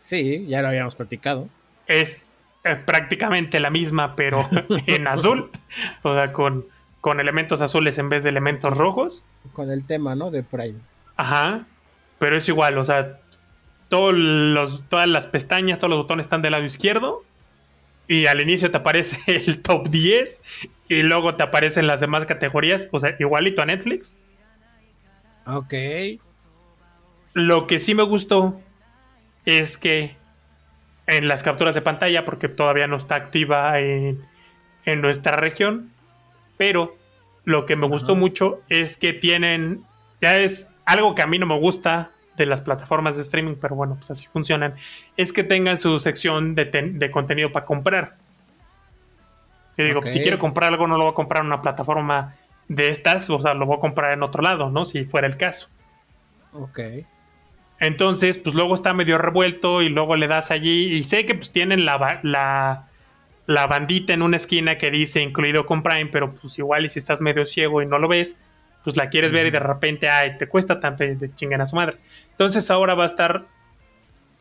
Sí, 0.00 0.44
ya 0.46 0.62
lo 0.62 0.68
habíamos 0.68 0.94
platicado. 0.94 1.48
Es 1.88 2.30
eh, 2.64 2.76
prácticamente 2.76 3.58
la 3.60 3.70
misma, 3.70 4.14
pero 4.14 4.48
en 4.86 5.06
azul. 5.08 5.50
O 6.02 6.14
sea, 6.14 6.32
con, 6.32 6.66
con 7.00 7.18
elementos 7.20 7.60
azules 7.60 7.98
en 7.98 8.08
vez 8.08 8.22
de 8.22 8.28
elementos 8.30 8.76
rojos. 8.76 9.24
Con 9.52 9.70
el 9.70 9.84
tema, 9.84 10.14
¿no? 10.14 10.30
De 10.30 10.42
Prime. 10.42 10.78
Ajá. 11.16 11.66
Pero 12.18 12.36
es 12.36 12.48
igual, 12.48 12.78
o 12.78 12.84
sea, 12.84 13.18
todos 13.88 14.14
los, 14.14 14.84
todas 14.88 15.08
las 15.08 15.26
pestañas, 15.26 15.78
todos 15.78 15.90
los 15.90 15.98
botones 15.98 16.26
están 16.26 16.40
del 16.42 16.52
lado 16.52 16.64
izquierdo. 16.64 17.24
Y 18.08 18.26
al 18.26 18.40
inicio 18.40 18.70
te 18.70 18.76
aparece 18.76 19.18
el 19.26 19.62
top 19.62 19.88
10 19.88 20.42
y 20.88 21.02
luego 21.02 21.34
te 21.34 21.42
aparecen 21.42 21.86
las 21.86 22.00
demás 22.00 22.26
categorías, 22.26 22.88
o 22.92 23.00
sea, 23.00 23.16
igualito 23.18 23.62
a 23.62 23.66
Netflix. 23.66 24.16
Ok. 25.46 25.74
Lo 27.34 27.66
que 27.66 27.78
sí 27.78 27.94
me 27.94 28.02
gustó 28.02 28.60
es 29.44 29.76
que 29.76 30.16
en 31.06 31.28
las 31.28 31.42
capturas 31.42 31.74
de 31.74 31.82
pantalla, 31.82 32.24
porque 32.24 32.48
todavía 32.48 32.86
no 32.86 32.96
está 32.96 33.14
activa 33.14 33.78
en, 33.80 34.24
en 34.84 35.00
nuestra 35.00 35.36
región, 35.36 35.92
pero 36.56 36.96
lo 37.44 37.66
que 37.66 37.76
me 37.76 37.86
gustó 37.86 38.16
mucho 38.16 38.60
es 38.68 38.96
que 38.96 39.12
tienen, 39.12 39.84
ya 40.20 40.38
es 40.38 40.68
algo 40.84 41.14
que 41.14 41.22
a 41.22 41.26
mí 41.26 41.38
no 41.38 41.46
me 41.46 41.58
gusta 41.58 42.10
de 42.36 42.46
las 42.46 42.60
plataformas 42.60 43.16
de 43.16 43.22
streaming, 43.22 43.56
pero 43.60 43.74
bueno, 43.74 43.94
pues 43.96 44.10
así 44.10 44.26
funcionan, 44.26 44.74
es 45.16 45.32
que 45.32 45.44
tengan 45.44 45.78
su 45.78 45.98
sección 45.98 46.54
de, 46.54 46.64
de 46.64 47.10
contenido 47.10 47.52
para 47.52 47.66
comprar. 47.66 48.16
Yo 49.76 49.84
digo, 49.84 50.00
pues, 50.00 50.12
si 50.12 50.20
quiero 50.20 50.38
comprar 50.38 50.72
algo, 50.72 50.86
no 50.86 50.96
lo 50.96 51.04
voy 51.04 51.12
a 51.12 51.14
comprar 51.14 51.42
en 51.42 51.48
una 51.48 51.60
plataforma 51.60 52.34
de 52.68 52.88
estas, 52.88 53.28
o 53.30 53.38
sea, 53.38 53.54
lo 53.54 53.66
voy 53.66 53.76
a 53.76 53.80
comprar 53.80 54.12
en 54.12 54.22
otro 54.22 54.42
lado, 54.42 54.70
¿no? 54.70 54.84
Si 54.84 55.04
fuera 55.04 55.26
el 55.26 55.36
caso. 55.36 55.68
Ok. 56.52 56.80
Entonces, 57.78 58.38
pues 58.38 58.54
luego 58.54 58.74
está 58.74 58.94
medio 58.94 59.18
revuelto 59.18 59.82
y 59.82 59.90
luego 59.90 60.16
le 60.16 60.28
das 60.28 60.50
allí. 60.50 60.94
Y 60.94 61.02
sé 61.02 61.26
que 61.26 61.34
pues 61.34 61.52
tienen 61.52 61.84
la, 61.84 62.20
la, 62.22 62.88
la 63.44 63.66
bandita 63.66 64.14
en 64.14 64.22
una 64.22 64.38
esquina 64.38 64.78
que 64.78 64.90
dice 64.90 65.20
incluido 65.20 65.66
con 65.66 65.82
Prime, 65.82 66.06
pero 66.06 66.32
pues 66.32 66.58
igual 66.58 66.86
y 66.86 66.88
si 66.88 66.98
estás 66.98 67.20
medio 67.20 67.44
ciego 67.44 67.82
y 67.82 67.86
no 67.86 67.98
lo 67.98 68.08
ves, 68.08 68.38
pues 68.86 68.96
la 68.96 69.10
quieres 69.10 69.32
ver 69.32 69.46
y 69.46 69.50
de 69.50 69.58
repente, 69.58 70.08
ay, 70.08 70.38
te 70.38 70.46
cuesta 70.46 70.78
tanto 70.78 71.02
y 71.02 71.16
de 71.16 71.34
chingan 71.34 71.60
a 71.60 71.66
su 71.66 71.74
madre. 71.74 71.96
Entonces 72.30 72.70
ahora 72.70 72.94
va 72.94 73.02
a 73.02 73.06
estar 73.06 73.44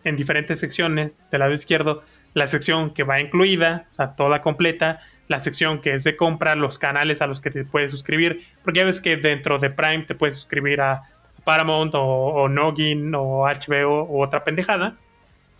en 0.03 0.15
diferentes 0.15 0.59
secciones 0.59 1.17
del 1.31 1.39
lado 1.39 1.51
izquierdo 1.51 2.03
la 2.35 2.45
sección 2.45 2.93
que 2.93 3.01
va 3.01 3.19
incluida, 3.19 3.87
o 3.91 3.95
sea, 3.95 4.15
toda 4.15 4.43
completa, 4.43 5.01
la 5.27 5.39
sección 5.39 5.81
que 5.81 5.93
es 5.93 6.03
de 6.03 6.15
compra, 6.15 6.53
los 6.53 6.77
canales 6.77 7.23
a 7.23 7.27
los 7.27 7.41
que 7.41 7.49
te 7.49 7.65
puedes 7.65 7.89
suscribir, 7.89 8.45
porque 8.63 8.81
ya 8.81 8.85
ves 8.85 9.01
que 9.01 9.17
dentro 9.17 9.57
de 9.57 9.71
Prime 9.71 10.03
te 10.03 10.13
puedes 10.13 10.35
suscribir 10.35 10.79
a 10.79 11.09
Paramount 11.43 11.93
o, 11.95 12.47
Noggin 12.47 13.15
o 13.15 13.47
HBO 13.47 14.03
o 14.03 14.23
otra 14.23 14.43
pendejada. 14.43 14.95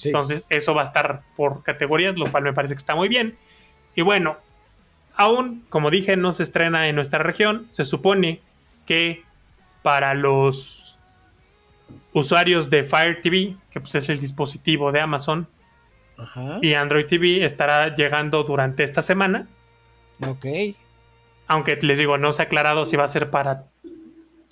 Entonces 0.03 0.45
eso 0.51 0.75
va 0.75 0.83
a 0.83 0.85
estar 0.85 1.23
por 1.35 1.63
categorías, 1.63 2.17
lo 2.17 2.29
cual 2.29 2.43
me 2.43 2.53
parece 2.53 2.75
que 2.75 2.79
está 2.79 2.93
muy 2.93 3.07
bien. 3.07 3.35
Y 3.95 4.03
bueno, 4.03 4.37
aún, 5.15 5.65
como 5.69 5.89
dije, 5.89 6.17
no 6.17 6.33
se 6.33 6.43
estrena 6.43 6.87
en 6.87 6.95
nuestra 6.95 7.23
región. 7.23 7.67
Se 7.71 7.83
supone 7.83 8.41
que 8.85 9.23
para 9.81 10.13
los 10.13 10.97
usuarios 12.13 12.69
de 12.69 12.83
Fire 12.83 13.21
TV, 13.21 13.55
que 13.69 13.79
pues 13.79 13.95
es 13.95 14.09
el 14.09 14.19
dispositivo 14.19 14.91
de 14.91 15.01
Amazon, 15.01 15.47
y 16.61 16.73
Android 16.73 17.05
TV 17.07 17.43
estará 17.43 17.93
llegando 17.93 18.43
durante 18.43 18.83
esta 18.83 19.01
semana. 19.01 19.47
Ok. 20.25 20.45
Aunque 21.47 21.75
les 21.81 21.99
digo, 21.99 22.17
no 22.17 22.31
se 22.31 22.41
ha 22.41 22.45
aclarado 22.45 22.85
si 22.85 22.95
va 22.95 23.03
a 23.03 23.09
ser 23.09 23.29
para 23.29 23.65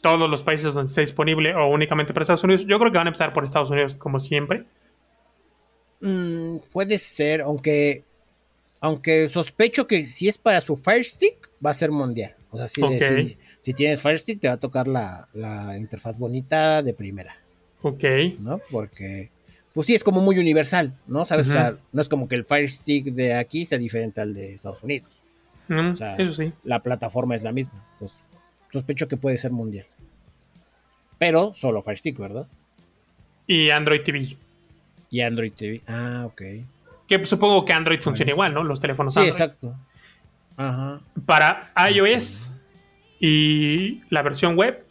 todos 0.01 0.29
los 0.29 0.43
países 0.43 0.73
donde 0.73 0.89
esté 0.89 1.01
disponible 1.01 1.55
o 1.55 1.67
únicamente 1.67 2.13
para 2.13 2.23
Estados 2.23 2.43
Unidos. 2.43 2.65
Yo 2.67 2.77
creo 2.79 2.91
que 2.91 2.97
van 2.97 3.07
a 3.07 3.11
empezar 3.11 3.31
por 3.31 3.45
Estados 3.45 3.69
Unidos, 3.71 3.93
como 3.93 4.19
siempre. 4.19 4.65
Mm, 6.01 6.57
puede 6.71 6.99
ser, 6.99 7.41
aunque 7.41 8.03
aunque 8.81 9.29
sospecho 9.29 9.87
que 9.87 10.05
si 10.05 10.27
es 10.27 10.37
para 10.37 10.59
su 10.59 10.75
Fire 10.75 11.05
Stick, 11.05 11.49
va 11.65 11.69
a 11.69 11.73
ser 11.73 11.89
mundial. 11.89 12.35
O 12.51 12.57
sea, 12.57 12.67
si, 12.67 12.81
si, 13.63 13.73
tienes 13.73 14.01
Fire 14.01 14.19
Stick, 14.19 14.39
te 14.39 14.47
va 14.47 14.55
a 14.55 14.57
tocar 14.57 14.87
la, 14.87 15.27
la, 15.33 15.77
interfaz 15.77 16.17
bonita 16.17 16.83
de 16.83 16.93
primera. 16.93 17.37
Ok. 17.81 18.03
¿No? 18.39 18.59
Porque, 18.69 19.29
pues 19.73 19.87
sí, 19.87 19.95
es 19.95 20.03
como 20.03 20.21
muy 20.21 20.37
universal, 20.37 20.93
¿no? 21.07 21.25
¿Sabes? 21.25 21.47
O 21.47 21.51
sea, 21.51 21.77
no 21.91 22.01
es 22.01 22.09
como 22.09 22.27
que 22.27 22.35
el 22.35 22.45
Fire 22.45 22.69
Stick 22.69 23.05
de 23.05 23.33
aquí 23.33 23.65
sea 23.65 23.77
diferente 23.77 24.21
al 24.21 24.33
de 24.33 24.53
Estados 24.53 24.83
Unidos. 24.83 25.21
o 25.69 25.95
sea, 25.95 26.15
eso 26.17 26.33
sí. 26.33 26.51
La 26.63 26.83
plataforma 26.83 27.35
es 27.35 27.43
la 27.43 27.51
misma. 27.51 27.85
Pues 27.99 28.13
sospecho 28.71 29.07
que 29.07 29.17
puede 29.17 29.37
ser 29.37 29.51
mundial. 29.51 29.85
Pero 31.17 31.53
solo 31.53 31.81
Fire 31.81 31.97
Stick, 31.97 32.17
¿verdad? 32.17 32.47
Y 33.47 33.69
Android 33.69 34.01
TV. 34.01 34.37
Y 35.09 35.21
Android 35.21 35.53
TV. 35.53 35.81
Ah, 35.87 36.23
ok. 36.25 36.41
Que 37.07 37.25
supongo 37.25 37.63
que 37.65 37.73
Android 37.73 38.01
funciona 38.01 38.31
igual, 38.31 38.53
¿no? 38.53 38.63
Los 38.63 38.79
teléfonos 38.79 39.13
sí, 39.13 39.21
exacto. 39.21 39.75
Ajá. 40.55 41.01
Para 41.25 41.71
iOS 41.89 42.52
y 43.25 44.01
la 44.09 44.21
versión 44.21 44.57
web. 44.57 44.85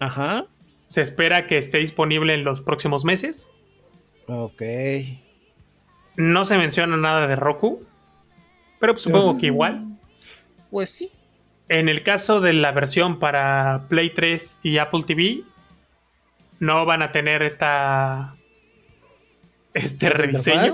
Ajá. 0.00 0.46
Se 0.88 1.00
espera 1.00 1.46
que 1.46 1.58
esté 1.58 1.78
disponible 1.78 2.34
en 2.34 2.42
los 2.42 2.60
próximos 2.60 3.04
meses. 3.04 3.52
Ok. 4.26 4.62
No 6.16 6.44
se 6.44 6.58
menciona 6.58 6.96
nada 6.96 7.28
de 7.28 7.36
Roku. 7.36 7.86
Pero 8.80 8.96
supongo 8.96 9.38
que 9.38 9.46
igual. 9.46 9.96
Pues 10.72 10.90
sí. 10.90 11.12
En 11.68 11.88
el 11.88 12.02
caso 12.02 12.40
de 12.40 12.52
la 12.52 12.72
versión 12.72 13.20
para 13.20 13.86
Play 13.88 14.10
3 14.10 14.58
y 14.64 14.78
Apple 14.78 15.04
TV, 15.06 15.44
no 16.58 16.84
van 16.84 17.02
a 17.02 17.12
tener 17.12 17.44
esta 17.44 18.34
este 19.72 20.10
rediseño. 20.10 20.72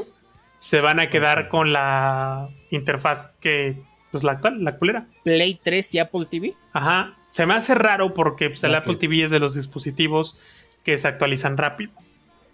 Se 0.59 0.81
van 0.81 1.01
a 1.01 1.11
quedar 1.11 1.51
con 1.51 1.75
la 1.75 2.49
interfaz 2.71 3.35
que 3.41 3.77
pues 4.15 4.23
la 4.23 4.31
actual, 4.31 4.63
la 4.63 4.77
culera. 4.79 5.09
Play 5.25 5.59
3 5.61 5.95
y 5.97 5.99
Apple 5.99 6.27
TV. 6.31 6.55
Ajá. 6.73 7.17
Se 7.31 7.47
me 7.47 7.55
hace 7.55 7.75
raro 7.75 8.15
porque 8.15 8.49
pues, 8.49 8.63
el 8.63 8.73
Apple 8.77 8.95
TV 8.95 9.25
es 9.25 9.33
de 9.33 9.41
los 9.41 9.57
dispositivos 9.57 10.39
que 10.85 10.97
se 10.99 11.09
actualizan 11.09 11.57
rápido. 11.57 11.91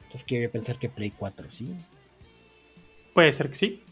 Entonces 0.04 0.24
quiero 0.24 0.50
pensar 0.50 0.78
que 0.78 0.88
Play 0.88 1.10
4 1.10 1.50
sí. 1.50 1.76
Puede 3.12 3.30
ser 3.34 3.50
que 3.50 3.56
sí. 3.56 3.82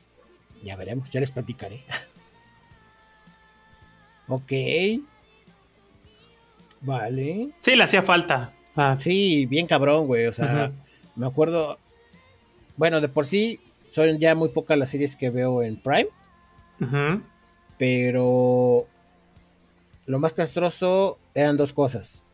Ya 0.65 0.77
veremos, 0.77 1.11
ya 1.11 1.21
les 1.21 1.31
platicaré. 1.31 1.85
ok. 4.29 4.53
Vale. 6.81 7.51
Sí, 7.59 7.77
le 7.77 7.85
hacía 7.85 8.01
falta. 8.01 8.55
Ah. 8.77 8.97
Sí, 8.97 9.45
bien 9.45 9.67
cabrón, 9.67 10.07
güey. 10.07 10.27
O 10.27 10.33
sea, 10.33 10.73
me 11.17 11.27
acuerdo. 11.27 11.79
Bueno, 12.79 13.03
de 13.03 13.11
por 13.11 13.27
sí 13.27 13.61
son 13.91 14.19
ya 14.19 14.35
muy 14.35 14.49
pocas 14.49 14.79
las 14.79 14.89
series 14.89 15.17
que 15.17 15.29
veo 15.29 15.63
en 15.63 15.77
Prime. 15.77 16.09
Pero 17.79 18.87
lo 20.07 20.19
más 20.19 20.35
castroso 20.35 21.19
eran 21.35 21.57
dos 21.57 21.73
cosas. 21.73 22.25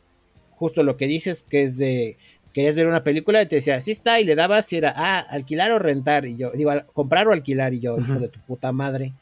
Justo 0.57 0.83
lo 0.83 0.97
que 0.97 1.07
dices, 1.07 1.45
que 1.49 1.63
es 1.63 1.77
de. 1.77 2.17
Querías 2.53 2.77
ver 2.77 2.87
una 2.87 3.03
película 3.03 3.43
y 3.43 3.47
te 3.47 3.57
decía, 3.57 3.81
sí 3.81 3.91
está, 3.91 4.21
y 4.21 4.25
le 4.25 4.37
dabas 4.37 4.67
si 4.67 4.77
era, 4.77 4.95
ah, 4.97 5.19
alquilar 5.19 5.73
o 5.73 5.81
rentar. 5.81 6.25
Y 6.25 6.37
yo, 6.37 6.53
digo, 6.53 6.71
comprar 6.93 7.27
o 7.27 7.33
alquilar. 7.33 7.75
Y 7.75 7.81
yo, 7.81 7.99
hijo 7.99 8.21
de 8.21 8.29
tu 8.29 8.41
puta 8.41 8.71
madre. 8.71 9.13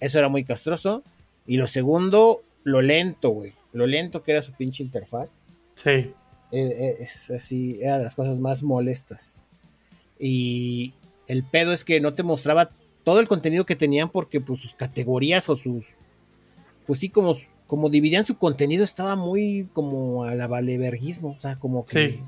Eso 0.00 0.18
era 0.18 0.28
muy 0.28 0.42
castroso. 0.42 1.04
Y 1.46 1.58
lo 1.58 1.66
segundo, 1.66 2.42
lo 2.64 2.80
lento, 2.80 3.28
güey. 3.30 3.52
Lo 3.72 3.86
lento 3.86 4.22
que 4.22 4.32
era 4.32 4.42
su 4.42 4.52
pinche 4.52 4.82
interfaz. 4.82 5.48
Sí. 5.74 5.90
Eh, 5.90 6.14
eh, 6.52 6.96
es 7.00 7.30
así, 7.30 7.78
era 7.82 7.98
de 7.98 8.04
las 8.04 8.14
cosas 8.14 8.38
más 8.38 8.62
molestas. 8.62 9.46
Y 10.18 10.94
el 11.26 11.44
pedo 11.44 11.72
es 11.72 11.84
que 11.84 12.00
no 12.00 12.14
te 12.14 12.22
mostraba 12.22 12.70
todo 13.04 13.20
el 13.20 13.28
contenido 13.28 13.66
que 13.66 13.76
tenían 13.76 14.08
porque 14.08 14.40
pues 14.40 14.60
sus 14.60 14.74
categorías 14.74 15.48
o 15.48 15.56
sus, 15.56 15.96
pues 16.86 17.00
sí, 17.00 17.08
como, 17.08 17.34
como 17.66 17.90
dividían 17.90 18.26
su 18.26 18.36
contenido 18.36 18.84
estaba 18.84 19.16
muy 19.16 19.68
como 19.72 20.24
a 20.24 20.34
la 20.34 20.46
valeverguismo, 20.46 21.30
o 21.30 21.38
sea, 21.38 21.58
como 21.58 21.84
que 21.84 22.20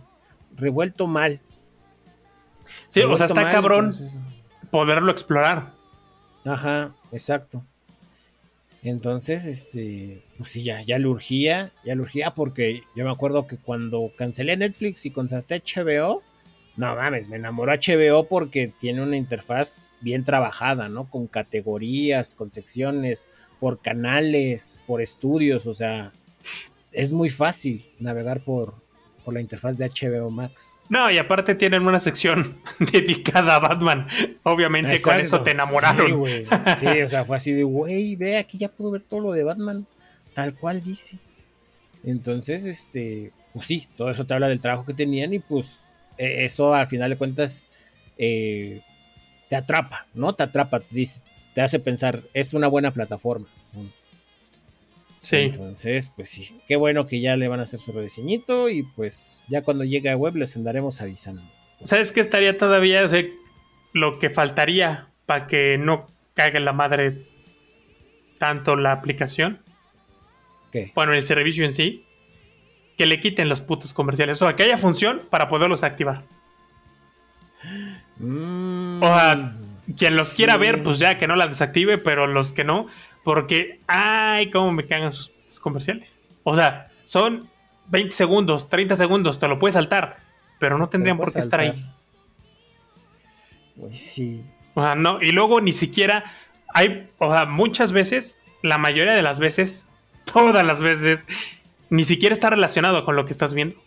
revuelto 0.57 1.07
mal. 1.07 1.41
Sí, 2.89 3.03
o 3.03 3.17
sea, 3.17 3.27
está 3.27 3.51
cabrón 3.51 3.93
poderlo 4.71 5.13
explorar. 5.13 5.73
Ajá, 6.45 6.95
exacto. 7.13 7.65
Entonces, 8.83 9.47
este, 9.47 10.23
pues 10.37 10.51
sí, 10.51 10.63
ya, 10.63 10.83
ya 10.83 10.99
le 10.99 11.07
urgía, 11.07 11.73
ya 11.85 11.95
le 11.95 12.03
urgía 12.03 12.35
porque 12.35 12.83
yo 12.95 13.05
me 13.05 13.11
acuerdo 13.11 13.47
que 13.47 13.57
cuando 13.57 14.13
cancelé 14.17 14.57
Netflix 14.59 15.07
y 15.07 15.11
contraté 15.11 15.63
HBO, 15.65 16.23
no 16.77 16.95
mames, 16.95 17.29
me 17.29 17.37
enamoró 17.37 17.73
HBO 17.73 18.29
porque 18.29 18.69
tiene 18.69 19.03
una 19.03 19.17
interfaz 19.17 19.89
bien 20.05 20.23
trabajada, 20.23 20.89
¿no? 20.89 21.11
Con 21.11 21.27
categorías, 21.27 22.35
con 22.37 22.53
secciones, 22.53 23.27
por 23.59 23.81
canales, 23.81 24.79
por 24.87 25.01
estudios, 25.01 25.67
o 25.67 25.75
sea, 25.75 26.13
es 26.93 27.11
muy 27.11 27.31
fácil 27.31 27.91
navegar 27.99 28.45
por, 28.45 28.75
por 29.25 29.35
la 29.35 29.41
interfaz 29.41 29.77
de 29.77 29.89
HBO 29.89 30.31
Max. 30.31 30.79
No, 30.89 31.11
y 31.11 31.19
aparte 31.19 31.55
tienen 31.55 31.87
una 31.87 31.99
sección 31.99 32.61
dedicada 32.93 33.57
a 33.57 33.59
Batman. 33.59 34.07
Obviamente 34.43 35.01
con 35.01 35.19
eso 35.19 35.41
te 35.43 35.53
enamoraron. 35.53 36.25
Sí, 36.79 36.87
o 37.03 37.09
sea, 37.09 37.25
fue 37.25 37.37
así 37.37 37.53
de, 37.53 37.65
güey, 37.65 38.15
ve, 38.15 38.37
aquí 38.37 38.59
ya 38.59 38.69
puedo 38.69 38.93
ver 38.93 39.03
todo 39.03 39.21
lo 39.21 39.33
de 39.33 39.43
Batman, 39.43 39.87
tal 40.35 40.55
cual 40.55 40.83
dice. 40.83 41.19
Entonces, 42.05 42.67
este, 42.67 43.33
pues 43.55 43.67
sí, 43.67 43.89
todo 43.97 44.11
eso 44.11 44.27
te 44.27 44.35
habla 44.35 44.49
del 44.49 44.61
trabajo 44.61 44.85
que 44.85 44.93
tenían 44.93 45.33
y 45.33 45.39
pues 45.39 45.85
e, 46.19 46.45
eso 46.45 46.75
al 46.75 46.87
final 46.87 47.09
de 47.09 47.17
cuentas 47.17 47.65
eh, 48.19 48.83
te 49.49 49.57
atrapa, 49.57 50.07
¿no? 50.15 50.35
Te 50.35 50.43
atrapa, 50.43 50.81
te, 50.81 50.95
dice, 50.95 51.23
te 51.55 51.61
hace 51.61 51.79
pensar, 51.79 52.23
es 52.33 52.55
una 52.55 52.69
buena 52.69 52.93
plataforma. 52.93 53.47
Sí. 55.21 55.37
Entonces, 55.37 56.13
pues 56.15 56.29
sí, 56.29 56.61
qué 56.69 56.77
bueno 56.77 57.07
que 57.07 57.21
ya 57.21 57.37
le 57.37 57.49
van 57.49 57.61
a 57.61 57.63
hacer 57.63 57.81
su 57.81 57.93
rediseñito 57.93 58.69
y 58.69 58.83
pues 58.83 59.43
ya 59.49 59.63
cuando 59.63 59.85
llegue 59.85 60.11
a 60.11 60.17
web 60.17 60.37
les 60.37 60.55
andaremos 60.55 61.01
avisando. 61.01 61.43
¿Sabes 61.83 62.13
qué 62.13 62.21
estaría 62.21 62.59
todavía? 62.59 63.07
lo 63.93 64.19
que 64.19 64.29
faltaría 64.29 65.09
para 65.25 65.47
que 65.47 65.79
no 65.79 66.09
caiga 66.35 66.61
la 66.61 66.73
madre 66.73 67.23
tanto 68.39 68.77
la 68.77 68.93
aplicación. 68.93 69.61
¿Qué? 70.73 70.93
Bueno, 70.95 71.15
el 71.15 71.23
servicio 71.23 71.65
en 71.65 71.73
sí. 71.73 72.05
Que 72.99 73.07
le 73.07 73.21
quiten 73.21 73.49
los 73.49 73.61
putos 73.61 73.93
comerciales. 73.93 74.43
O 74.43 74.47
sea, 74.47 74.57
que 74.57 74.65
haya 74.65 74.77
función 74.77 75.23
para 75.31 75.49
poderlos 75.49 75.83
activar. 75.83 76.25
Mm, 78.19 79.03
O 79.03 79.07
sea, 79.07 79.53
quien 79.97 80.17
los 80.17 80.35
quiera 80.35 80.57
ver, 80.57 80.83
pues 80.83 80.99
ya 80.99 81.19
que 81.19 81.27
no 81.27 81.37
la 81.37 81.49
desactive, 81.49 81.99
pero 81.99 82.27
los 82.27 82.53
que 82.53 82.65
no, 82.65 82.87
porque, 83.23 83.81
ay, 83.87 84.51
cómo 84.51 84.73
me 84.73 84.87
cagan 84.87 85.13
sus, 85.13 85.33
sus 85.47 85.61
comerciales. 85.61 86.19
O 86.43 86.57
sea, 86.57 86.91
son 87.05 87.49
20 87.89 88.15
segundos, 88.15 88.69
30 88.69 88.97
segundos, 88.97 89.39
te 89.39 89.49
lo 89.49 89.59
puedes 89.59 89.75
saltar, 89.75 90.19
pero 90.59 90.79
no 90.79 90.89
tendrían 90.89 91.17
por 91.17 91.33
qué 91.33 91.39
estar 91.39 91.61
ahí. 91.61 91.85
Pues 93.79 93.99
sí. 93.99 94.45
O 94.75 94.83
sea, 94.83 94.95
no, 94.95 95.21
y 95.23 95.33
luego 95.33 95.61
ni 95.61 95.73
siquiera 95.73 96.25
hay, 96.73 97.09
o 97.19 97.33
sea, 97.33 97.47
muchas 97.47 97.93
veces, 97.93 98.41
la 98.63 98.79
mayoría 98.79 99.13
de 99.13 99.23
las 99.23 99.39
veces, 99.39 99.87
todas 100.33 100.65
las 100.65 100.81
veces, 100.81 101.27
ni 101.91 102.05
siquiera 102.05 102.35
está 102.35 102.51
relacionado 102.51 103.05
con 103.05 103.17
lo 103.17 103.25
que 103.25 103.33
estás 103.33 103.55
viendo. 103.55 103.81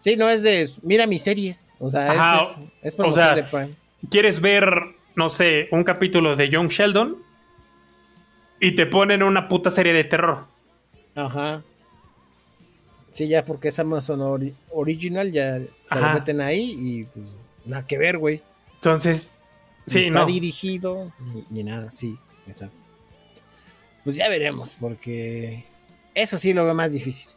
Sí, 0.00 0.16
no 0.16 0.28
es 0.30 0.42
de. 0.42 0.66
Mira 0.82 1.06
mis 1.06 1.22
series. 1.22 1.74
O 1.78 1.90
sea, 1.90 2.10
Ajá, 2.10 2.42
es, 2.42 2.48
es, 2.82 2.94
es 2.94 3.00
o 3.00 3.12
sea, 3.12 3.34
de 3.34 3.44
Prime. 3.44 3.70
Quieres 4.10 4.40
ver, 4.40 4.72
no 5.14 5.28
sé, 5.28 5.68
un 5.72 5.84
capítulo 5.84 6.34
de 6.36 6.48
Young 6.48 6.70
Sheldon 6.70 7.18
y 8.60 8.72
te 8.74 8.86
ponen 8.86 9.22
una 9.22 9.46
puta 9.48 9.70
serie 9.70 9.92
de 9.92 10.04
terror. 10.04 10.46
Ajá. 11.14 11.62
Sí, 13.10 13.28
ya 13.28 13.44
porque 13.44 13.68
es 13.68 13.78
Amazon 13.78 14.20
ori- 14.20 14.54
Original, 14.70 15.30
ya 15.32 15.58
se 15.58 15.64
lo 15.64 15.70
Ajá. 15.90 16.14
meten 16.14 16.40
ahí 16.40 16.76
y 16.78 17.04
pues 17.04 17.36
nada 17.66 17.86
que 17.86 17.98
ver, 17.98 18.16
güey. 18.18 18.40
Entonces, 18.76 19.40
Ni 19.86 19.92
sí, 19.92 20.00
está 20.06 20.20
no. 20.20 20.26
dirigido, 20.26 21.12
ni, 21.34 21.44
ni 21.50 21.64
nada, 21.64 21.90
sí, 21.90 22.16
exacto. 22.46 22.86
Pues 24.04 24.16
ya 24.16 24.28
veremos, 24.30 24.76
porque 24.80 25.64
eso 26.14 26.38
sí 26.38 26.54
lo 26.54 26.64
veo 26.64 26.72
más 26.74 26.92
difícil. 26.92 27.32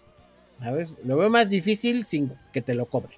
¿Sabes? 0.60 0.94
Lo 1.04 1.18
veo 1.18 1.30
más 1.30 1.50
difícil 1.50 2.06
sin 2.06 2.34
que 2.52 2.62
te 2.62 2.76
lo 2.76 2.86
cobren. 2.86 3.18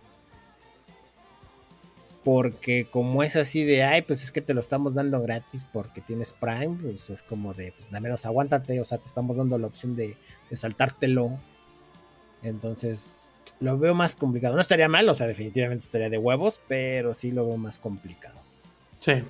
Porque 2.24 2.88
como 2.90 3.22
es 3.22 3.36
así 3.36 3.64
de, 3.64 3.84
ay, 3.84 4.02
pues 4.02 4.24
es 4.24 4.32
que 4.32 4.42
te 4.42 4.56
lo 4.56 4.60
estamos 4.60 4.96
dando 4.96 5.22
gratis 5.22 5.68
porque 5.72 6.02
tienes 6.02 6.34
Prime, 6.34 6.78
pues 6.82 7.12
es 7.12 7.22
como 7.22 7.54
de, 7.54 7.72
pues 7.72 7.94
al 7.94 8.02
menos 8.02 8.26
aguántate, 8.26 8.82
o 8.82 8.86
sea, 8.86 8.98
te 8.98 9.06
estamos 9.06 9.38
dando 9.38 9.60
la 9.60 9.68
opción 9.68 9.96
de, 9.96 10.18
de 10.50 10.56
saltártelo. 10.56 11.40
Entonces, 12.42 13.30
lo 13.60 13.78
veo 13.78 13.94
más 13.94 14.16
complicado. 14.16 14.56
No 14.56 14.62
estaría 14.62 14.90
mal, 14.90 15.08
o 15.08 15.16
sea, 15.16 15.28
definitivamente 15.28 15.86
estaría 15.86 16.10
de 16.10 16.18
huevos, 16.18 16.62
pero 16.68 17.14
sí 17.14 17.32
lo 17.32 17.48
veo 17.48 17.58
más 17.58 17.78
complicado. 17.78 18.40
Sí. 18.98 19.24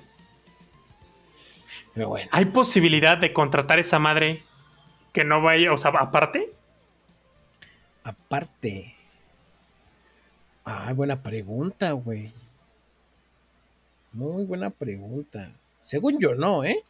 Pero 1.94 2.08
bueno. 2.08 2.28
¿Hay 2.32 2.46
posibilidad 2.46 3.18
de 3.18 3.32
contratar 3.32 3.78
esa 3.78 3.98
madre 3.98 4.42
que 5.12 5.24
no 5.24 5.42
vaya, 5.42 5.72
o 5.72 5.78
sea, 5.78 5.90
aparte? 5.92 6.52
Aparte. 8.06 8.94
Ah, 10.64 10.92
buena 10.92 11.20
pregunta, 11.20 11.90
güey. 11.90 12.32
Muy 14.12 14.44
buena 14.44 14.70
pregunta. 14.70 15.52
Según 15.80 16.20
yo, 16.20 16.36
no, 16.36 16.62
¿eh? 16.62 16.84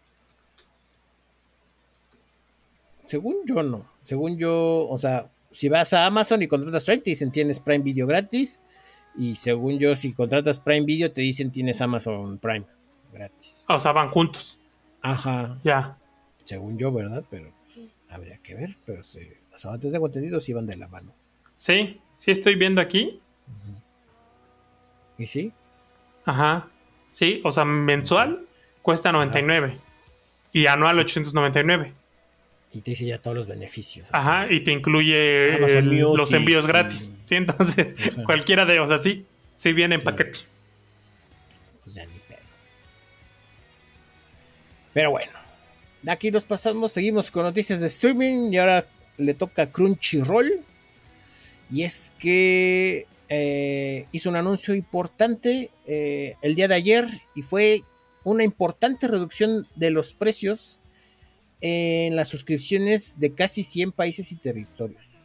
Según 3.06 3.36
yo, 3.46 3.62
no. 3.62 3.86
Según 4.02 4.36
yo, 4.36 4.86
o 4.90 4.98
sea, 4.98 5.30
si 5.50 5.70
vas 5.70 5.94
a 5.94 6.04
Amazon 6.04 6.42
y 6.42 6.48
contratas 6.48 6.84
Prime, 6.84 7.00
te 7.00 7.10
dicen 7.10 7.32
tienes 7.32 7.60
Prime 7.60 7.82
Video 7.82 8.06
gratis. 8.06 8.60
Y 9.16 9.36
según 9.36 9.78
yo, 9.78 9.96
si 9.96 10.12
contratas 10.12 10.60
Prime 10.60 10.84
Video, 10.84 11.12
te 11.12 11.22
dicen 11.22 11.50
tienes 11.50 11.80
Amazon 11.80 12.36
Prime 12.36 12.66
gratis. 13.10 13.64
O 13.70 13.78
sea, 13.78 13.92
van 13.92 14.10
juntos. 14.10 14.58
Ajá. 15.00 15.58
Ya. 15.64 15.96
Según 16.44 16.76
yo, 16.76 16.92
¿verdad? 16.92 17.24
Pero 17.30 17.54
pues, 17.64 17.88
habría 18.10 18.36
que 18.38 18.54
ver. 18.54 18.76
Pero 18.84 19.02
sí, 19.02 19.20
o 19.56 19.58
sea, 19.58 19.72
antes 19.72 19.90
tengo 19.90 20.06
entendido, 20.06 20.38
van 20.54 20.66
de 20.66 20.76
la 20.76 20.86
mano. 20.88 21.12
Sí, 21.56 22.00
sí 22.18 22.30
estoy 22.30 22.54
viendo 22.54 22.80
aquí. 22.80 23.20
¿Y 25.18 25.26
sí? 25.26 25.52
Ajá. 26.26 26.68
Sí, 27.12 27.40
o 27.44 27.50
sea, 27.50 27.64
mensual 27.64 28.44
cuesta 28.82 29.10
99 29.12 29.78
y 30.52 30.66
anual 30.66 30.98
899. 30.98 31.92
Y 32.72 32.82
te 32.82 32.90
dice 32.90 33.06
ya 33.06 33.18
todos 33.22 33.34
los 33.34 33.46
beneficios. 33.46 34.08
Ajá, 34.12 34.42
así. 34.42 34.54
y 34.56 34.60
te 34.60 34.72
incluye 34.72 35.54
el- 35.56 35.84
Music 35.86 36.18
los 36.18 36.32
envíos 36.34 36.66
gratis. 36.66 37.12
Sí, 37.22 37.36
entonces 37.36 37.88
Ajá. 38.12 38.24
cualquiera 38.24 38.66
de, 38.66 38.78
o 38.80 38.86
sea, 38.86 38.98
sí, 38.98 39.24
sí 39.54 39.72
viene 39.72 39.94
en 39.94 40.02
paquete. 40.02 40.40
Pues 41.82 41.94
ya 41.94 42.04
ni 42.04 42.18
pedo. 42.18 42.38
Pero 44.92 45.10
bueno. 45.10 45.32
De 46.02 46.10
aquí 46.12 46.30
nos 46.30 46.44
pasamos, 46.44 46.92
seguimos 46.92 47.30
con 47.30 47.42
noticias 47.44 47.80
de 47.80 47.86
streaming 47.86 48.52
y 48.52 48.58
ahora 48.58 48.86
le 49.18 49.34
toca 49.34 49.70
Crunchyroll. 49.70 50.62
Y 51.70 51.82
es 51.82 52.12
que 52.18 53.06
eh, 53.28 54.06
hizo 54.12 54.30
un 54.30 54.36
anuncio 54.36 54.74
importante 54.74 55.70
eh, 55.86 56.36
el 56.42 56.54
día 56.54 56.68
de 56.68 56.74
ayer 56.74 57.06
y 57.34 57.42
fue 57.42 57.82
una 58.22 58.44
importante 58.44 59.08
reducción 59.08 59.66
de 59.74 59.90
los 59.90 60.14
precios 60.14 60.80
en 61.60 62.16
las 62.16 62.28
suscripciones 62.28 63.18
de 63.18 63.32
casi 63.32 63.64
100 63.64 63.92
países 63.92 64.30
y 64.32 64.36
territorios. 64.36 65.24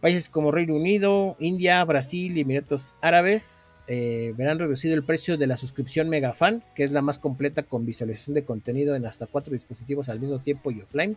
Países 0.00 0.28
como 0.28 0.50
Reino 0.50 0.74
Unido, 0.74 1.36
India, 1.38 1.84
Brasil 1.84 2.36
y 2.36 2.40
Emiratos 2.40 2.96
Árabes 3.00 3.74
eh, 3.86 4.34
verán 4.36 4.58
reducido 4.58 4.94
el 4.94 5.04
precio 5.04 5.36
de 5.36 5.46
la 5.46 5.56
suscripción 5.56 6.08
Megafan, 6.08 6.64
que 6.74 6.82
es 6.82 6.90
la 6.90 7.02
más 7.02 7.18
completa 7.18 7.62
con 7.62 7.86
visualización 7.86 8.34
de 8.34 8.44
contenido 8.44 8.96
en 8.96 9.06
hasta 9.06 9.26
cuatro 9.26 9.52
dispositivos 9.52 10.08
al 10.08 10.18
mismo 10.18 10.40
tiempo 10.40 10.70
y 10.70 10.80
offline, 10.80 11.16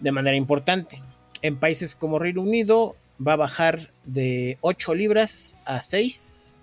de 0.00 0.12
manera 0.12 0.36
importante. 0.36 1.02
En 1.42 1.58
países 1.58 1.94
como 1.94 2.18
Reino 2.18 2.42
Unido 2.42 2.96
va 3.24 3.34
a 3.34 3.36
bajar 3.36 3.92
de 4.04 4.58
8 4.60 4.94
libras 4.94 5.56
a 5.64 5.82
6. 5.82 6.58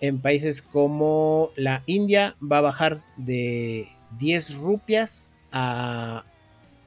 En 0.00 0.20
países 0.20 0.62
como 0.62 1.50
la 1.56 1.82
India 1.86 2.36
va 2.40 2.58
a 2.58 2.62
bajar 2.62 3.02
de 3.16 3.88
10 4.18 4.56
rupias 4.56 5.30
a 5.52 6.24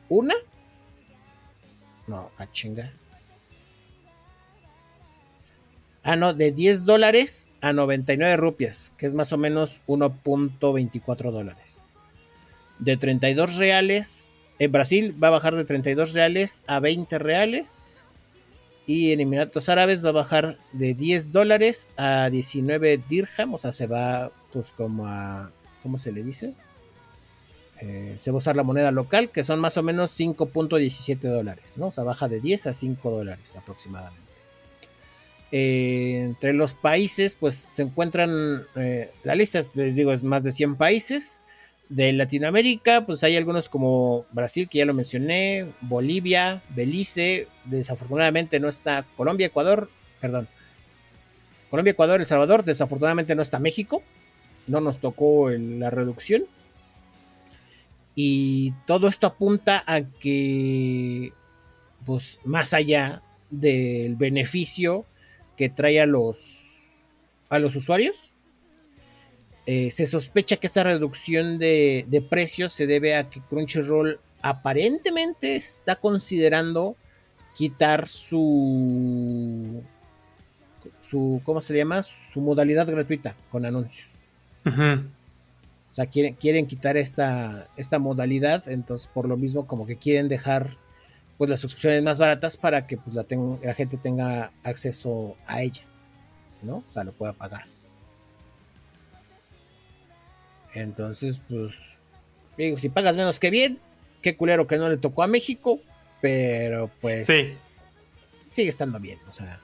una. 0.10 0.36
No, 2.08 2.32
a 2.38 2.52
chinga. 2.52 2.92
Ah, 6.04 6.16
no, 6.16 6.34
de 6.34 6.52
10 6.52 6.86
dólares 6.86 7.48
a 7.62 7.74
99 7.74 8.36
rupias, 8.38 8.92
que 8.98 9.06
es 9.06 9.14
más 9.14 9.32
o 9.34 9.38
menos 9.38 9.84
1.24 9.88 11.32
dólares. 11.32 11.94
De 12.80 12.98
32 12.98 13.58
reales, 13.58 14.31
en 14.62 14.72
Brasil 14.72 15.16
va 15.22 15.30
a 15.30 15.32
bajar 15.32 15.56
de 15.56 15.66
32 15.66 16.14
reales 16.14 16.64
a 16.68 16.80
20 16.80 17.18
reales. 17.18 18.06
Y 18.86 19.12
en 19.12 19.20
Emiratos 19.20 19.70
Árabes 19.70 20.06
va 20.06 20.10
a 20.10 20.12
bajar 20.12 20.60
de 20.72 20.94
10 20.94 21.32
dólares 21.32 21.88
a 21.98 22.30
19 22.30 23.02
dirham, 23.10 23.56
o 23.56 23.58
sea, 23.58 23.72
se 23.72 23.88
va 23.88 24.32
pues 24.54 24.72
como 24.72 25.08
a, 25.08 25.52
¿cómo 25.82 25.98
se 25.98 26.12
le 26.12 26.24
dice? 26.24 26.54
Eh, 27.80 28.14
se 28.20 28.30
va 28.30 28.36
a 28.36 28.38
usar 28.38 28.56
la 28.56 28.62
moneda 28.62 28.92
local, 28.92 29.32
que 29.32 29.44
son 29.44 29.60
más 29.60 29.78
o 29.78 29.84
menos 29.84 30.20
5.17 30.20 31.20
dólares, 31.22 31.78
¿no? 31.78 31.88
O 31.88 31.92
sea, 31.92 32.04
baja 32.04 32.28
de 32.28 32.40
10 32.40 32.68
a 32.68 32.74
5 32.74 33.10
dólares 33.10 33.56
aproximadamente. 33.56 34.22
Eh, 35.52 36.22
entre 36.22 36.54
los 36.54 36.76
países, 36.76 37.34
pues 37.34 37.70
se 37.74 37.82
encuentran, 37.82 38.68
eh, 38.76 39.10
la 39.24 39.34
lista, 39.34 39.60
les 39.74 39.96
digo, 39.96 40.12
es 40.12 40.24
más 40.24 40.44
de 40.44 40.52
100 40.52 40.76
países. 40.76 41.41
De 41.92 42.14
Latinoamérica, 42.14 43.06
pues 43.06 43.22
hay 43.22 43.36
algunos 43.36 43.68
como 43.68 44.26
Brasil, 44.32 44.70
que 44.70 44.78
ya 44.78 44.86
lo 44.86 44.94
mencioné, 44.94 45.68
Bolivia, 45.82 46.64
Belice, 46.70 47.50
desafortunadamente 47.66 48.62
no 48.62 48.70
está 48.70 49.06
Colombia, 49.18 49.48
Ecuador, 49.48 49.90
perdón. 50.22 50.48
Colombia, 51.70 51.92
Ecuador, 51.92 52.22
El 52.22 52.26
Salvador, 52.26 52.64
desafortunadamente 52.64 53.36
no 53.36 53.42
está 53.42 53.60
México, 53.60 54.04
no 54.68 54.80
nos 54.80 55.00
tocó 55.00 55.50
la 55.50 55.90
reducción. 55.90 56.46
Y 58.16 58.72
todo 58.88 59.10
esto 59.10 59.28
apunta 59.28 59.84
a 59.86 60.02
que, 60.02 61.34
pues 62.06 62.40
más 62.46 62.74
allá 62.74 63.22
del 63.50 64.16
beneficio 64.16 65.06
que 65.58 65.68
trae 65.68 66.00
a 66.00 66.06
los, 66.06 67.10
a 67.50 67.60
los 67.60 67.76
usuarios, 67.76 68.31
eh, 69.66 69.92
se 69.92 70.06
sospecha 70.06 70.58
que 70.58 70.68
esta 70.68 70.84
reducción 70.84 71.60
de, 71.60 72.06
de 72.08 72.22
precios 72.22 72.72
se 72.74 72.88
debe 72.88 73.16
a 73.16 73.30
que 73.30 73.42
Crunchyroll 73.42 74.20
aparentemente 74.42 75.56
está 75.56 75.96
considerando 75.96 76.96
quitar 77.56 78.08
su, 78.08 79.84
su 81.02 81.42
¿cómo 81.44 81.62
se 81.62 81.76
llama? 81.76 82.02
Su 82.04 82.42
modalidad 82.42 82.88
gratuita 82.88 83.36
con 83.52 83.66
anuncios. 83.66 84.10
O 85.92 85.94
sea, 85.94 86.06
quieren, 86.06 86.36
quieren 86.36 86.68
quitar 86.68 86.96
esta, 86.98 87.68
esta 87.76 88.00
modalidad, 88.00 88.68
entonces 88.70 89.08
por 89.14 89.28
lo 89.28 89.36
mismo 89.36 89.68
como 89.68 89.86
que 89.86 89.98
quieren 89.98 90.30
dejar 90.30 90.78
pues 91.38 91.50
las 91.50 91.60
suscripciones 91.60 92.02
más 92.04 92.18
baratas 92.20 92.56
para 92.56 92.88
que 92.88 92.98
pues, 92.98 93.16
la, 93.16 93.24
ten- 93.26 93.60
la 93.64 93.74
gente 93.74 93.98
tenga 93.98 94.52
acceso 94.64 95.36
a 95.46 95.62
ella. 95.62 95.82
¿no? 96.62 96.78
O 96.88 96.92
sea, 96.92 97.04
lo 97.04 97.12
pueda 97.12 97.34
pagar. 97.34 97.66
Entonces, 100.74 101.42
pues, 101.50 102.00
digo, 102.58 102.78
si 102.80 102.90
pagas 102.90 103.16
menos 103.18 103.40
que 103.40 103.50
bien, 103.50 103.80
qué 104.22 104.36
culero 104.38 104.68
que 104.68 104.78
no 104.78 104.90
le 104.90 104.98
tocó 104.98 105.24
a 105.24 105.28
México, 105.28 105.80
pero 106.22 106.90
pues 107.02 107.26
Sí. 107.28 107.58
sigue 108.52 108.70
estando 108.70 109.00
bien. 109.00 109.20
O 109.30 109.34
sea, 109.34 109.60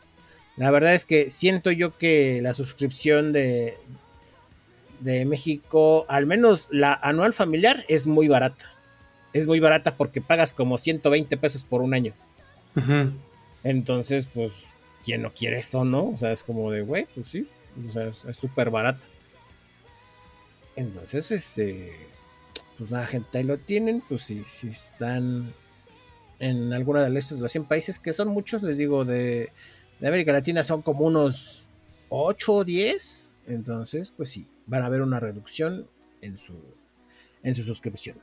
la 0.57 0.71
verdad 0.71 0.93
es 0.95 1.05
que 1.05 1.29
siento 1.29 1.71
yo 1.71 1.95
que 1.97 2.39
la 2.41 2.53
suscripción 2.53 3.31
de, 3.33 3.77
de 4.99 5.25
México, 5.25 6.05
al 6.09 6.25
menos 6.25 6.67
la 6.71 6.93
anual 6.93 7.33
familiar, 7.33 7.85
es 7.87 8.07
muy 8.07 8.27
barata. 8.27 8.65
Es 9.33 9.45
muy 9.45 9.59
barata 9.59 9.95
porque 9.95 10.19
pagas 10.21 10.53
como 10.53 10.77
120 10.77 11.37
pesos 11.37 11.63
por 11.63 11.81
un 11.81 11.93
año. 11.93 12.13
Entonces, 13.63 14.27
pues, 14.33 14.65
¿quién 15.03 15.21
no 15.21 15.33
quiere 15.33 15.59
eso, 15.59 15.83
no? 15.85 16.09
O 16.09 16.17
sea, 16.17 16.31
es 16.31 16.43
como 16.43 16.71
de, 16.71 16.81
güey, 16.81 17.07
pues 17.13 17.27
sí. 17.27 17.47
O 17.87 17.91
sea, 17.91 18.07
es 18.07 18.37
súper 18.37 18.69
barata. 18.69 19.05
Entonces, 20.77 21.31
este. 21.31 21.91
Pues 22.77 22.89
nada, 22.91 23.05
gente, 23.07 23.37
ahí 23.39 23.43
lo 23.43 23.57
tienen. 23.57 24.01
Pues 24.07 24.21
si, 24.21 24.43
si 24.45 24.69
están 24.69 25.53
en 26.39 26.71
alguna 26.71 27.03
de 27.09 27.19
estas 27.19 27.39
los 27.39 27.51
100 27.51 27.65
países, 27.65 27.99
que 27.99 28.13
son 28.13 28.29
muchos, 28.29 28.61
les 28.63 28.77
digo, 28.77 29.03
de, 29.03 29.51
de 29.99 30.07
América 30.07 30.31
Latina 30.31 30.63
son 30.63 30.81
como 30.83 31.05
unos 31.05 31.67
8 32.09 32.53
o 32.53 32.63
10. 32.63 33.31
Entonces, 33.47 34.13
pues 34.15 34.29
sí, 34.29 34.45
van 34.67 34.83
a 34.83 34.89
ver 34.89 35.01
una 35.01 35.19
reducción 35.19 35.87
en 36.21 36.37
su, 36.37 36.53
en 37.43 37.55
su 37.55 37.63
suscripción. 37.63 38.17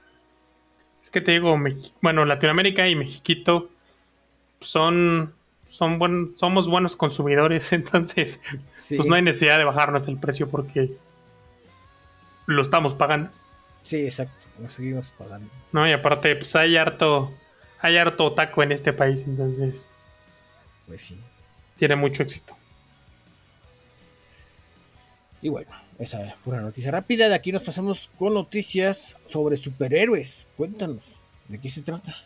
Es 1.02 1.10
que 1.10 1.20
te 1.20 1.32
digo, 1.32 1.56
Mex- 1.56 1.92
bueno, 2.00 2.24
Latinoamérica 2.24 2.88
y 2.88 2.94
Mexiquito 2.94 3.70
son, 4.60 5.34
son 5.66 5.98
buen, 5.98 6.32
somos 6.36 6.68
buenos 6.68 6.94
consumidores, 6.96 7.72
entonces 7.74 8.40
Sí, 8.74 8.96
pues 8.96 9.08
no 9.08 9.14
hay 9.16 9.22
necesidad 9.22 9.58
de 9.58 9.64
bajarnos 9.64 10.06
el 10.08 10.18
precio 10.18 10.48
porque 10.48 10.96
lo 12.46 12.62
estamos 12.62 12.94
pagando, 12.94 13.30
sí 13.82 14.04
exacto. 14.04 14.34
Lo 14.60 14.70
seguimos 14.70 15.10
pagando. 15.12 15.50
¿no? 15.72 15.86
Y 15.88 15.92
aparte, 15.92 16.34
pues 16.36 16.54
hay 16.56 16.76
harto, 16.76 17.32
hay 17.80 17.96
harto 17.96 18.32
taco 18.32 18.62
en 18.62 18.72
este 18.72 18.92
país, 18.92 19.24
entonces 19.26 19.86
Pues 20.86 21.02
sí. 21.02 21.18
tiene 21.76 21.96
mucho 21.96 22.22
éxito. 22.22 22.56
Y 25.42 25.48
bueno, 25.50 25.70
esa 25.98 26.34
fue 26.42 26.54
una 26.54 26.62
noticia 26.62 26.90
rápida. 26.90 27.28
De 27.28 27.34
aquí 27.34 27.52
nos 27.52 27.62
pasamos 27.62 28.10
con 28.18 28.32
noticias 28.34 29.18
sobre 29.26 29.56
superhéroes. 29.58 30.46
Cuéntanos, 30.56 31.20
¿de 31.48 31.60
qué 31.60 31.68
se 31.68 31.82
trata? 31.82 32.16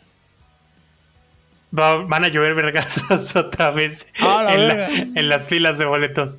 Va- 1.77 1.97
van 2.05 2.23
a 2.23 2.29
llover 2.29 2.55
vergazos 2.55 3.35
otra 3.35 3.71
vez 3.71 4.07
¡Ah, 4.21 4.43
la 4.45 4.53
en, 4.55 4.67
la- 4.67 5.19
en 5.19 5.29
las 5.29 5.47
filas 5.47 5.77
de 5.77 5.85
boletos. 5.85 6.37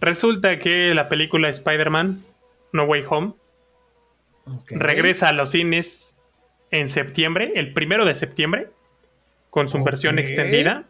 Resulta 0.00 0.58
que 0.58 0.92
la 0.94 1.08
película 1.08 1.48
Spider-Man 1.48 2.22
No 2.74 2.84
Way 2.84 3.04
Home 3.08 3.32
regresa 4.68 5.28
a 5.28 5.32
los 5.32 5.52
cines 5.52 6.18
en 6.70 6.88
septiembre, 6.88 7.52
el 7.54 7.72
primero 7.72 8.04
de 8.04 8.14
septiembre, 8.14 8.68
con 9.50 9.68
su 9.68 9.82
versión 9.82 10.18
extendida, 10.18 10.84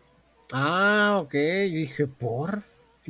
Ah, 0.52 1.18
ok. 1.22 1.32
Yo 1.34 1.38
dije, 1.76 2.06
¿por? 2.06 2.62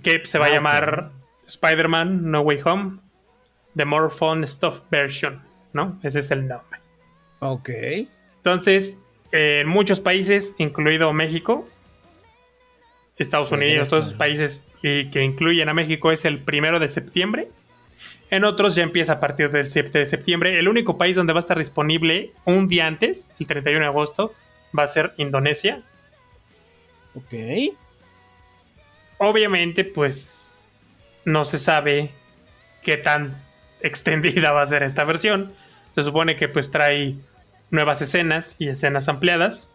que 0.03 0.21
se 0.25 0.39
va 0.39 0.47
Ah, 0.47 0.49
a 0.49 0.51
ok. 0.51 0.55
llamar 0.57 1.11
Spider-Man 1.47 2.31
No 2.31 2.41
Way 2.43 2.61
Home, 2.65 2.99
The 3.77 3.85
More 3.85 4.11
Fun 4.11 4.47
Stuff 4.47 4.83
Version, 4.91 5.43
¿no? 5.73 5.99
Ese 6.03 6.21
es 6.21 6.31
el 6.31 6.47
nombre. 6.47 6.81
Ok. 7.41 7.71
Entonces, 8.37 8.99
en 9.33 9.69
muchos 9.69 10.01
países, 10.01 10.55
incluido 10.59 11.13
México, 11.13 11.69
Estados 13.19 13.53
Unidos, 13.53 13.91
todos 13.91 14.07
esos 14.07 14.19
países 14.19 14.65
y 14.83 15.11
que 15.11 15.23
incluyen 15.23 15.69
a 15.69 15.75
México, 15.75 16.11
es 16.13 16.25
el 16.25 16.43
primero 16.43 16.79
de 16.81 16.89
septiembre. 16.89 17.49
En 18.35 18.43
otros 18.43 18.75
ya 18.75 18.83
empieza 18.83 19.13
a 19.13 19.21
partir 19.21 19.49
del 19.53 19.71
7 19.71 19.97
de 19.97 20.07
septiembre. 20.07 20.59
El 20.59 20.67
único 20.67 20.99
país 20.99 21.15
donde 21.15 21.33
va 21.33 21.39
a 21.39 21.47
estar 21.47 21.57
disponible 21.57 22.33
un 22.45 22.67
día 22.67 22.89
antes, 22.89 23.31
el 23.39 23.47
31 23.47 23.79
de 23.79 23.87
agosto, 23.87 24.35
va 24.77 24.83
a 24.83 24.89
ser 24.89 25.15
Indonesia. 25.19 25.83
Ok. 27.15 27.33
Obviamente, 29.19 29.85
pues 29.85 30.65
no 31.25 31.45
se 31.45 31.61
sabe 31.61 32.11
qué 32.83 32.97
tan 32.97 33.41
extendida 33.81 34.51
va 34.51 34.63
a 34.63 34.67
ser 34.67 34.83
esta 34.83 35.05
versión. 35.05 35.53
Se 35.95 36.03
supone 36.03 36.35
que 36.35 36.49
pues 36.49 36.73
trae 36.73 37.15
nuevas 37.71 38.03
escenas 38.03 38.57
y 38.59 38.67
escenas 38.67 39.09
ampliadas. 39.09 39.71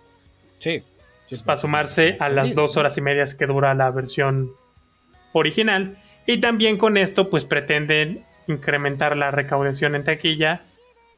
Sí. 0.57 0.83
pues, 1.29 1.43
para 1.43 1.57
sumarse 1.57 2.17
a 2.19 2.27
las 2.27 2.53
dos 2.55 2.75
horas 2.75 2.97
y 2.97 3.01
medias 3.01 3.35
que 3.35 3.45
dura 3.45 3.73
la 3.73 3.89
versión 3.89 4.51
original. 5.31 5.97
Y 6.27 6.41
también 6.41 6.75
con 6.75 6.97
esto, 6.97 7.29
pues 7.29 7.45
pretenden 7.45 8.27
incrementar 8.51 9.15
la 9.15 9.31
recaudación 9.31 9.95
en 9.95 10.03
taquilla, 10.03 10.61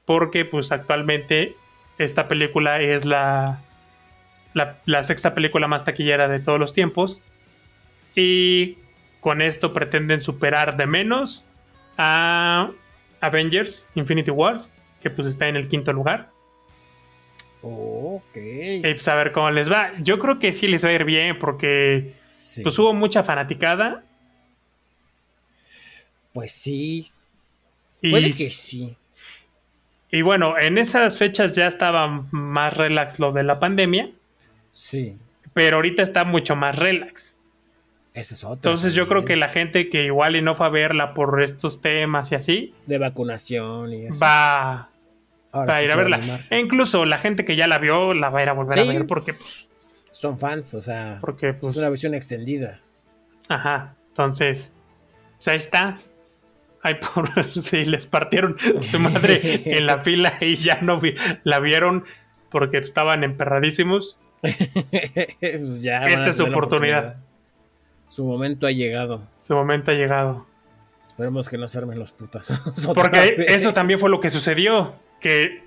porque 0.06 0.46
pues 0.46 0.72
actualmente 0.72 1.56
esta 1.98 2.28
película 2.28 2.82
es 2.82 3.06
la, 3.06 3.62
la, 4.54 4.78
la 4.86 5.04
sexta 5.04 5.34
película 5.34 5.68
más 5.68 5.84
taquillera 5.86 6.28
de 6.28 6.40
todos 6.40 6.60
los 6.60 6.74
tiempos. 6.74 7.22
Y 8.16 8.78
con 9.22 9.42
esto 9.42 9.74
pretenden 9.74 10.22
superar 10.22 10.76
de 10.78 10.86
menos 10.88 11.46
a 11.98 12.72
Avengers 13.22 13.90
Infinity 13.96 14.32
Wars, 14.32 14.70
que 15.02 15.10
pues 15.10 15.28
está 15.28 15.48
en 15.48 15.56
el 15.56 15.68
quinto 15.68 15.94
lugar. 15.94 16.30
Ok. 17.62 18.36
Y 18.36 18.82
pues 18.82 19.08
a 19.08 19.16
ver 19.16 19.32
cómo 19.32 19.52
les 19.52 19.72
va. 19.72 19.92
Yo 20.00 20.18
creo 20.20 20.40
que 20.40 20.52
sí 20.52 20.68
les 20.68 20.84
va 20.84 20.90
a 20.90 20.94
ir 20.94 21.06
bien 21.06 21.38
porque 21.40 22.14
Sí. 22.34 22.64
pues 22.64 22.78
hubo 22.80 22.92
mucha 22.94 23.22
fanaticada. 23.24 24.04
Pues 26.34 26.52
sí. 26.54 27.12
Y, 28.02 28.12
Puede 28.12 28.28
que 28.32 28.50
sí. 28.50 28.96
y 30.10 30.22
bueno, 30.24 30.56
en 30.60 30.78
esas 30.78 31.18
fechas 31.18 31.56
ya 31.56 31.68
estaba 31.68 32.26
más 32.32 32.76
relax 32.78 33.20
lo 33.20 33.32
de 33.32 33.44
la 33.44 33.60
pandemia, 33.60 34.10
Sí. 34.72 35.18
pero 35.54 35.78
ahorita 35.78 36.02
está 36.02 36.24
mucho 36.24 36.56
más 36.56 36.76
relax. 36.78 37.36
Ese 38.14 38.34
es 38.34 38.44
otro. 38.44 38.56
Entonces 38.56 38.94
yo 38.94 39.08
creo 39.08 39.24
que 39.24 39.36
la 39.38 39.48
gente 39.50 39.88
que 39.88 40.04
igual 40.06 40.36
y 40.36 40.42
no 40.42 40.54
fue 40.56 40.66
a 40.66 40.70
verla 40.70 41.14
por 41.14 41.42
estos 41.42 41.80
temas 41.82 42.32
y 42.32 42.36
así, 42.36 42.74
De 42.86 42.98
vacunación 42.98 43.94
y 43.94 44.06
eso. 44.08 44.20
va, 44.20 44.90
Ahora 45.54 45.74
va 45.74 45.78
a 45.78 45.80
sí 45.80 45.86
ir 45.86 45.92
a 45.92 45.96
verla. 45.96 46.46
E 46.50 46.60
incluso 46.60 47.06
la 47.06 47.18
gente 47.20 47.46
que 47.46 47.56
ya 47.56 47.68
la 47.68 47.78
vio 47.78 48.14
la 48.14 48.30
va 48.30 48.40
a 48.40 48.44
ir 48.44 48.50
a 48.50 48.54
volver 48.54 48.80
Sí. 48.80 48.90
a 48.90 48.92
ver 48.94 49.08
porque, 49.08 49.34
pues, 49.34 49.70
Son 50.12 50.38
fans, 50.40 50.74
o 50.74 50.82
sea. 50.82 51.20
porque, 51.22 51.54
pues, 51.54 51.72
es 51.74 51.78
una 51.78 51.90
versión 51.90 52.14
extendida. 52.14 52.80
Ajá. 53.48 53.96
Entonces, 54.10 54.74
pues 55.38 55.48
ahí 55.48 55.58
está. 55.58 55.98
Ay, 56.84 56.96
por 57.16 57.30
si 57.52 57.86
les 57.86 58.06
partieron 58.06 58.58
su 58.82 59.00
madre 59.00 59.62
en 59.78 59.86
la 59.86 60.00
fila 60.00 60.34
y 60.42 60.56
ya 60.56 60.80
no 60.82 61.00
vi- 61.00 61.16
la 61.44 61.60
vieron 61.60 62.06
porque 62.50 62.78
estaban 62.80 63.24
emperradísimos. 63.24 64.20
Pues 64.42 65.82
ya 65.82 66.06
Esta 66.08 66.32
es 66.32 66.38
su 66.38 66.44
oportunidad. 66.46 67.18
Su 68.10 68.26
momento 68.26 68.68
ha 68.68 68.72
llegado. 68.72 69.28
Su 69.40 69.54
momento 69.54 69.92
ha 69.92 69.94
llegado. 69.94 70.46
Esperemos 71.08 71.48
que 71.50 71.58
no 71.58 71.68
se 71.68 71.78
armen 71.78 72.00
los 72.00 72.12
putas. 72.12 72.48
Porque 72.96 73.46
eso 73.50 73.74
también 73.74 74.00
fue 74.00 74.10
lo 74.10 74.20
que 74.20 74.30
sucedió. 74.30 74.96
Que 75.20 75.64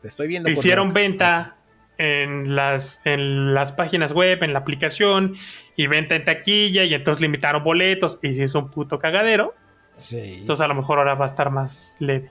Te 0.00 0.08
estoy 0.08 0.26
viendo. 0.28 0.46
por 0.48 0.52
hicieron 0.52 0.92
venta 0.92 1.56
en 1.98 2.56
las, 2.56 3.00
en 3.04 3.52
las 3.54 3.72
páginas 3.72 4.12
web, 4.12 4.42
en 4.42 4.52
la 4.52 4.60
aplicación, 4.60 5.36
y 5.76 5.86
venta 5.86 6.14
en 6.14 6.24
taquilla, 6.24 6.84
y 6.84 6.94
entonces 6.94 7.20
limitaron 7.20 7.62
boletos, 7.62 8.18
y 8.22 8.34
se 8.34 8.44
hizo 8.44 8.58
un 8.60 8.70
puto 8.70 8.98
cagadero. 8.98 9.54
Sí. 9.96 10.36
Entonces 10.40 10.64
a 10.64 10.68
lo 10.68 10.74
mejor 10.74 10.98
ahora 10.98 11.14
va 11.14 11.24
a 11.24 11.28
estar 11.28 11.50
más 11.50 11.96
leve. 11.98 12.30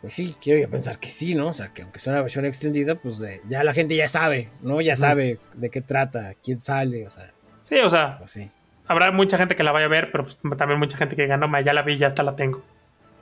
Pues 0.00 0.14
sí, 0.14 0.36
quiero 0.40 0.60
yo 0.60 0.70
pensar 0.70 0.98
que 0.98 1.08
sí, 1.10 1.34
¿no? 1.34 1.48
O 1.48 1.52
sea, 1.52 1.72
que 1.74 1.82
aunque 1.82 1.98
sea 1.98 2.12
una 2.12 2.22
versión 2.22 2.44
extendida, 2.44 2.94
pues 2.94 3.18
de- 3.18 3.42
ya 3.48 3.64
la 3.64 3.74
gente 3.74 3.96
ya 3.96 4.08
sabe, 4.08 4.50
¿no? 4.62 4.80
Ya 4.80 4.94
sabe 4.96 5.40
de 5.54 5.70
qué 5.70 5.80
trata, 5.80 6.34
quién 6.42 6.60
sale, 6.60 7.06
o 7.06 7.10
sea, 7.10 7.32
Sí, 7.62 7.76
o 7.80 7.90
sea, 7.90 8.16
pues 8.18 8.30
sí. 8.30 8.50
habrá 8.86 9.10
mucha 9.10 9.36
gente 9.36 9.56
que 9.56 9.62
la 9.64 9.72
vaya 9.72 9.86
a 9.86 9.88
ver, 9.90 10.10
pero 10.12 10.24
pues 10.24 10.38
también 10.56 10.78
mucha 10.78 10.96
gente 10.96 11.16
que 11.16 11.22
diga, 11.22 11.36
no, 11.36 11.48
ma, 11.48 11.60
ya 11.60 11.72
la 11.74 11.82
vi, 11.82 11.98
ya 11.98 12.06
hasta 12.06 12.22
la 12.22 12.36
tengo. 12.36 12.62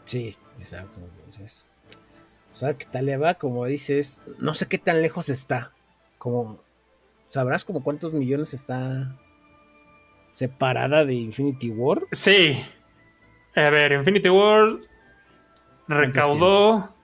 Sí, 0.04 0.36
exacto. 0.60 1.00
Entonces, 1.00 1.66
o 2.52 2.56
sea, 2.56 2.74
¿qué 2.74 2.84
tal 2.84 3.06
le 3.06 3.16
va? 3.16 3.34
Como 3.34 3.64
dices, 3.64 4.20
no 4.38 4.52
sé 4.54 4.66
qué 4.66 4.76
tan 4.78 5.00
lejos 5.02 5.30
está. 5.30 5.72
Como, 6.18 6.60
¿sabrás 7.30 7.64
como 7.64 7.82
cuántos 7.82 8.12
millones 8.12 8.52
está 8.54 9.16
separada 10.30 11.04
de 11.04 11.14
Infinity 11.14 11.70
War? 11.70 12.02
Sí. 12.12 12.62
A 13.56 13.70
ver, 13.70 13.92
Infinity 13.92 14.28
War 14.28 14.76
recaudó. 15.88 16.94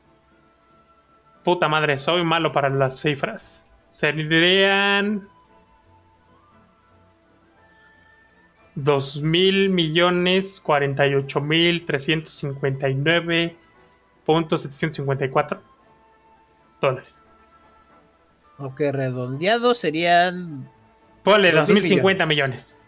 Puta 1.42 1.68
madre, 1.68 1.98
soy 1.98 2.22
malo 2.24 2.52
para 2.52 2.68
las 2.68 3.00
cifras. 3.00 3.64
Serían. 3.90 5.28
Dos 8.74 9.20
mil 9.20 9.68
millones 9.68 10.60
cuarenta 10.60 11.06
y 11.06 11.14
ocho 11.14 11.40
mil 11.42 11.84
trescientos 11.84 12.32
cincuenta 12.32 12.88
y 12.88 12.94
nueve 12.94 13.56
punto 14.24 14.56
setecientos 14.56 14.96
cincuenta 14.96 15.26
y 15.26 15.28
cuatro 15.28 15.60
dólares. 16.80 17.24
Aunque 18.56 18.90
redondeado 18.92 19.74
serían 19.74 20.70
Ponle 21.22 21.50
Dos 21.50 21.60
dos 21.60 21.68
mil 21.70 21.82
mil 21.82 21.88
cincuenta 21.88 22.24
millones. 22.24 22.78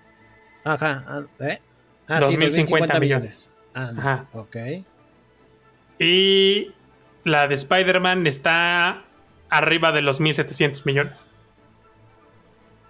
millones. 0.64 0.64
Ajá. 0.64 1.04
ah, 1.06 1.22
¿eh? 1.40 1.60
Ah, 2.08 2.20
2050 2.20 3.00
millones. 3.00 3.50
Ah, 3.50 3.53
no, 3.74 4.00
Ajá. 4.00 4.26
ok. 4.32 4.56
Y 5.98 6.72
la 7.24 7.48
de 7.48 7.54
Spider-Man 7.54 8.26
está 8.26 9.04
arriba 9.50 9.92
de 9.92 10.02
los 10.02 10.20
1700 10.20 10.86
millones. 10.86 11.28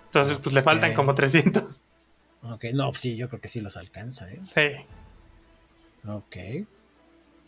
Entonces, 0.07 0.39
pues 0.39 0.55
le 0.55 0.63
faltan 0.63 0.95
como 0.95 1.15
300. 1.15 1.81
Ok, 2.43 2.65
no, 2.75 2.91
pues 2.91 3.01
sí, 3.01 3.17
yo 3.17 3.29
creo 3.29 3.41
que 3.41 3.49
sí 3.49 3.61
los 3.61 3.77
alcanza, 3.77 4.31
¿eh? 4.31 4.41
Sí. 4.43 4.85
Ok. 6.07 6.37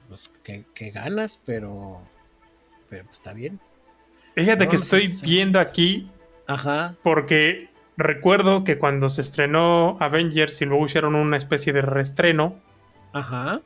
Pues 0.09 0.31
que, 0.43 0.65
que 0.75 0.91
ganas, 0.91 1.41
pero. 1.45 2.01
Pero 2.89 3.05
pues 3.05 3.19
está 3.19 3.33
bien. 3.33 3.61
Fíjate 4.35 4.65
No, 4.65 4.71
que 4.71 4.77
estoy 4.77 5.09
sí. 5.09 5.25
viendo 5.27 5.59
aquí 5.61 6.11
Ajá. 6.47 6.97
porque 7.03 7.71
recuerdo 7.97 8.65
que 8.65 8.79
cuando 8.79 9.09
se 9.09 9.23
estrenó 9.23 9.97
Avengers 10.01 10.61
y 10.61 10.67
luego 10.67 10.85
hicieron 10.87 11.15
una 11.15 11.37
especie 11.37 11.73
de 11.73 11.83
reestreno, 11.83 12.61
Ajá. 13.13 13.61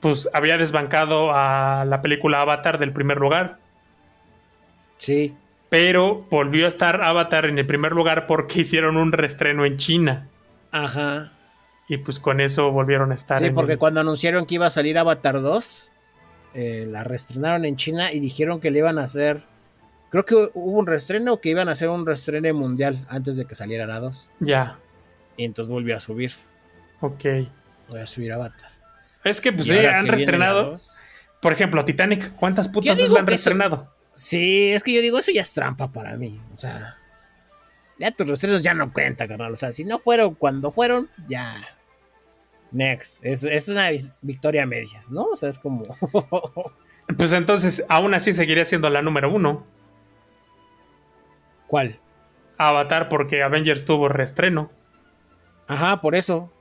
pues 0.00 0.28
había 0.32 0.56
desbancado 0.58 1.32
a 1.34 1.84
la 1.84 2.00
película 2.02 2.40
Avatar 2.42 2.78
del 2.78 2.92
primer 2.92 3.18
lugar. 3.18 3.58
Sí. 4.98 5.34
Pero 5.68 6.24
volvió 6.30 6.64
a 6.66 6.68
estar 6.68 7.02
Avatar 7.02 7.44
en 7.46 7.58
el 7.58 7.66
primer 7.66 7.92
lugar 7.92 8.26
porque 8.26 8.60
hicieron 8.62 8.96
un 8.96 9.12
reestreno 9.12 9.64
en 9.64 9.76
China. 9.76 10.28
Ajá. 10.70 11.32
Y 11.88 11.96
pues 11.98 12.18
con 12.18 12.40
eso 12.40 12.70
volvieron 12.70 13.12
a 13.12 13.14
estar 13.14 13.38
Sí, 13.38 13.46
en 13.46 13.54
porque 13.54 13.72
el- 13.72 13.78
cuando 13.78 14.00
anunciaron 14.00 14.44
que 14.46 14.56
iba 14.56 14.66
a 14.66 14.70
salir 14.70 14.98
Avatar 14.98 15.40
2, 15.40 15.90
eh, 16.54 16.86
la 16.88 17.02
reestrenaron 17.04 17.64
en 17.64 17.76
China 17.76 18.12
y 18.12 18.20
dijeron 18.20 18.60
que 18.60 18.70
le 18.70 18.78
iban 18.80 18.98
a 18.98 19.04
hacer. 19.04 19.42
Creo 20.10 20.24
que 20.24 20.34
hubo 20.54 20.78
un 20.78 20.86
reestreno 20.86 21.34
o 21.34 21.40
que 21.40 21.50
iban 21.50 21.68
a 21.68 21.72
hacer 21.72 21.88
un 21.88 22.06
reestreno 22.06 22.52
mundial 22.54 23.06
antes 23.08 23.36
de 23.36 23.46
que 23.46 23.54
saliera 23.54 23.86
la 23.86 24.00
2. 24.00 24.30
Ya, 24.40 24.78
Y 25.36 25.44
entonces 25.44 25.70
volvió 25.72 25.96
a 25.96 26.00
subir. 26.00 26.32
ok. 27.00 27.24
Voy 27.88 28.00
a 28.00 28.06
subir 28.06 28.32
Avatar. 28.32 28.70
Es 29.24 29.40
que 29.40 29.52
pues 29.52 29.66
sí, 29.66 29.78
han 29.78 30.06
reestrenado. 30.06 30.70
2, 30.70 30.98
Por 31.40 31.52
ejemplo, 31.52 31.84
Titanic, 31.84 32.34
¿cuántas 32.36 32.68
putas 32.68 32.96
veces 32.96 33.10
la 33.10 33.20
han 33.20 33.26
reestrenado? 33.26 33.92
Sí, 34.12 34.72
es 34.72 34.82
que 34.82 34.92
yo 34.92 35.00
digo, 35.00 35.18
eso 35.18 35.30
ya 35.30 35.42
es 35.42 35.52
trampa 35.52 35.92
para 35.92 36.16
mí. 36.16 36.40
O 36.54 36.58
sea, 36.58 36.96
ya 37.98 38.10
tus 38.10 38.26
reestrenos 38.26 38.62
ya 38.62 38.74
no 38.74 38.92
cuentan, 38.92 39.28
carnal. 39.28 39.52
O 39.52 39.56
sea, 39.56 39.72
si 39.72 39.84
no 39.84 39.98
fueron 39.98 40.34
cuando 40.34 40.72
fueron, 40.72 41.08
ya. 41.26 41.54
Next. 42.70 43.24
Es, 43.24 43.44
es 43.44 43.68
una 43.68 43.88
victoria 44.20 44.64
a 44.64 44.66
medias, 44.66 45.10
¿no? 45.10 45.24
O 45.24 45.36
sea, 45.36 45.48
es 45.48 45.58
como. 45.58 45.82
Pues 47.16 47.32
entonces, 47.32 47.86
aún 47.88 48.12
así 48.12 48.34
seguiría 48.34 48.66
siendo 48.66 48.90
la 48.90 49.00
número 49.00 49.32
uno. 49.32 49.64
¿Cuál? 51.66 51.98
Avatar, 52.58 53.08
porque 53.08 53.42
Avengers 53.42 53.86
tuvo 53.86 54.08
reestreno. 54.08 54.70
Ajá, 55.66 56.02
por 56.02 56.14
eso. 56.14 56.52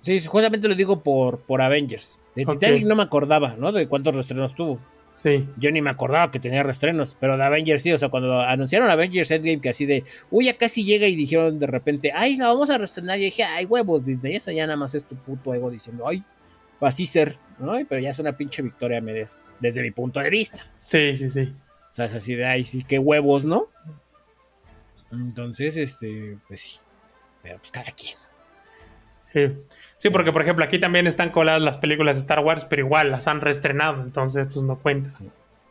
Sí, 0.00 0.20
justamente 0.24 0.68
lo 0.68 0.74
digo 0.74 1.02
por, 1.02 1.40
por 1.40 1.62
Avengers. 1.62 2.18
De. 2.34 2.46
Titanic 2.46 2.84
no 2.84 2.96
me 2.96 3.02
acordaba, 3.02 3.54
¿no? 3.58 3.72
De 3.72 3.86
cuántos 3.86 4.14
reestrenos 4.14 4.54
tuvo. 4.54 4.80
Sí. 5.12 5.46
Yo 5.58 5.70
ni 5.70 5.82
me 5.82 5.90
acordaba 5.90 6.30
que 6.30 6.38
tenía 6.38 6.62
reestrenos, 6.62 7.16
pero 7.18 7.36
de 7.36 7.42
Avengers 7.42 7.82
sí. 7.82 7.92
O 7.92 7.98
sea, 7.98 8.08
cuando 8.08 8.40
anunciaron 8.40 8.88
Avengers 8.88 9.30
Endgame, 9.30 9.60
que 9.60 9.70
así 9.70 9.84
de, 9.84 10.04
uy, 10.30 10.46
ya 10.46 10.56
casi 10.56 10.84
llega 10.84 11.06
y 11.06 11.16
dijeron 11.16 11.58
de 11.58 11.66
repente, 11.66 12.12
ay, 12.14 12.36
la 12.36 12.48
vamos 12.48 12.70
a 12.70 12.78
reestrenar. 12.78 13.18
Y 13.18 13.24
dije, 13.24 13.42
ay, 13.42 13.66
huevos, 13.66 14.04
Disney. 14.04 14.34
Eso 14.34 14.50
ya 14.52 14.66
nada 14.66 14.76
más 14.76 14.94
es 14.94 15.04
tu 15.04 15.16
puto 15.16 15.52
ego 15.52 15.70
diciendo, 15.70 16.06
ay, 16.06 16.24
va 16.82 16.88
así 16.88 17.06
ser, 17.06 17.38
¿no? 17.58 17.72
Pero 17.88 18.00
ya 18.00 18.10
es 18.10 18.18
una 18.18 18.36
pinche 18.36 18.62
victoria 18.62 19.00
medias, 19.00 19.38
desde 19.58 19.82
mi 19.82 19.90
punto 19.90 20.20
de 20.20 20.30
vista. 20.30 20.66
Sí, 20.76 21.16
sí, 21.16 21.28
sí. 21.28 21.52
O 21.92 21.94
sea, 21.94 22.06
es 22.06 22.14
así 22.14 22.34
de, 22.34 22.46
ay, 22.46 22.64
sí, 22.64 22.84
qué 22.84 22.98
huevos, 22.98 23.44
¿no? 23.44 23.68
Entonces, 25.12 25.76
este, 25.76 26.38
pues 26.46 26.60
sí. 26.60 26.78
Pero 27.42 27.58
pues 27.58 27.72
cada 27.72 27.90
quien. 27.90 28.16
Sí. 29.32 29.40
Sí, 29.98 30.10
porque 30.10 30.32
por 30.32 30.42
ejemplo 30.42 30.64
aquí 30.64 30.78
también 30.80 31.06
están 31.06 31.30
coladas 31.30 31.62
las 31.62 31.76
películas 31.78 32.16
de 32.16 32.20
Star 32.20 32.40
Wars, 32.40 32.64
pero 32.64 32.82
igual 32.82 33.10
las 33.10 33.28
han 33.28 33.40
reestrenado, 33.40 34.02
entonces 34.02 34.46
pues 34.52 34.64
no 34.64 34.78
cuenta. 34.78 35.10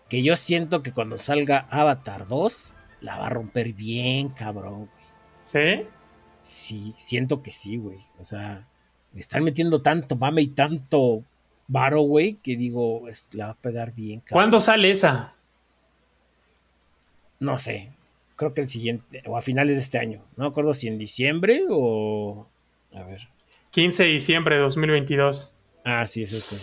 Que 0.08 0.22
yo 0.24 0.36
siento 0.36 0.82
que 0.84 0.92
cuando 0.92 1.18
salga 1.18 1.68
Avatar 1.70 2.28
2, 2.28 2.80
la 3.02 3.18
va 3.18 3.28
a 3.28 3.30
romper 3.30 3.74
bien, 3.74 4.30
cabrón. 4.30 4.90
¿Sí? 5.46 5.84
Sí, 6.44 6.94
siento 6.98 7.42
que 7.42 7.52
sí, 7.52 7.78
güey. 7.78 8.00
O 8.20 8.26
sea, 8.26 8.68
me 9.14 9.20
están 9.20 9.44
metiendo 9.44 9.82
tanto 9.82 10.16
mame 10.16 10.42
y 10.44 10.48
tanto 10.48 11.24
varo, 11.68 12.02
güey, 12.02 12.36
que 12.36 12.56
digo, 12.56 13.08
es- 13.10 13.30
la 13.34 13.48
va 13.48 13.52
a 13.54 13.58
pegar 13.58 13.94
bien, 13.94 14.20
cabrón. 14.22 14.36
¿Cuándo 14.44 14.60
sale 14.60 14.92
esa? 14.92 15.36
No 17.40 17.58
sé. 17.60 17.92
Creo 18.36 18.54
que 18.54 18.62
el 18.62 18.70
siguiente, 18.70 19.22
o 19.26 19.38
a 19.38 19.42
finales 19.42 19.76
de 19.76 19.82
este 19.82 19.98
año. 20.00 20.24
No 20.38 20.46
me 20.46 20.50
acuerdo 20.50 20.74
si 20.74 20.88
en 20.88 20.98
diciembre 20.98 21.64
o. 21.70 22.48
A 22.94 23.04
ver. 23.04 23.28
15 23.72 24.04
de 24.04 24.10
diciembre 24.10 24.56
de 24.56 24.62
2022. 24.62 25.54
Ah, 25.86 26.06
sí, 26.08 26.24
es 26.24 26.34
este. 26.34 26.56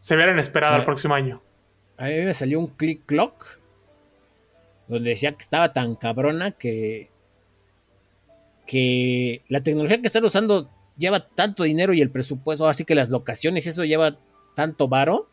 Se 0.00 0.14
hubieran 0.14 0.38
esperado 0.38 0.74
Sí. 0.74 0.78
al 0.80 0.84
próximo 0.84 1.14
año. 1.14 1.42
A 1.96 2.04
mí 2.06 2.14
me 2.22 2.34
salió 2.34 2.58
un 2.60 2.68
click 2.68 3.04
clock 3.06 3.58
donde 4.88 5.10
decía 5.10 5.32
que 5.32 5.42
estaba 5.42 5.72
tan 5.72 5.94
cabrona 5.96 6.52
que 6.52 7.10
que 8.66 9.42
la 9.48 9.60
tecnología 9.62 10.00
que 10.00 10.08
están 10.08 10.24
usando 10.24 10.68
lleva 10.96 11.20
tanto 11.28 11.62
dinero 11.62 11.92
y 11.92 12.00
el 12.00 12.10
presupuesto, 12.10 12.66
así 12.66 12.84
que 12.84 12.96
las 12.96 13.10
locaciones 13.10 13.64
y 13.64 13.68
eso 13.68 13.84
lleva 13.84 14.18
tanto 14.56 14.88
varo 14.88 15.28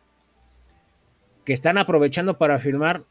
que 1.43 1.53
están 1.53 1.77
aprovechando 1.79 2.37
para 2.37 2.59
filmar 2.59 3.03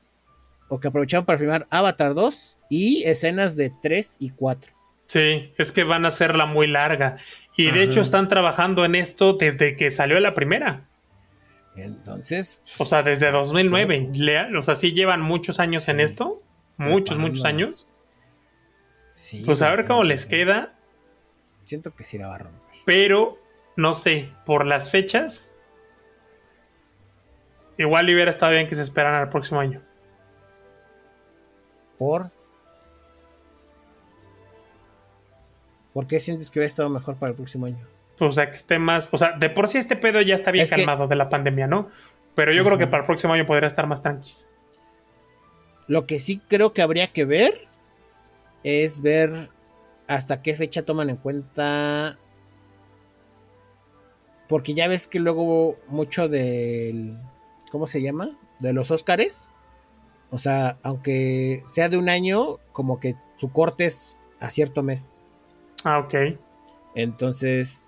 o 0.68 0.78
que 0.78 0.88
aprovecharon 0.88 1.26
para 1.26 1.38
filmar 1.38 1.66
Avatar 1.70 2.14
2 2.14 2.56
y 2.70 3.02
escenas 3.04 3.56
de 3.56 3.72
3 3.82 4.16
y 4.20 4.30
4. 4.30 4.72
Sí, 5.12 5.52
es 5.58 5.72
que 5.72 5.84
van 5.84 6.06
a 6.06 6.08
hacerla 6.08 6.46
muy 6.46 6.66
larga. 6.66 7.18
Y 7.54 7.64
de 7.66 7.70
Ajá. 7.70 7.80
hecho 7.82 8.00
están 8.00 8.28
trabajando 8.28 8.86
en 8.86 8.94
esto 8.94 9.34
desde 9.34 9.76
que 9.76 9.90
salió 9.90 10.18
la 10.20 10.32
primera. 10.32 10.88
Entonces, 11.76 12.62
O 12.78 12.86
sea, 12.86 13.02
desde 13.02 13.30
2009. 13.30 14.08
Le- 14.14 14.56
o 14.56 14.62
sea, 14.62 14.74
sí 14.74 14.92
llevan 14.92 15.20
muchos 15.20 15.60
años 15.60 15.86
en 15.90 16.00
esto. 16.00 16.40
Muchos, 16.78 17.18
muchos 17.18 17.44
años. 17.44 17.86
sí, 19.12 19.42
Pues 19.44 19.60
a 19.60 19.70
ver 19.70 19.86
cómo 19.86 20.02
les 20.02 20.24
queda. 20.24 20.72
Siento 21.64 21.94
que 21.94 22.04
sí 22.04 22.16
la 22.16 22.28
va 22.28 22.36
a 22.36 22.38
romper. 22.38 22.60
Pero, 22.86 23.38
no 23.76 23.94
sé, 23.94 24.30
por 24.46 24.64
las 24.64 24.90
fechas. 24.90 25.52
Igual 27.76 28.06
hubiera 28.06 28.30
estado 28.30 28.52
bien 28.52 28.66
que 28.66 28.74
se 28.76 28.82
esperaran 28.82 29.20
al 29.20 29.28
próximo 29.28 29.60
año. 29.60 29.82
¿Por? 31.98 32.30
¿Por 35.92 36.06
qué 36.06 36.20
sientes 36.20 36.50
que 36.50 36.58
hubiera 36.58 36.68
estado 36.68 36.88
mejor 36.88 37.16
para 37.16 37.30
el 37.30 37.36
próximo 37.36 37.66
año? 37.66 37.86
Pues, 38.18 38.30
o 38.30 38.32
sea, 38.32 38.50
que 38.50 38.56
esté 38.56 38.78
más. 38.78 39.08
O 39.12 39.18
sea, 39.18 39.32
de 39.32 39.50
por 39.50 39.68
sí 39.68 39.78
este 39.78 39.96
pedo 39.96 40.20
ya 40.20 40.34
está 40.34 40.50
bien 40.50 40.62
Es 40.64 40.70
que- 40.70 40.76
calmado 40.76 41.06
de 41.08 41.16
la 41.16 41.28
pandemia, 41.28 41.66
¿no? 41.66 41.90
Pero 42.34 42.52
yo 42.52 42.64
creo 42.64 42.78
que 42.78 42.86
para 42.86 43.02
el 43.02 43.06
próximo 43.06 43.34
año 43.34 43.44
podría 43.46 43.66
estar 43.66 43.86
más 43.86 44.02
tranquis. 44.02 44.48
Lo 45.86 46.06
que 46.06 46.18
sí 46.18 46.40
creo 46.48 46.72
que 46.72 46.80
habría 46.80 47.08
que 47.08 47.24
ver 47.26 47.68
es 48.64 49.02
ver 49.02 49.50
hasta 50.06 50.40
qué 50.40 50.54
fecha 50.54 50.84
toman 50.84 51.10
en 51.10 51.16
cuenta. 51.16 52.16
Porque 54.48 54.74
ya 54.74 54.88
ves 54.88 55.06
que 55.06 55.20
luego 55.20 55.76
mucho 55.88 56.28
del. 56.28 57.18
¿Cómo 57.70 57.86
se 57.86 58.02
llama? 58.02 58.38
De 58.60 58.72
los 58.72 58.90
Óscares. 58.90 59.52
O 60.30 60.38
sea, 60.38 60.78
aunque 60.82 61.62
sea 61.66 61.88
de 61.88 61.98
un 61.98 62.08
año, 62.08 62.58
como 62.72 63.00
que 63.00 63.16
su 63.36 63.50
corte 63.52 63.84
es 63.86 64.16
a 64.40 64.48
cierto 64.50 64.82
mes. 64.82 65.11
Ah, 65.84 65.98
ok. 65.98 66.14
Entonces, 66.94 67.86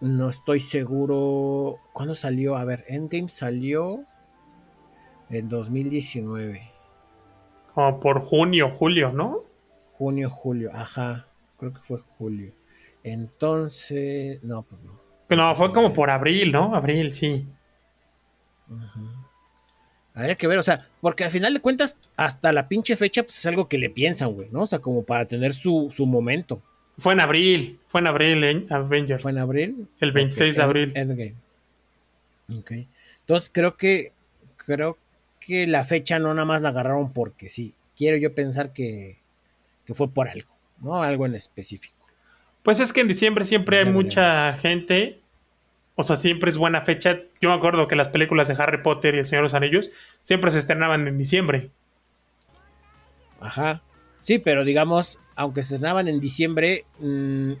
no 0.00 0.28
estoy 0.28 0.60
seguro. 0.60 1.78
¿Cuándo 1.92 2.14
salió? 2.14 2.56
A 2.56 2.64
ver, 2.64 2.84
Endgame 2.88 3.28
salió 3.28 4.04
en 5.30 5.48
2019. 5.48 6.70
Como 7.74 8.00
por 8.00 8.20
junio, 8.20 8.70
julio, 8.70 9.12
¿no? 9.12 9.40
Junio, 9.92 10.30
julio. 10.30 10.70
Ajá, 10.74 11.28
creo 11.58 11.72
que 11.72 11.80
fue 11.80 11.98
julio. 12.18 12.52
Entonces, 13.02 14.42
no, 14.42 14.62
pues 14.62 14.82
no. 14.84 14.98
No, 15.30 15.54
fue 15.54 15.72
como 15.72 15.92
por 15.92 16.10
abril, 16.10 16.52
¿no? 16.52 16.74
Abril, 16.74 17.12
sí. 17.12 17.46
Ujú. 18.68 19.17
Habría 20.18 20.34
que 20.34 20.46
ver, 20.46 20.58
o 20.58 20.62
sea, 20.62 20.86
porque 21.00 21.24
al 21.24 21.30
final 21.30 21.54
de 21.54 21.60
cuentas, 21.60 21.96
hasta 22.16 22.52
la 22.52 22.68
pinche 22.68 22.96
fecha, 22.96 23.22
pues 23.22 23.38
es 23.38 23.46
algo 23.46 23.68
que 23.68 23.78
le 23.78 23.88
piensan, 23.90 24.32
güey, 24.32 24.48
¿no? 24.50 24.62
O 24.62 24.66
sea, 24.66 24.80
como 24.80 25.04
para 25.04 25.24
tener 25.26 25.54
su, 25.54 25.88
su 25.90 26.06
momento. 26.06 26.60
Fue 26.98 27.12
en 27.12 27.20
abril. 27.20 27.78
Fue 27.86 28.00
en 28.00 28.06
abril 28.08 28.42
en 28.44 28.72
Avengers. 28.72 29.22
¿Fue 29.22 29.30
en 29.30 29.38
abril? 29.38 29.86
El 30.00 30.12
26 30.12 30.56
de 30.56 30.62
abril. 30.62 30.92
End- 30.96 31.10
Endgame. 31.12 31.34
Ok. 32.58 32.72
Entonces 33.20 33.50
creo 33.52 33.76
que 33.76 34.12
creo 34.56 34.98
que 35.40 35.66
la 35.66 35.84
fecha 35.84 36.18
no 36.18 36.34
nada 36.34 36.44
más 36.46 36.62
la 36.62 36.70
agarraron 36.70 37.12
porque 37.12 37.48
sí. 37.48 37.74
Quiero 37.96 38.16
yo 38.16 38.34
pensar 38.34 38.72
que, 38.72 39.18
que 39.84 39.94
fue 39.94 40.08
por 40.10 40.28
algo, 40.28 40.48
¿no? 40.80 41.02
Algo 41.02 41.26
en 41.26 41.34
específico. 41.34 41.94
Pues 42.62 42.80
es 42.80 42.92
que 42.92 43.00
en 43.00 43.08
diciembre 43.08 43.44
siempre 43.44 43.78
hay 43.78 43.84
mucha 43.86 44.52
gente. 44.54 45.20
O 46.00 46.04
sea, 46.04 46.14
siempre 46.14 46.48
es 46.48 46.56
buena 46.56 46.82
fecha. 46.82 47.22
Yo 47.40 47.48
me 47.48 47.56
acuerdo 47.56 47.88
que 47.88 47.96
las 47.96 48.08
películas 48.08 48.46
de 48.46 48.54
Harry 48.54 48.84
Potter 48.84 49.16
y 49.16 49.18
El 49.18 49.26
Señor 49.26 49.42
de 49.42 49.46
los 49.46 49.54
Anillos 49.54 49.90
siempre 50.22 50.52
se 50.52 50.60
estrenaban 50.60 51.08
en 51.08 51.18
diciembre. 51.18 51.70
Ajá. 53.40 53.82
Sí, 54.22 54.38
pero 54.38 54.64
digamos, 54.64 55.18
aunque 55.34 55.64
se 55.64 55.74
estrenaban 55.74 56.06
en 56.06 56.20
diciembre, 56.20 56.84
mm, 57.00 57.54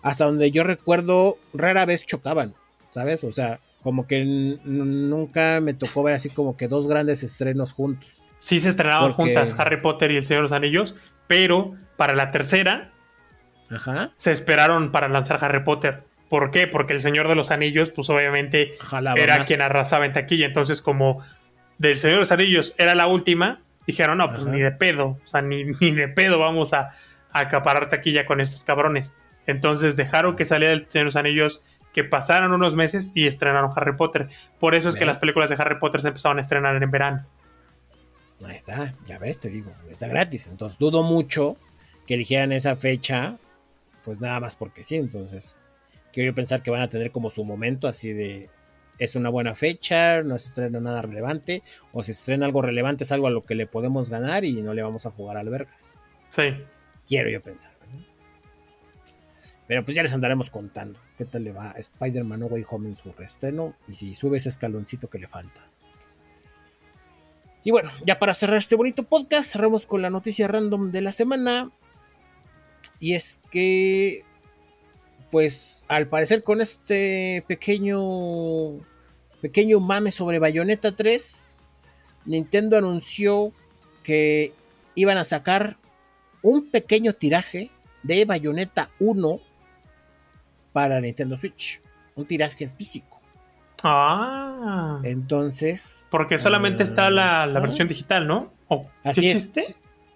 hasta 0.00 0.24
donde 0.24 0.50
yo 0.50 0.64
recuerdo, 0.64 1.36
rara 1.52 1.84
vez 1.84 2.06
chocaban, 2.06 2.54
¿sabes? 2.90 3.22
O 3.22 3.32
sea, 3.32 3.60
como 3.82 4.06
que 4.06 4.24
nunca 4.24 5.60
me 5.60 5.74
tocó 5.74 6.02
ver 6.02 6.14
así 6.14 6.30
como 6.30 6.56
que 6.56 6.68
dos 6.68 6.88
grandes 6.88 7.22
estrenos 7.22 7.74
juntos. 7.74 8.22
Sí 8.38 8.60
se 8.60 8.70
estrenaban 8.70 9.12
juntas 9.12 9.54
Harry 9.58 9.82
Potter 9.82 10.10
y 10.10 10.16
El 10.16 10.24
Señor 10.24 10.44
de 10.44 10.48
los 10.48 10.52
Anillos, 10.52 10.96
pero 11.26 11.74
para 11.98 12.14
la 12.14 12.30
tercera 12.30 12.92
se 14.16 14.32
esperaron 14.32 14.90
para 14.90 15.08
lanzar 15.08 15.38
Harry 15.44 15.62
Potter. 15.64 16.13
¿Por 16.34 16.50
qué? 16.50 16.66
Porque 16.66 16.94
El 16.94 17.00
Señor 17.00 17.28
de 17.28 17.36
los 17.36 17.52
Anillos, 17.52 17.92
pues 17.92 18.10
obviamente 18.10 18.74
era 19.16 19.44
quien 19.44 19.62
arrasaba 19.62 20.04
en 20.04 20.12
taquilla. 20.12 20.46
Entonces, 20.46 20.82
como 20.82 21.22
del 21.78 21.96
Señor 21.96 22.16
de 22.16 22.20
los 22.22 22.32
Anillos 22.32 22.74
era 22.76 22.96
la 22.96 23.06
última, 23.06 23.60
dijeron, 23.86 24.18
no, 24.18 24.28
pues 24.30 24.48
ni 24.48 24.58
de 24.58 24.72
pedo, 24.72 25.20
o 25.22 25.26
sea, 25.28 25.42
ni, 25.42 25.62
ni 25.62 25.92
de 25.92 26.08
pedo 26.08 26.40
vamos 26.40 26.74
a, 26.74 26.90
acaparar 27.30 27.88
taquilla 27.88 28.26
con 28.26 28.40
estos 28.40 28.64
cabrones. 28.64 29.14
Entonces 29.46 29.94
dejaron 29.94 30.34
que 30.34 30.44
saliera 30.44 30.72
el 30.72 30.88
Señor 30.88 31.04
de 31.04 31.04
los 31.04 31.14
Anillos, 31.14 31.64
que 31.92 32.02
pasaran 32.02 32.50
unos 32.50 32.74
meses 32.74 33.12
y 33.14 33.28
estrenaron 33.28 33.70
Harry 33.76 33.94
Potter. 33.96 34.28
Por 34.58 34.74
eso 34.74 34.88
es 34.88 34.96
que 34.96 35.06
las 35.06 35.20
películas 35.20 35.50
de 35.50 35.56
Harry 35.56 35.78
Potter 35.78 36.00
se 36.00 36.08
empezaron 36.08 36.38
a 36.38 36.40
estrenar 36.40 36.82
en 36.82 36.90
verano. 36.90 37.26
Ahí 38.44 38.56
está, 38.56 38.92
ya 39.06 39.20
ves, 39.20 39.38
te 39.38 39.50
digo, 39.50 39.72
está 39.88 40.08
gratis. 40.08 40.48
Entonces 40.48 40.80
dudo 40.80 41.04
mucho 41.04 41.56
que 42.08 42.14
eligieran 42.14 42.50
esa 42.50 42.74
fecha, 42.74 43.36
pues 44.02 44.20
nada 44.20 44.40
más 44.40 44.56
porque 44.56 44.82
sí. 44.82 44.96
Entonces, 44.96 45.58
quiero 46.14 46.34
pensar 46.34 46.62
que 46.62 46.70
van 46.70 46.80
a 46.80 46.88
tener 46.88 47.10
como 47.10 47.28
su 47.28 47.44
momento 47.44 47.88
así 47.88 48.12
de, 48.12 48.48
es 48.98 49.16
una 49.16 49.28
buena 49.28 49.54
fecha, 49.54 50.22
no 50.22 50.38
se 50.38 50.48
estrena 50.48 50.80
nada 50.80 51.02
relevante, 51.02 51.62
o 51.92 52.02
si 52.02 52.12
se 52.12 52.20
estrena 52.20 52.46
algo 52.46 52.62
relevante 52.62 53.04
es 53.04 53.12
algo 53.12 53.26
a 53.26 53.30
lo 53.30 53.44
que 53.44 53.56
le 53.56 53.66
podemos 53.66 54.08
ganar 54.10 54.44
y 54.44 54.62
no 54.62 54.72
le 54.72 54.82
vamos 54.82 55.06
a 55.06 55.10
jugar 55.10 55.36
al 55.36 55.50
vergas. 55.50 55.98
Sí. 56.30 56.44
Quiero 57.06 57.28
yo 57.28 57.42
pensar. 57.42 57.74
Pero 59.66 59.82
pues 59.82 59.94
ya 59.94 60.02
les 60.02 60.12
andaremos 60.12 60.50
contando 60.50 61.00
qué 61.16 61.24
tal 61.24 61.42
le 61.42 61.52
va 61.52 61.70
a 61.70 61.78
Spider-Man 61.78 62.40
No 62.40 62.46
Way 62.46 62.66
Home 62.68 62.90
en 62.90 62.96
su 62.96 63.12
reestreno 63.12 63.74
y 63.88 63.94
si 63.94 64.14
sube 64.14 64.36
ese 64.36 64.50
escaloncito 64.50 65.08
que 65.08 65.18
le 65.18 65.26
falta. 65.26 65.68
Y 67.62 67.70
bueno, 67.70 67.90
ya 68.04 68.18
para 68.18 68.34
cerrar 68.34 68.58
este 68.58 68.76
bonito 68.76 69.04
podcast, 69.04 69.50
cerramos 69.50 69.86
con 69.86 70.02
la 70.02 70.10
noticia 70.10 70.48
random 70.48 70.92
de 70.92 71.00
la 71.00 71.12
semana. 71.12 71.72
Y 73.00 73.14
es 73.14 73.40
que 73.50 74.22
pues 75.34 75.84
al 75.88 76.06
parecer 76.06 76.44
con 76.44 76.60
este 76.60 77.42
pequeño 77.48 78.78
pequeño 79.40 79.80
mame 79.80 80.12
sobre 80.12 80.38
Bayonetta 80.38 80.94
3, 80.94 81.60
Nintendo 82.24 82.78
anunció 82.78 83.52
que 84.04 84.52
iban 84.94 85.18
a 85.18 85.24
sacar 85.24 85.76
un 86.40 86.70
pequeño 86.70 87.14
tiraje 87.14 87.72
de 88.04 88.24
Bayonetta 88.24 88.90
1 89.00 89.40
para 90.72 91.00
Nintendo 91.00 91.36
Switch, 91.36 91.80
un 92.14 92.26
tiraje 92.26 92.68
físico. 92.68 93.20
Ah. 93.82 95.00
Entonces. 95.02 96.06
Porque 96.12 96.38
solamente 96.38 96.84
está 96.84 97.10
la, 97.10 97.46
versión 97.60 97.88
digital, 97.88 98.28
¿no? 98.28 98.52
Así 99.02 99.30
es. 99.30 99.50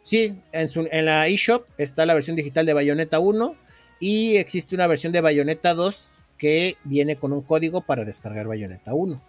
Sí, 0.05 0.39
en, 0.53 0.69
su, 0.69 0.87
en 0.89 1.07
la 1.07 1.27
eShop 1.27 1.67
está 1.77 2.07
la 2.07 2.15
versión 2.15 2.37
digital 2.37 2.65
de 2.67 2.73
Bayonetta 2.73 3.19
1 3.19 3.67
y 4.01 4.37
existe 4.37 4.75
una 4.75 4.87
versión 4.87 5.13
de 5.13 5.21
Bayonetta 5.21 5.75
2 5.75 6.25
que 6.39 6.77
viene 6.85 7.17
con 7.17 7.33
un 7.33 7.43
código 7.43 7.81
para 7.81 8.05
descargar 8.05 8.47
Bayonetta 8.47 8.95
1. 8.95 9.21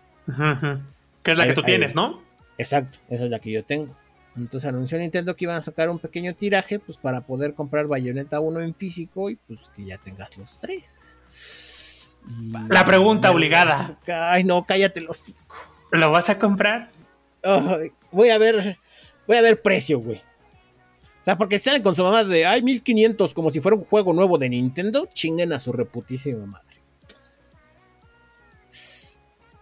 Que 1.23 1.31
es 1.31 1.37
la 1.37 1.45
que 1.45 1.53
tú 1.53 1.63
tienes, 1.63 1.95
¿no? 1.95 2.21
Exacto, 2.57 2.99
esa 3.09 3.25
es 3.25 3.31
la 3.31 3.39
que 3.39 3.51
yo 3.51 3.63
tengo. 3.63 3.95
Entonces 4.37 4.69
anunció 4.69 4.97
Nintendo 4.97 5.35
que 5.35 5.45
iban 5.45 5.57
a 5.57 5.61
sacar 5.61 5.89
un 5.89 5.99
pequeño 5.99 6.33
tiraje 6.35 6.79
pues 6.79 6.97
para 6.97 7.21
poder 7.21 7.55
comprar 7.55 7.87
Bayonetta 7.87 8.39
1 8.39 8.61
en 8.61 8.75
físico 8.75 9.29
y 9.29 9.35
pues 9.35 9.69
que 9.75 9.85
ya 9.85 9.97
tengas 9.97 10.37
los 10.37 10.59
tres. 10.59 11.19
la 12.69 12.85
pregunta 12.85 13.31
obligada. 13.31 13.97
Ay, 14.07 14.43
no, 14.43 14.65
cállate 14.65 15.01
los 15.01 15.17
cinco. 15.17 15.55
¿Lo 15.91 16.11
vas 16.11 16.29
a 16.29 16.37
comprar? 16.37 16.91
voy 18.11 18.29
a 18.29 18.37
ver, 18.37 18.77
voy 19.27 19.37
a 19.37 19.41
ver 19.41 19.61
precio, 19.61 19.99
güey. 19.99 20.21
Sea, 21.29 21.37
porque 21.37 21.59
salen 21.59 21.83
con 21.83 21.95
su 21.95 22.01
mamá 22.01 22.23
de, 22.23 22.47
ay, 22.47 22.63
1500, 22.63 23.35
como 23.35 23.51
si 23.51 23.59
fuera 23.59 23.77
un 23.77 23.83
juego 23.83 24.13
nuevo 24.13 24.39
de 24.39 24.49
Nintendo, 24.49 25.07
chinguen 25.13 25.53
a 25.53 25.59
su 25.59 25.71
reputísima 25.71 26.43
madre. 26.47 26.81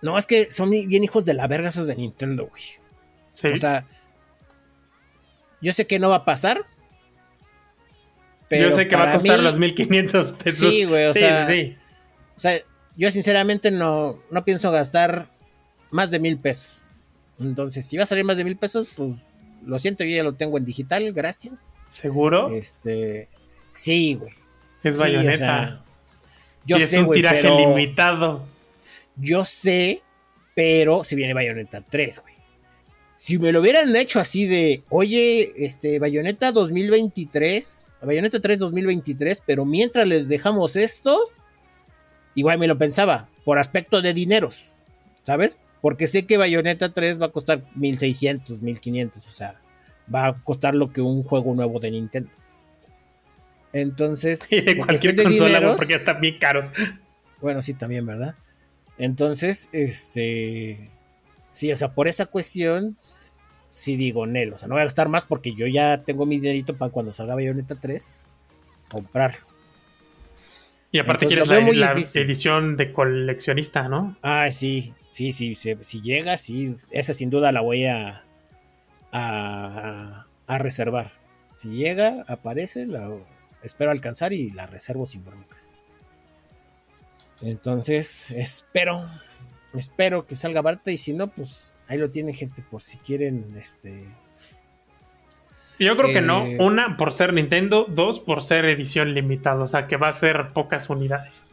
No, 0.01 0.17
es 0.17 0.25
que 0.25 0.49
son 0.49 0.69
bien 0.69 1.03
hijos 1.03 1.25
de 1.25 1.33
la 1.33 1.45
verga 1.45 1.67
esos 1.67 1.85
de 1.85 1.97
Nintendo, 1.97 2.47
güey. 2.47 2.63
Sí. 3.33 3.49
O 3.49 3.57
sea, 3.57 3.85
yo 5.59 5.73
sé 5.73 5.85
que 5.85 5.99
no 5.99 6.07
va 6.07 6.15
a 6.15 6.25
pasar. 6.25 6.65
Pero 8.47 8.69
yo 8.69 8.75
sé 8.77 8.87
que 8.87 8.95
va 8.95 9.09
a 9.09 9.13
costar 9.15 9.39
los 9.41 9.59
1500 9.59 10.31
pesos. 10.31 10.73
Sí, 10.73 10.85
güey, 10.85 11.07
o 11.07 11.11
sea. 11.11 11.47
Sí. 11.47 11.75
O 12.37 12.39
sea, 12.39 12.61
yo 12.95 13.11
sinceramente 13.11 13.71
no, 13.71 14.23
no 14.31 14.45
pienso 14.45 14.71
gastar 14.71 15.29
más 15.91 16.11
de 16.11 16.19
mil 16.19 16.39
pesos. 16.39 16.83
Entonces, 17.41 17.85
si 17.85 17.97
va 17.97 18.03
a 18.03 18.07
salir 18.07 18.23
más 18.23 18.37
de 18.37 18.45
mil 18.45 18.55
pesos, 18.55 18.87
pues 18.95 19.26
lo 19.67 19.79
siento, 19.79 20.03
yo 20.03 20.15
ya 20.15 20.23
lo 20.23 20.33
tengo 20.33 20.57
en 20.57 20.65
digital, 20.65 21.11
gracias. 21.13 21.77
¿Seguro? 21.89 22.49
Este, 22.49 23.27
sí, 23.73 24.15
güey. 24.15 24.33
Es 24.83 24.97
bayoneta. 24.97 25.83
yo 26.65 26.77
y 26.77 26.81
es 26.81 26.93
un 26.93 27.11
tiraje 27.11 27.49
limitado. 27.49 28.45
Yo 29.17 29.43
sé, 29.45 30.01
pero 30.55 31.03
se 31.03 31.15
viene 31.15 31.33
Bayonetta 31.33 31.81
3, 31.81 32.21
güey. 32.21 32.35
Si 33.15 33.39
me 33.39 33.51
lo 33.51 33.61
hubieran 33.61 33.95
hecho 33.95 34.19
así 34.19 34.45
de, 34.45 34.83
oye, 34.89 35.51
este, 35.57 35.97
Bayonetta 35.97 36.51
2023, 36.51 37.91
Bayonetta 38.03 38.39
3 38.39 38.59
2023, 38.59 39.41
pero 39.45 39.65
mientras 39.65 40.07
les 40.07 40.29
dejamos 40.29 40.75
esto, 40.75 41.19
igual 42.35 42.59
me 42.59 42.67
lo 42.67 42.77
pensaba, 42.77 43.27
por 43.43 43.57
aspecto 43.57 44.01
de 44.01 44.13
dineros, 44.13 44.73
¿sabes? 45.23 45.57
Porque 45.81 46.07
sé 46.07 46.25
que 46.25 46.37
Bayonetta 46.37 46.93
3 46.93 47.21
va 47.21 47.27
a 47.27 47.31
costar 47.31 47.63
1600, 47.75 48.61
1500, 48.61 49.27
o 49.27 49.31
sea, 49.31 49.61
va 50.13 50.27
a 50.27 50.43
costar 50.43 50.75
lo 50.75 50.91
que 50.91 51.01
un 51.01 51.23
juego 51.23 51.53
nuevo 51.53 51.79
de 51.79 51.91
Nintendo. 51.91 52.29
Entonces, 53.73 54.39
y 54.51 54.61
de 54.61 54.77
cualquier 54.77 55.15
consola, 55.15 55.75
porque 55.75 55.93
están 55.93 56.19
bien 56.21 56.37
caros. 56.39 56.71
Bueno, 57.41 57.61
sí, 57.61 57.73
también, 57.73 58.05
¿verdad? 58.05 58.35
Entonces, 58.97 59.69
este. 59.71 60.89
Sí, 61.51 61.71
o 61.71 61.77
sea, 61.77 61.93
por 61.93 62.07
esa 62.07 62.25
cuestión, 62.27 62.95
sí 63.69 63.95
digo, 63.95 64.27
Nel, 64.27 64.53
o 64.53 64.57
sea, 64.57 64.67
no 64.67 64.75
voy 64.75 64.81
a 64.81 64.85
gastar 64.85 65.09
más 65.09 65.23
porque 65.23 65.53
yo 65.53 65.65
ya 65.67 66.03
tengo 66.03 66.25
mi 66.25 66.39
dinerito 66.39 66.77
para 66.77 66.91
cuando 66.91 67.13
salga 67.13 67.35
Bayonetta 67.35 67.75
3, 67.75 68.25
comprar. 68.89 69.35
Y 70.91 70.99
aparte 70.99 71.27
quieres 71.27 71.47
la, 71.47 71.59
la 71.59 71.91
edición 71.91 72.77
de 72.77 72.93
coleccionista, 72.93 73.89
¿no? 73.89 74.17
Ah, 74.21 74.49
sí, 74.51 74.93
sí, 75.09 75.31
sí, 75.31 75.55
si 75.55 76.01
llega, 76.01 76.37
sí, 76.37 76.75
esa 76.91 77.13
sin 77.13 77.29
duda 77.29 77.51
la 77.51 77.61
voy 77.61 77.85
a, 77.85 78.23
a, 79.11 80.25
reservar. 80.57 81.11
Si 81.55 81.69
llega, 81.69 82.23
aparece, 82.27 82.85
la 82.85 83.09
espero 83.63 83.91
alcanzar 83.91 84.33
y 84.33 84.51
la 84.51 84.67
reservo 84.67 85.05
sin 85.05 85.25
broncas. 85.25 85.75
Entonces, 87.41 88.31
espero, 88.31 89.09
espero 89.73 90.25
que 90.25 90.35
salga 90.35 90.61
barata 90.61 90.91
y 90.91 90.97
si 90.97 91.13
no, 91.13 91.27
pues 91.27 91.73
ahí 91.87 91.97
lo 91.97 92.11
tienen 92.11 92.33
gente 92.33 92.61
por 92.61 92.81
si 92.81 92.97
quieren, 92.97 93.55
este... 93.57 94.05
Yo 95.79 95.95
creo 95.95 96.11
que 96.11 96.21
no. 96.21 96.43
Eh, 96.43 96.57
Una, 96.59 96.97
por 96.97 97.11
ser 97.11 97.33
Nintendo. 97.33 97.85
Dos, 97.87 98.19
por 98.19 98.41
ser 98.41 98.65
edición 98.65 99.13
limitada. 99.13 99.63
O 99.63 99.67
sea, 99.67 99.85
que 99.85 99.95
va 99.95 100.07
a 100.07 100.11
ser 100.11 100.51
pocas 100.51 100.89
unidades. 100.89 101.46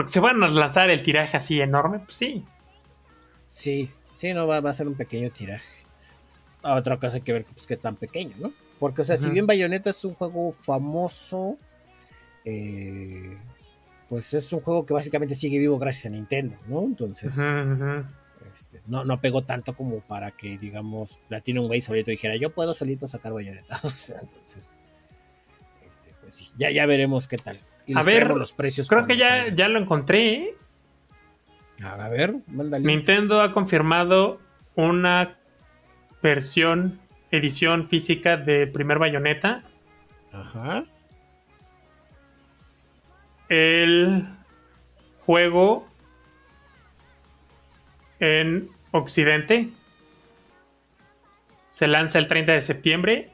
Porque 0.00 0.12
se 0.12 0.20
van 0.20 0.42
a 0.42 0.48
lanzar 0.48 0.88
el 0.88 1.02
tiraje 1.02 1.36
así 1.36 1.60
enorme, 1.60 1.98
pues 1.98 2.14
sí. 2.14 2.42
Sí, 3.48 3.90
sí, 4.16 4.32
no 4.32 4.46
va, 4.46 4.56
a 4.56 4.72
ser 4.72 4.88
un 4.88 4.94
pequeño 4.94 5.28
tiraje. 5.28 5.84
otra 6.62 6.98
cosa 6.98 7.16
hay 7.16 7.20
que 7.20 7.34
ver 7.34 7.44
pues, 7.44 7.66
que 7.66 7.76
tan 7.76 7.96
pequeño, 7.96 8.34
¿no? 8.38 8.50
Porque, 8.78 9.02
o 9.02 9.04
sea, 9.04 9.18
si 9.18 9.28
bien 9.28 9.46
Bayonetta 9.46 9.90
es 9.90 10.02
un 10.06 10.14
juego 10.14 10.52
famoso, 10.52 11.58
eh, 12.46 13.36
pues 14.08 14.32
es 14.32 14.50
un 14.54 14.60
juego 14.60 14.86
que 14.86 14.94
básicamente 14.94 15.34
sigue 15.34 15.58
vivo 15.58 15.78
gracias 15.78 16.06
a 16.06 16.16
Nintendo, 16.16 16.56
¿no? 16.66 16.80
Entonces, 16.80 17.38
este, 18.54 18.80
no, 18.86 19.04
no 19.04 19.20
pegó 19.20 19.44
tanto 19.44 19.76
como 19.76 20.00
para 20.00 20.30
que, 20.30 20.56
digamos, 20.56 21.20
Platinum 21.28 21.68
Way 21.68 21.82
solito 21.82 22.10
dijera, 22.10 22.36
yo 22.36 22.54
puedo 22.54 22.72
solito 22.72 23.06
sacar 23.06 23.34
Bayonetta. 23.34 23.78
entonces, 24.22 24.78
este, 25.86 26.14
pues 26.22 26.32
sí, 26.32 26.48
ya, 26.56 26.70
ya 26.70 26.86
veremos 26.86 27.28
qué 27.28 27.36
tal 27.36 27.60
a 27.94 28.02
ver, 28.02 28.30
los 28.30 28.52
precios. 28.52 28.88
Creo 28.88 29.06
que 29.06 29.16
ya, 29.16 29.48
ya 29.48 29.68
lo 29.68 29.78
encontré. 29.78 30.54
A 31.82 32.08
ver, 32.08 32.34
mándale. 32.46 32.86
Nintendo 32.86 33.40
ha 33.40 33.52
confirmado 33.52 34.40
una 34.74 35.38
versión, 36.22 37.00
edición 37.30 37.88
física 37.88 38.36
de 38.36 38.66
primer 38.66 38.98
bayoneta. 38.98 39.64
Ajá. 40.32 40.84
El 43.48 44.28
juego 45.20 45.88
en 48.20 48.68
Occidente 48.92 49.70
se 51.70 51.88
lanza 51.88 52.18
el 52.18 52.28
30 52.28 52.52
de 52.52 52.60
septiembre 52.60 53.32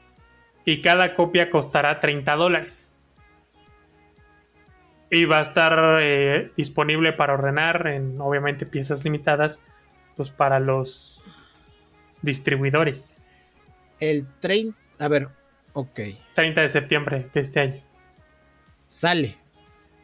y 0.65 0.81
cada 0.81 1.13
copia 1.13 1.49
costará 1.49 1.99
30 1.99 2.35
dólares. 2.35 2.86
Y 5.09 5.25
va 5.25 5.39
a 5.39 5.41
estar 5.41 5.99
eh, 6.01 6.51
disponible 6.57 7.13
para 7.13 7.33
ordenar 7.33 7.87
en, 7.87 8.19
obviamente, 8.19 8.65
piezas 8.65 9.03
limitadas, 9.03 9.61
pues 10.15 10.31
para 10.31 10.59
los 10.59 11.21
distribuidores. 12.21 13.27
El 13.99 14.27
30, 14.39 14.77
a 14.99 15.07
ver, 15.07 15.29
ok. 15.73 15.99
30 16.33 16.61
de 16.61 16.69
septiembre 16.69 17.29
de 17.33 17.39
este 17.39 17.59
año. 17.59 17.81
Sale. 18.87 19.37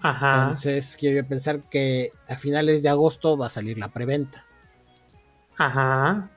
Ajá. 0.02 0.42
Entonces 0.42 0.98
quiero 1.00 1.26
pensar 1.28 1.62
que 1.70 2.12
a 2.28 2.38
finales 2.38 2.84
de 2.84 2.90
agosto 2.90 3.38
va 3.38 3.48
a 3.48 3.50
salir 3.50 3.78
la 3.78 3.90
preventa. 3.90 4.46
Ajá. 5.58 6.30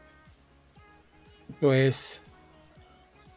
Pues, 1.61 2.23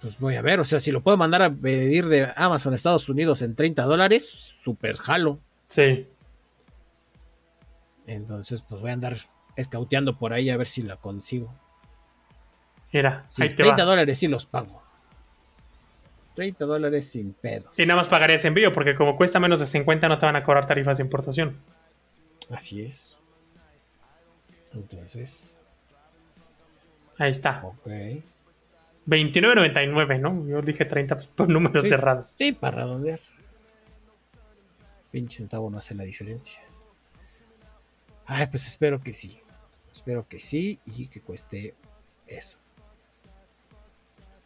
pues 0.02 0.18
voy 0.20 0.36
a 0.36 0.42
ver, 0.42 0.60
o 0.60 0.64
sea, 0.64 0.80
si 0.80 0.92
lo 0.92 1.02
puedo 1.02 1.18
mandar 1.18 1.42
a 1.42 1.50
pedir 1.50 2.08
de 2.08 2.32
Amazon 2.36 2.74
Estados 2.74 3.10
Unidos 3.10 3.42
en 3.42 3.56
30 3.56 3.84
dólares, 3.84 4.56
super 4.64 4.96
jalo. 4.98 5.40
Sí. 5.68 6.08
Entonces, 8.08 8.62
pues 8.62 8.82
voy 8.82 8.90
a 8.90 8.94
andar 8.94 9.18
escauteando 9.56 10.18
por 10.18 10.34
ahí 10.34 10.50
a 10.50 10.58
ver 10.58 10.68
si 10.68 10.82
la 10.82 10.96
consigo. 10.96 11.54
Mira, 12.92 13.26
Sí, 13.28 13.44
ahí 13.44 13.50
te 13.50 13.56
30 13.56 13.84
va. 13.84 13.90
dólares 13.90 14.18
sí 14.18 14.28
los 14.28 14.46
pago. 14.46 14.82
30 16.36 16.66
dólares 16.66 17.10
sin 17.10 17.34
pedos. 17.34 17.78
Y 17.78 17.86
nada 17.86 17.98
más 17.98 18.08
pagarías 18.08 18.44
envío, 18.46 18.72
porque 18.72 18.96
como 18.96 19.16
cuesta 19.18 19.40
menos 19.40 19.60
de 19.60 19.68
50 19.68 20.08
no 20.08 20.18
te 20.18 20.26
van 20.26 20.38
a 20.38 20.44
cobrar 20.44 20.66
tarifas 20.66 20.98
de 20.98 21.04
importación. 21.04 21.58
Así 22.50 22.82
es. 22.82 23.18
Entonces, 24.74 25.60
Ahí 27.18 27.32
está. 27.32 27.62
ok. 27.64 27.88
29.99, 29.08 30.20
¿no? 30.20 30.48
Yo 30.48 30.62
dije 30.62 30.86
30 30.86 31.16
pues, 31.16 31.28
por 31.28 31.50
números 31.50 31.84
Sí. 31.84 31.90
cerrados. 31.90 32.32
Sí, 32.38 32.52
para 32.52 32.78
redondear. 32.78 33.20
Pinche 35.12 35.38
centavo 35.38 35.70
no 35.70 35.78
hace 35.80 35.96
la 35.96 36.04
diferencia. 36.04 36.62
Ay, 38.26 38.46
pues 38.48 38.68
espero 38.68 39.02
que 39.02 39.14
sí. 39.14 39.40
Espero 39.92 40.28
que 40.28 40.40
sí 40.40 40.80
y 40.86 41.08
que 41.08 41.22
cueste 41.22 41.74
eso. 42.28 42.58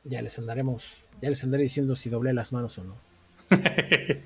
Ya 0.06 0.22
les 0.22 0.38
andaremos, 0.40 1.06
ya 1.22 1.30
les 1.30 1.44
andaré 1.44 1.64
diciendo 1.64 1.96
si 1.96 2.10
doblé 2.10 2.34
las 2.34 2.54
manos 2.54 2.78
o 2.78 2.84
no. 2.84 2.96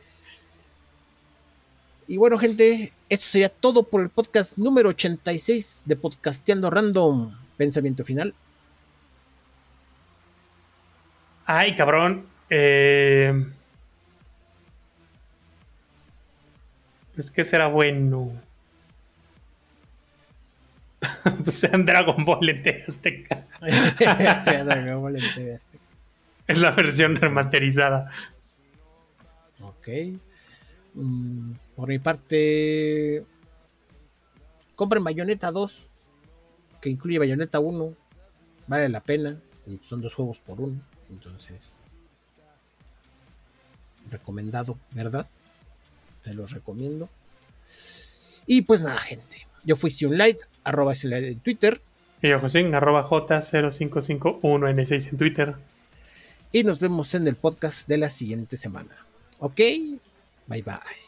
Y 2.10 2.16
bueno, 2.16 2.38
gente, 2.38 2.94
eso 3.10 3.28
sería 3.30 3.50
todo 3.50 3.84
por 3.84 4.00
el 4.02 4.10
podcast 4.10 4.58
número 4.58 4.88
86 4.90 5.82
de 5.86 5.98
Podcasteando 5.98 6.70
Random. 6.70 7.36
Pensamiento 7.58 8.06
final. 8.06 8.34
Ay, 11.48 11.76
cabrón. 11.78 12.28
Eh... 12.50 13.34
Pues 17.16 17.32
que 17.32 17.46
será 17.46 17.68
bueno. 17.68 18.34
pues 21.44 21.62
vean 21.62 21.86
Dragon 21.86 22.26
Ball 22.26 22.50
en 22.50 22.62
TV 22.62 22.84
Azteca. 22.88 23.48
Es 26.46 26.58
la 26.60 26.72
versión 26.72 27.16
remasterizada. 27.16 28.12
Ok. 29.62 29.88
Mm, 30.96 31.54
por 31.76 31.88
mi 31.88 32.00
parte, 32.00 33.24
compren 34.76 35.04
Bayonetta 35.04 35.52
2, 35.52 35.92
que 36.82 36.90
incluye 36.90 37.20
Bayonetta 37.20 37.60
1. 37.60 37.94
Vale 38.68 38.90
la 38.90 39.02
pena. 39.02 39.40
Y 39.66 39.80
son 39.82 40.02
dos 40.02 40.14
juegos 40.14 40.42
por 40.42 40.60
uno. 40.60 40.82
Entonces, 41.10 41.80
recomendado, 44.10 44.78
¿verdad? 44.92 45.28
Te 46.24 46.34
los 46.34 46.52
recomiendo. 46.52 47.10
Y 48.46 48.64
pues 48.64 48.82
nada, 48.82 49.00
gente. 49.00 49.48
Yo 49.64 49.76
fui 49.76 49.92
Sionlight, 49.92 50.40
arroba 50.64 50.96
Sionlight 50.96 51.26
en 51.26 51.40
Twitter. 51.40 51.82
Y 52.22 52.30
yo, 52.30 52.40
José, 52.40 52.66
arroba 52.74 53.04
J0551N6 53.04 55.10
en 55.12 55.18
Twitter. 55.18 55.56
Y 56.52 56.64
nos 56.64 56.80
vemos 56.80 57.14
en 57.14 57.28
el 57.28 57.36
podcast 57.36 57.88
de 57.88 57.98
la 57.98 58.10
siguiente 58.10 58.58
semana. 58.58 59.06
¿Ok? 59.40 59.60
Bye 60.48 60.64
bye. 60.64 61.07